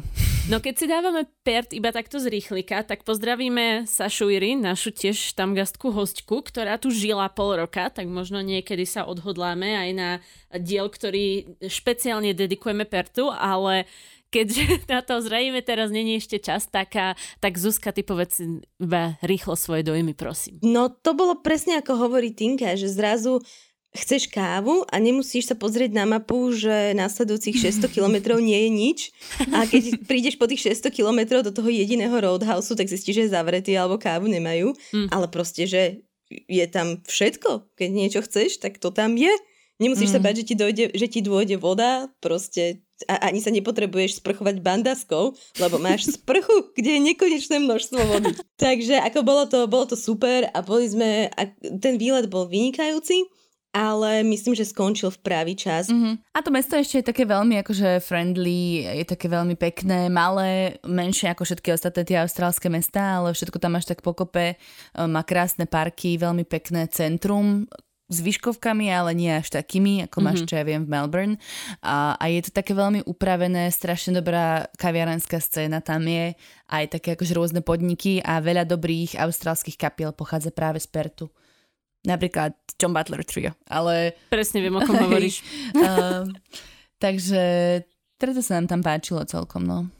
No 0.51 0.59
keď 0.59 0.75
si 0.75 0.87
dávame 0.91 1.29
Pert 1.47 1.71
iba 1.71 1.95
takto 1.95 2.19
z 2.19 2.27
rýchlika, 2.33 2.83
tak 2.83 3.07
pozdravíme 3.07 3.87
Sašu 3.87 4.33
Iri, 4.33 4.59
našu 4.59 4.91
tiež 4.91 5.39
tam 5.39 5.55
gastku 5.55 5.95
hostku, 5.95 6.43
ktorá 6.43 6.81
tu 6.81 6.91
žila 6.91 7.31
pol 7.31 7.63
roka, 7.63 7.87
tak 7.93 8.11
možno 8.11 8.43
niekedy 8.43 8.89
sa 8.89 9.07
odhodláme 9.07 9.77
aj 9.77 9.91
na 9.95 10.11
diel, 10.57 10.91
ktorý 10.91 11.59
špeciálne 11.63 12.35
dedikujeme 12.35 12.89
Pertu, 12.89 13.31
ale 13.31 13.87
keďže 14.29 14.65
na 14.93 15.01
to 15.05 15.21
zrejme 15.21 15.61
teraz 15.65 15.93
není 15.93 16.21
ešte 16.21 16.39
čas, 16.41 16.69
tak, 16.69 16.97
tak 17.41 17.53
Zuzka, 17.57 17.93
ty 17.93 18.05
povedz 18.05 18.41
iba 18.81 19.17
rýchlo 19.25 19.57
svoje 19.57 19.85
dojmy, 19.85 20.13
prosím. 20.17 20.61
No 20.65 20.93
to 20.93 21.17
bolo 21.17 21.41
presne 21.41 21.81
ako 21.81 22.09
hovorí 22.09 22.33
Tinka, 22.33 22.77
že 22.77 22.89
zrazu 22.89 23.41
chceš 24.05 24.31
kávu 24.31 24.87
a 24.87 24.97
nemusíš 25.03 25.51
sa 25.51 25.57
pozrieť 25.59 25.95
na 25.95 26.05
mapu, 26.07 26.55
že 26.55 26.95
následujúcich 26.95 27.59
600 27.83 27.91
kilometrov 27.91 28.39
nie 28.39 28.57
je 28.67 28.71
nič. 28.71 28.99
A 29.51 29.67
keď 29.67 30.03
prídeš 30.07 30.39
po 30.39 30.47
tých 30.47 30.65
600 30.65 30.95
kilometrov 30.95 31.43
do 31.43 31.51
toho 31.51 31.69
jediného 31.69 32.15
roadhouse, 32.15 32.71
tak 32.73 32.87
zistíš, 32.91 33.15
že 33.15 33.25
je 33.29 33.35
zavretý 33.35 33.75
alebo 33.75 34.01
kávu 34.01 34.31
nemajú. 34.31 34.75
Mm. 34.95 35.09
Ale 35.11 35.27
proste, 35.29 35.67
že 35.67 36.05
je 36.31 36.67
tam 36.69 37.01
všetko. 37.05 37.75
Keď 37.75 37.89
niečo 37.91 38.21
chceš, 38.23 38.61
tak 38.61 38.77
to 38.77 38.93
tam 38.93 39.17
je. 39.17 39.33
Nemusíš 39.79 40.11
mm. 40.11 40.15
sa 40.15 40.21
bať, 40.21 40.35
že 40.43 40.45
ti, 40.45 40.55
dojde, 40.59 40.85
že 40.91 41.07
ti 41.07 41.21
dôjde 41.23 41.57
voda, 41.57 42.11
proste 42.19 42.83
a 43.07 43.31
ani 43.31 43.39
sa 43.39 43.55
nepotrebuješ 43.55 44.19
sprchovať 44.19 44.59
bandaskou, 44.59 45.39
lebo 45.63 45.79
máš 45.79 46.19
sprchu, 46.19 46.67
kde 46.77 46.99
je 46.99 47.07
nekonečné 47.15 47.57
množstvo 47.63 47.99
vody. 48.11 48.35
Takže 48.59 48.99
ako 48.99 49.23
bolo 49.23 49.47
to, 49.47 49.71
bolo 49.71 49.87
to 49.87 49.95
super 49.95 50.51
a 50.51 50.59
boli 50.67 50.91
sme, 50.91 51.31
a 51.31 51.43
ten 51.79 51.95
výlet 51.95 52.27
bol 52.27 52.51
vynikajúci 52.51 53.38
ale 53.79 54.26
myslím, 54.26 54.59
že 54.59 54.66
skončil 54.66 55.14
v 55.14 55.22
pravý 55.22 55.55
čas. 55.55 55.87
Mm-hmm. 55.87 56.35
A 56.35 56.39
to 56.43 56.51
mesto 56.51 56.74
ešte 56.74 56.99
je 56.99 57.09
také 57.14 57.22
veľmi 57.22 57.62
akože 57.62 58.03
friendly, 58.03 58.83
je 58.83 59.07
také 59.07 59.31
veľmi 59.31 59.55
pekné, 59.55 60.11
malé, 60.11 60.83
menšie 60.83 61.31
ako 61.31 61.47
všetky 61.47 61.70
ostatné 61.70 62.03
tie 62.03 62.18
austrálske 62.18 62.66
mesta, 62.66 63.22
ale 63.22 63.31
všetko 63.31 63.62
tam 63.62 63.79
máš 63.79 63.87
tak 63.87 64.03
pokope, 64.03 64.55
e, 64.55 64.57
má 65.07 65.22
krásne 65.22 65.70
parky, 65.70 66.18
veľmi 66.18 66.43
pekné 66.43 66.91
centrum, 66.91 67.70
s 68.09 68.24
výškovkami, 68.24 68.89
ale 68.89 69.12
nie 69.12 69.29
až 69.29 69.53
takými, 69.53 70.09
ako 70.09 70.18
máš, 70.24 70.41
mm-hmm. 70.41 70.49
čo 70.49 70.55
ja 70.57 70.64
viem, 70.64 70.83
v 70.89 70.93
Melbourne. 70.97 71.37
A, 71.85 72.16
a 72.16 72.24
je 72.33 72.41
to 72.41 72.57
také 72.57 72.72
veľmi 72.72 73.05
upravené, 73.05 73.68
strašne 73.68 74.16
dobrá 74.16 74.64
kaviarenská 74.81 75.37
scéna 75.37 75.85
tam 75.85 76.09
je, 76.09 76.33
aj 76.72 76.85
také 76.89 77.14
akože 77.14 77.37
rôzne 77.37 77.61
podniky 77.61 78.24
a 78.24 78.41
veľa 78.41 78.64
dobrých 78.64 79.20
austrálskych 79.20 79.76
kapiel 79.76 80.16
pochádza 80.16 80.49
práve 80.49 80.81
z 80.81 80.89
Pertu. 80.89 81.29
Napríklad 82.07 82.55
John 82.79 82.95
Butler 82.95 83.27
Trio, 83.27 83.53
ale... 83.67 84.15
Presne 84.31 84.63
viem, 84.63 84.75
o 84.77 84.83
kom 84.87 84.99
hovoríš. 85.09 85.43
uh, 85.75 86.27
takže 87.03 87.43
preto 88.19 88.43
sa 88.43 88.59
nám 88.59 88.67
tam 88.71 88.81
páčilo 88.83 89.23
celkom, 89.27 89.67
no. 89.67 89.91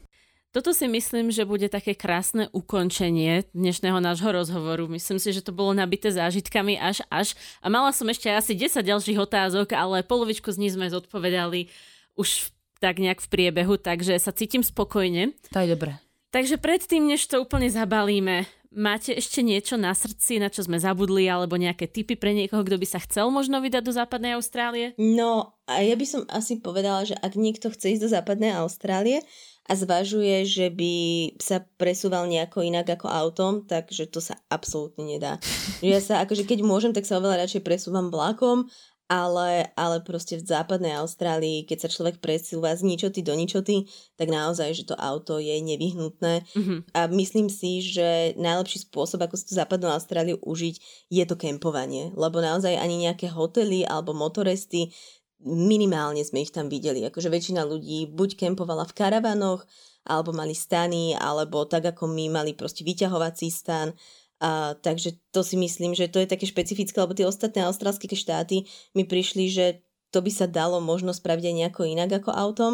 Toto 0.49 0.73
si 0.73 0.89
myslím, 0.89 1.29
že 1.29 1.45
bude 1.45 1.69
také 1.69 1.93
krásne 1.93 2.49
ukončenie 2.49 3.45
dnešného 3.53 4.01
nášho 4.01 4.33
rozhovoru. 4.33 4.89
Myslím 4.89 5.21
si, 5.21 5.29
že 5.29 5.45
to 5.45 5.53
bolo 5.53 5.77
nabité 5.77 6.09
zážitkami 6.09 6.73
až 6.81 7.05
až. 7.13 7.37
A 7.61 7.69
mala 7.69 7.93
som 7.93 8.09
ešte 8.09 8.33
asi 8.33 8.57
10 8.57 8.81
ďalších 8.81 9.21
otázok, 9.21 9.77
ale 9.77 10.01
polovičku 10.01 10.49
z 10.49 10.57
nich 10.57 10.73
sme 10.73 10.89
zodpovedali 10.89 11.69
už 12.17 12.49
tak 12.81 12.97
nejak 12.97 13.21
v 13.21 13.29
priebehu, 13.29 13.77
takže 13.77 14.17
sa 14.17 14.33
cítim 14.33 14.65
spokojne. 14.65 15.37
To 15.53 15.61
je 15.61 15.69
dobré. 15.69 16.01
Takže 16.33 16.57
predtým, 16.57 17.05
než 17.05 17.29
to 17.29 17.45
úplne 17.45 17.69
zabalíme, 17.69 18.49
Máte 18.69 19.17
ešte 19.17 19.41
niečo 19.41 19.81
na 19.81 19.97
srdci, 19.97 20.37
na 20.37 20.45
čo 20.45 20.61
sme 20.61 20.77
zabudli, 20.77 21.25
alebo 21.25 21.57
nejaké 21.57 21.89
tipy 21.89 22.13
pre 22.13 22.37
niekoho, 22.37 22.61
kto 22.61 22.77
by 22.77 22.85
sa 22.85 23.01
chcel 23.01 23.33
možno 23.33 23.57
vydať 23.65 23.81
do 23.81 23.89
západnej 23.89 24.37
Austrálie? 24.37 24.93
No, 25.01 25.57
a 25.65 25.81
ja 25.81 25.97
by 25.97 26.05
som 26.05 26.21
asi 26.29 26.61
povedala, 26.61 27.01
že 27.01 27.17
ak 27.17 27.33
niekto 27.33 27.73
chce 27.73 27.97
ísť 27.97 28.03
do 28.05 28.13
západnej 28.13 28.53
Austrálie 28.53 29.25
a 29.65 29.73
zvažuje, 29.73 30.45
že 30.45 30.69
by 30.69 30.93
sa 31.41 31.65
presúval 31.81 32.29
nejako 32.29 32.61
inak 32.61 32.89
ako 32.93 33.09
autom, 33.09 33.53
takže 33.65 34.05
to 34.05 34.21
sa 34.21 34.37
absolútne 34.53 35.01
nedá. 35.01 35.41
Ja 35.81 35.97
sa, 35.97 36.21
akože 36.21 36.45
keď 36.45 36.61
môžem, 36.61 36.93
tak 36.93 37.09
sa 37.09 37.17
oveľa 37.17 37.49
radšej 37.49 37.65
presúvam 37.65 38.13
vlakom 38.13 38.69
ale, 39.09 39.73
ale 39.73 40.05
proste 40.05 40.37
v 40.37 40.45
západnej 40.45 40.93
Austrálii, 41.01 41.65
keď 41.65 41.77
sa 41.83 41.89
človek 41.89 42.21
presúva 42.21 42.77
z 42.77 42.85
ničoty 42.85 43.25
do 43.25 43.33
ničoty, 43.33 43.89
tak 44.13 44.29
naozaj, 44.29 44.69
že 44.77 44.85
to 44.85 44.95
auto 44.95 45.41
je 45.41 45.57
nevyhnutné. 45.57 46.45
Mm-hmm. 46.45 46.79
A 46.93 47.09
myslím 47.09 47.49
si, 47.49 47.81
že 47.81 48.37
najlepší 48.37 48.85
spôsob, 48.85 49.25
ako 49.25 49.33
si 49.33 49.49
tú 49.49 49.57
západnú 49.57 49.89
Austráliu 49.89 50.37
užiť, 50.45 50.75
je 51.09 51.23
to 51.25 51.33
kempovanie. 51.33 52.13
Lebo 52.13 52.37
naozaj 52.37 52.77
ani 52.77 53.09
nejaké 53.09 53.33
hotely 53.33 53.81
alebo 53.81 54.13
motoresty, 54.13 54.93
minimálne 55.41 56.21
sme 56.21 56.45
ich 56.45 56.53
tam 56.53 56.69
videli. 56.69 57.01
Akože 57.01 57.33
väčšina 57.33 57.65
ľudí 57.65 58.13
buď 58.13 58.37
kempovala 58.37 58.85
v 58.85 58.93
karavanoch, 58.93 59.65
alebo 60.05 60.31
mali 60.37 60.53
stany, 60.53 61.17
alebo 61.17 61.65
tak 61.65 61.97
ako 61.97 62.07
my 62.09 62.29
mali 62.29 62.53
proste 62.53 62.85
vyťahovací 62.85 63.49
stan 63.49 63.93
a, 64.39 64.73
takže 64.79 65.19
to 65.35 65.43
si 65.43 65.59
myslím, 65.59 65.91
že 65.91 66.07
to 66.07 66.23
je 66.23 66.31
také 66.31 66.47
špecifické, 66.47 66.95
lebo 66.95 67.11
tie 67.11 67.27
ostatné 67.27 67.67
austrálske 67.67 68.07
štáty 68.15 68.63
mi 68.95 69.03
prišli, 69.03 69.51
že 69.51 69.65
to 70.09 70.23
by 70.23 70.31
sa 70.31 70.49
dalo 70.49 70.79
možno 70.81 71.13
spraviť 71.13 71.45
aj 71.45 71.55
nejako 71.55 71.81
inak 71.85 72.09
ako 72.23 72.31
autom, 72.33 72.73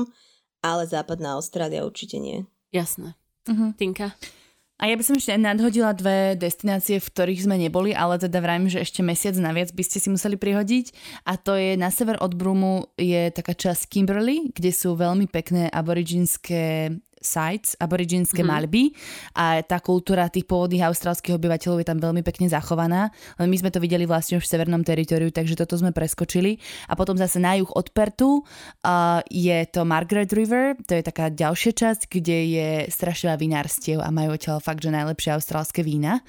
ale 0.63 0.87
západná 0.87 1.35
Austrália 1.35 1.83
určite 1.83 2.21
nie. 2.21 2.47
Jasné. 2.71 3.17
Uh-huh. 3.45 3.73
Tinka? 3.75 4.15
A 4.75 4.91
ja 4.91 4.99
by 4.99 5.03
som 5.07 5.15
ešte 5.15 5.39
nadhodila 5.39 5.95
dve 5.95 6.35
destinácie, 6.35 6.99
v 6.99 7.07
ktorých 7.07 7.47
sme 7.47 7.55
neboli, 7.55 7.95
ale 7.95 8.19
teda 8.19 8.43
vrajím, 8.43 8.67
že 8.67 8.83
ešte 8.83 8.99
mesiac 8.99 9.31
naviac 9.39 9.71
by 9.71 9.83
ste 9.87 10.03
si 10.03 10.11
museli 10.11 10.35
prihodiť. 10.35 10.91
A 11.23 11.39
to 11.39 11.55
je 11.55 11.79
na 11.79 11.87
sever 11.87 12.19
od 12.19 12.35
Brumu 12.35 12.91
je 12.99 13.31
taká 13.31 13.55
časť 13.55 13.87
Kimberley, 13.87 14.51
kde 14.51 14.75
sú 14.75 14.99
veľmi 14.99 15.31
pekné 15.31 15.71
aboriginské 15.71 16.91
sites, 17.25 17.73
aborigínske 17.81 18.45
mm-hmm. 18.45 18.53
malby 18.53 18.93
a 19.33 19.65
tá 19.65 19.81
kultúra 19.81 20.29
tých 20.29 20.45
pôvodných 20.45 20.85
austrálskych 20.85 21.35
obyvateľov 21.35 21.81
je 21.81 21.89
tam 21.89 21.99
veľmi 21.99 22.21
pekne 22.21 22.47
zachovaná. 22.47 23.09
Len 23.41 23.49
my 23.49 23.57
sme 23.57 23.73
to 23.73 23.81
videli 23.81 24.05
vlastne 24.05 24.37
už 24.37 24.45
v 24.45 24.51
severnom 24.55 24.85
teritoriu, 24.85 25.33
takže 25.33 25.57
toto 25.57 25.75
sme 25.75 25.89
preskočili. 25.91 26.61
A 26.87 26.93
potom 26.93 27.17
zase 27.17 27.41
na 27.41 27.57
juh 27.57 27.69
od 27.73 27.89
Pertu 27.91 28.45
uh, 28.45 29.19
je 29.27 29.65
to 29.73 29.83
Margaret 29.83 30.29
River, 30.31 30.77
to 30.85 30.95
je 30.95 31.03
taká 31.03 31.33
ďalšia 31.33 31.73
časť, 31.73 32.01
kde 32.07 32.37
je 32.53 32.69
strašne 32.93 33.33
vinárstiev 33.35 33.99
a 33.99 34.13
majú 34.13 34.37
odtiaľ 34.37 34.61
fakt, 34.61 34.85
že 34.85 34.93
najlepšie 34.93 35.33
austrálske 35.33 35.81
vína. 35.81 36.21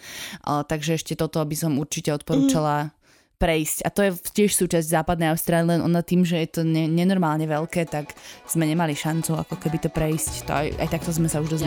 Uh, 0.42 0.64
takže 0.64 0.96
ešte 0.96 1.12
toto 1.12 1.44
by 1.44 1.56
som 1.56 1.76
určite 1.76 2.10
odporúčala 2.10 2.88
mm 2.88 2.95
prejsť. 3.36 3.84
A 3.84 3.88
to 3.92 4.00
je 4.04 4.10
tiež 4.32 4.56
súčasť 4.56 4.88
západnej 4.88 5.32
Austrálie, 5.32 5.76
len 5.76 5.80
ona 5.84 6.00
tým, 6.00 6.24
že 6.24 6.40
je 6.40 6.48
to 6.48 6.62
ne- 6.64 6.88
nenormálne 6.88 7.44
veľké, 7.44 7.88
tak 7.88 8.16
sme 8.48 8.64
nemali 8.64 8.96
šancu 8.96 9.36
ako 9.36 9.60
keby 9.60 9.78
to 9.80 9.90
prejsť. 9.92 10.48
To 10.48 10.52
aj, 10.56 10.66
aj 10.80 10.88
takto 10.88 11.10
sme 11.12 11.28
sa 11.28 11.44
už 11.44 11.56
dosť. 11.56 11.64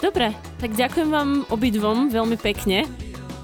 Dobre, 0.00 0.36
tak 0.60 0.76
ďakujem 0.76 1.08
vám 1.08 1.48
obidvom 1.48 2.12
veľmi 2.12 2.36
pekne. 2.36 2.84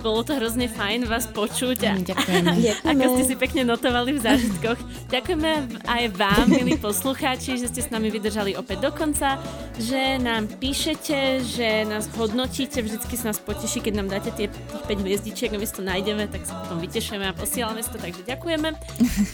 Bolo 0.00 0.24
to 0.24 0.32
hrozne 0.32 0.64
fajn 0.64 1.04
vás 1.04 1.28
počuť 1.28 1.78
a 1.84 1.92
Ďakujeme. 2.10 2.56
ako 2.88 3.04
ste 3.12 3.22
si 3.22 3.34
pekne 3.36 3.68
notovali 3.68 4.16
v 4.16 4.20
zážitkoch. 4.20 4.80
Ďakujeme 5.12 5.50
aj 5.84 6.04
vám, 6.16 6.46
milí 6.48 6.80
poslucháči, 6.80 7.60
že 7.60 7.68
ste 7.68 7.84
s 7.84 7.92
nami 7.92 8.08
vydržali 8.08 8.56
opäť 8.56 8.88
do 8.88 8.90
konca, 8.90 9.36
že 9.76 10.16
nám 10.16 10.48
píšete, 10.56 11.44
že 11.44 11.84
nás 11.84 12.08
hodnotíte, 12.16 12.80
vždycky 12.80 13.12
sa 13.14 13.28
nás 13.28 13.38
poteší, 13.38 13.80
keď 13.80 13.92
nám 13.94 14.08
dáte 14.08 14.32
tie, 14.32 14.48
tých 14.48 14.84
5 14.88 15.04
hviezdičiek 15.04 15.52
my 15.52 15.62
si 15.62 15.74
to 15.74 15.82
nájdeme, 15.82 16.24
tak 16.26 16.42
sa 16.42 16.56
potom 16.58 16.80
vytešujeme 16.80 17.28
a 17.28 17.36
posielame 17.36 17.80
si 17.80 17.92
to, 17.92 18.00
takže 18.00 18.24
ďakujeme. 18.24 18.72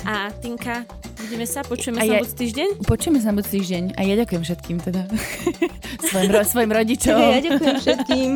A 0.03 0.35
Tinka, 0.35 0.83
vidíme 1.23 1.47
sa, 1.47 1.63
počujeme 1.63 1.99
A 1.99 2.03
sa 2.03 2.11
ja- 2.11 2.21
budúci 2.21 2.37
týždeň. 2.43 2.69
Počujeme 2.83 3.19
sa 3.23 3.31
budúci 3.31 3.63
týždeň 3.63 3.95
a 3.95 4.01
ja 4.03 4.15
ďakujem 4.19 4.43
všetkým 4.43 4.77
teda. 4.83 5.07
svojim, 6.11 6.31
svojim 6.43 6.71
rodičom. 6.73 7.15
Ja 7.15 7.39
ďakujem 7.39 7.77
všetkým. 7.79 8.31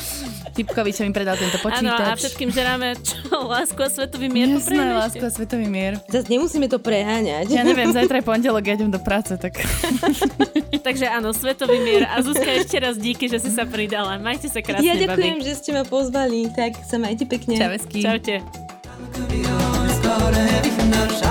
Typkovi, 0.58 0.90
čo 0.90 1.06
mi 1.06 1.14
predal 1.14 1.38
tento 1.38 1.62
Áno, 1.70 1.88
a 1.88 1.96
počítač. 1.98 2.18
všetkým 2.18 2.50
žeráme 2.50 2.86
čo, 2.98 3.16
lásku 3.46 3.76
a 3.76 3.88
svetový 3.88 4.26
mier. 4.26 4.48
Jasné, 4.50 4.82
lásku 4.92 5.20
a 5.20 5.30
svetový 5.30 5.66
mier. 5.66 6.00
Zas 6.06 6.26
nemusíme 6.26 6.64
to 6.64 6.78
preháňať. 6.78 7.48
Ja 7.48 7.62
neviem, 7.62 7.88
zajtra 7.88 8.18
je 8.18 8.24
pondelok, 8.24 8.62
ja 8.62 8.74
idem 8.74 8.88
do 8.88 8.98
práce, 8.98 9.34
tak 9.34 9.60
Takže 10.86 11.06
áno, 11.06 11.30
svetový 11.30 11.78
mier. 11.78 12.06
A 12.06 12.18
Zuzka 12.18 12.46
ešte 12.46 12.76
raz 12.76 12.96
díky, 12.96 13.26
že 13.26 13.38
si 13.38 13.50
sa 13.50 13.64
pridala. 13.64 14.16
Majte 14.16 14.46
sa 14.46 14.58
krásne, 14.58 14.82
Ja 14.82 14.94
ďakujem, 14.94 15.36
babi. 15.36 15.44
že 15.44 15.52
ste 15.54 15.70
ma 15.70 15.82
pozvali. 15.82 16.48
Tak 16.48 16.80
sa 16.82 16.96
majte 16.96 17.24
pekne. 17.24 17.54
čavesky. 17.54 18.00
Čaute. 18.00 18.40
Vychnaša 20.58 21.27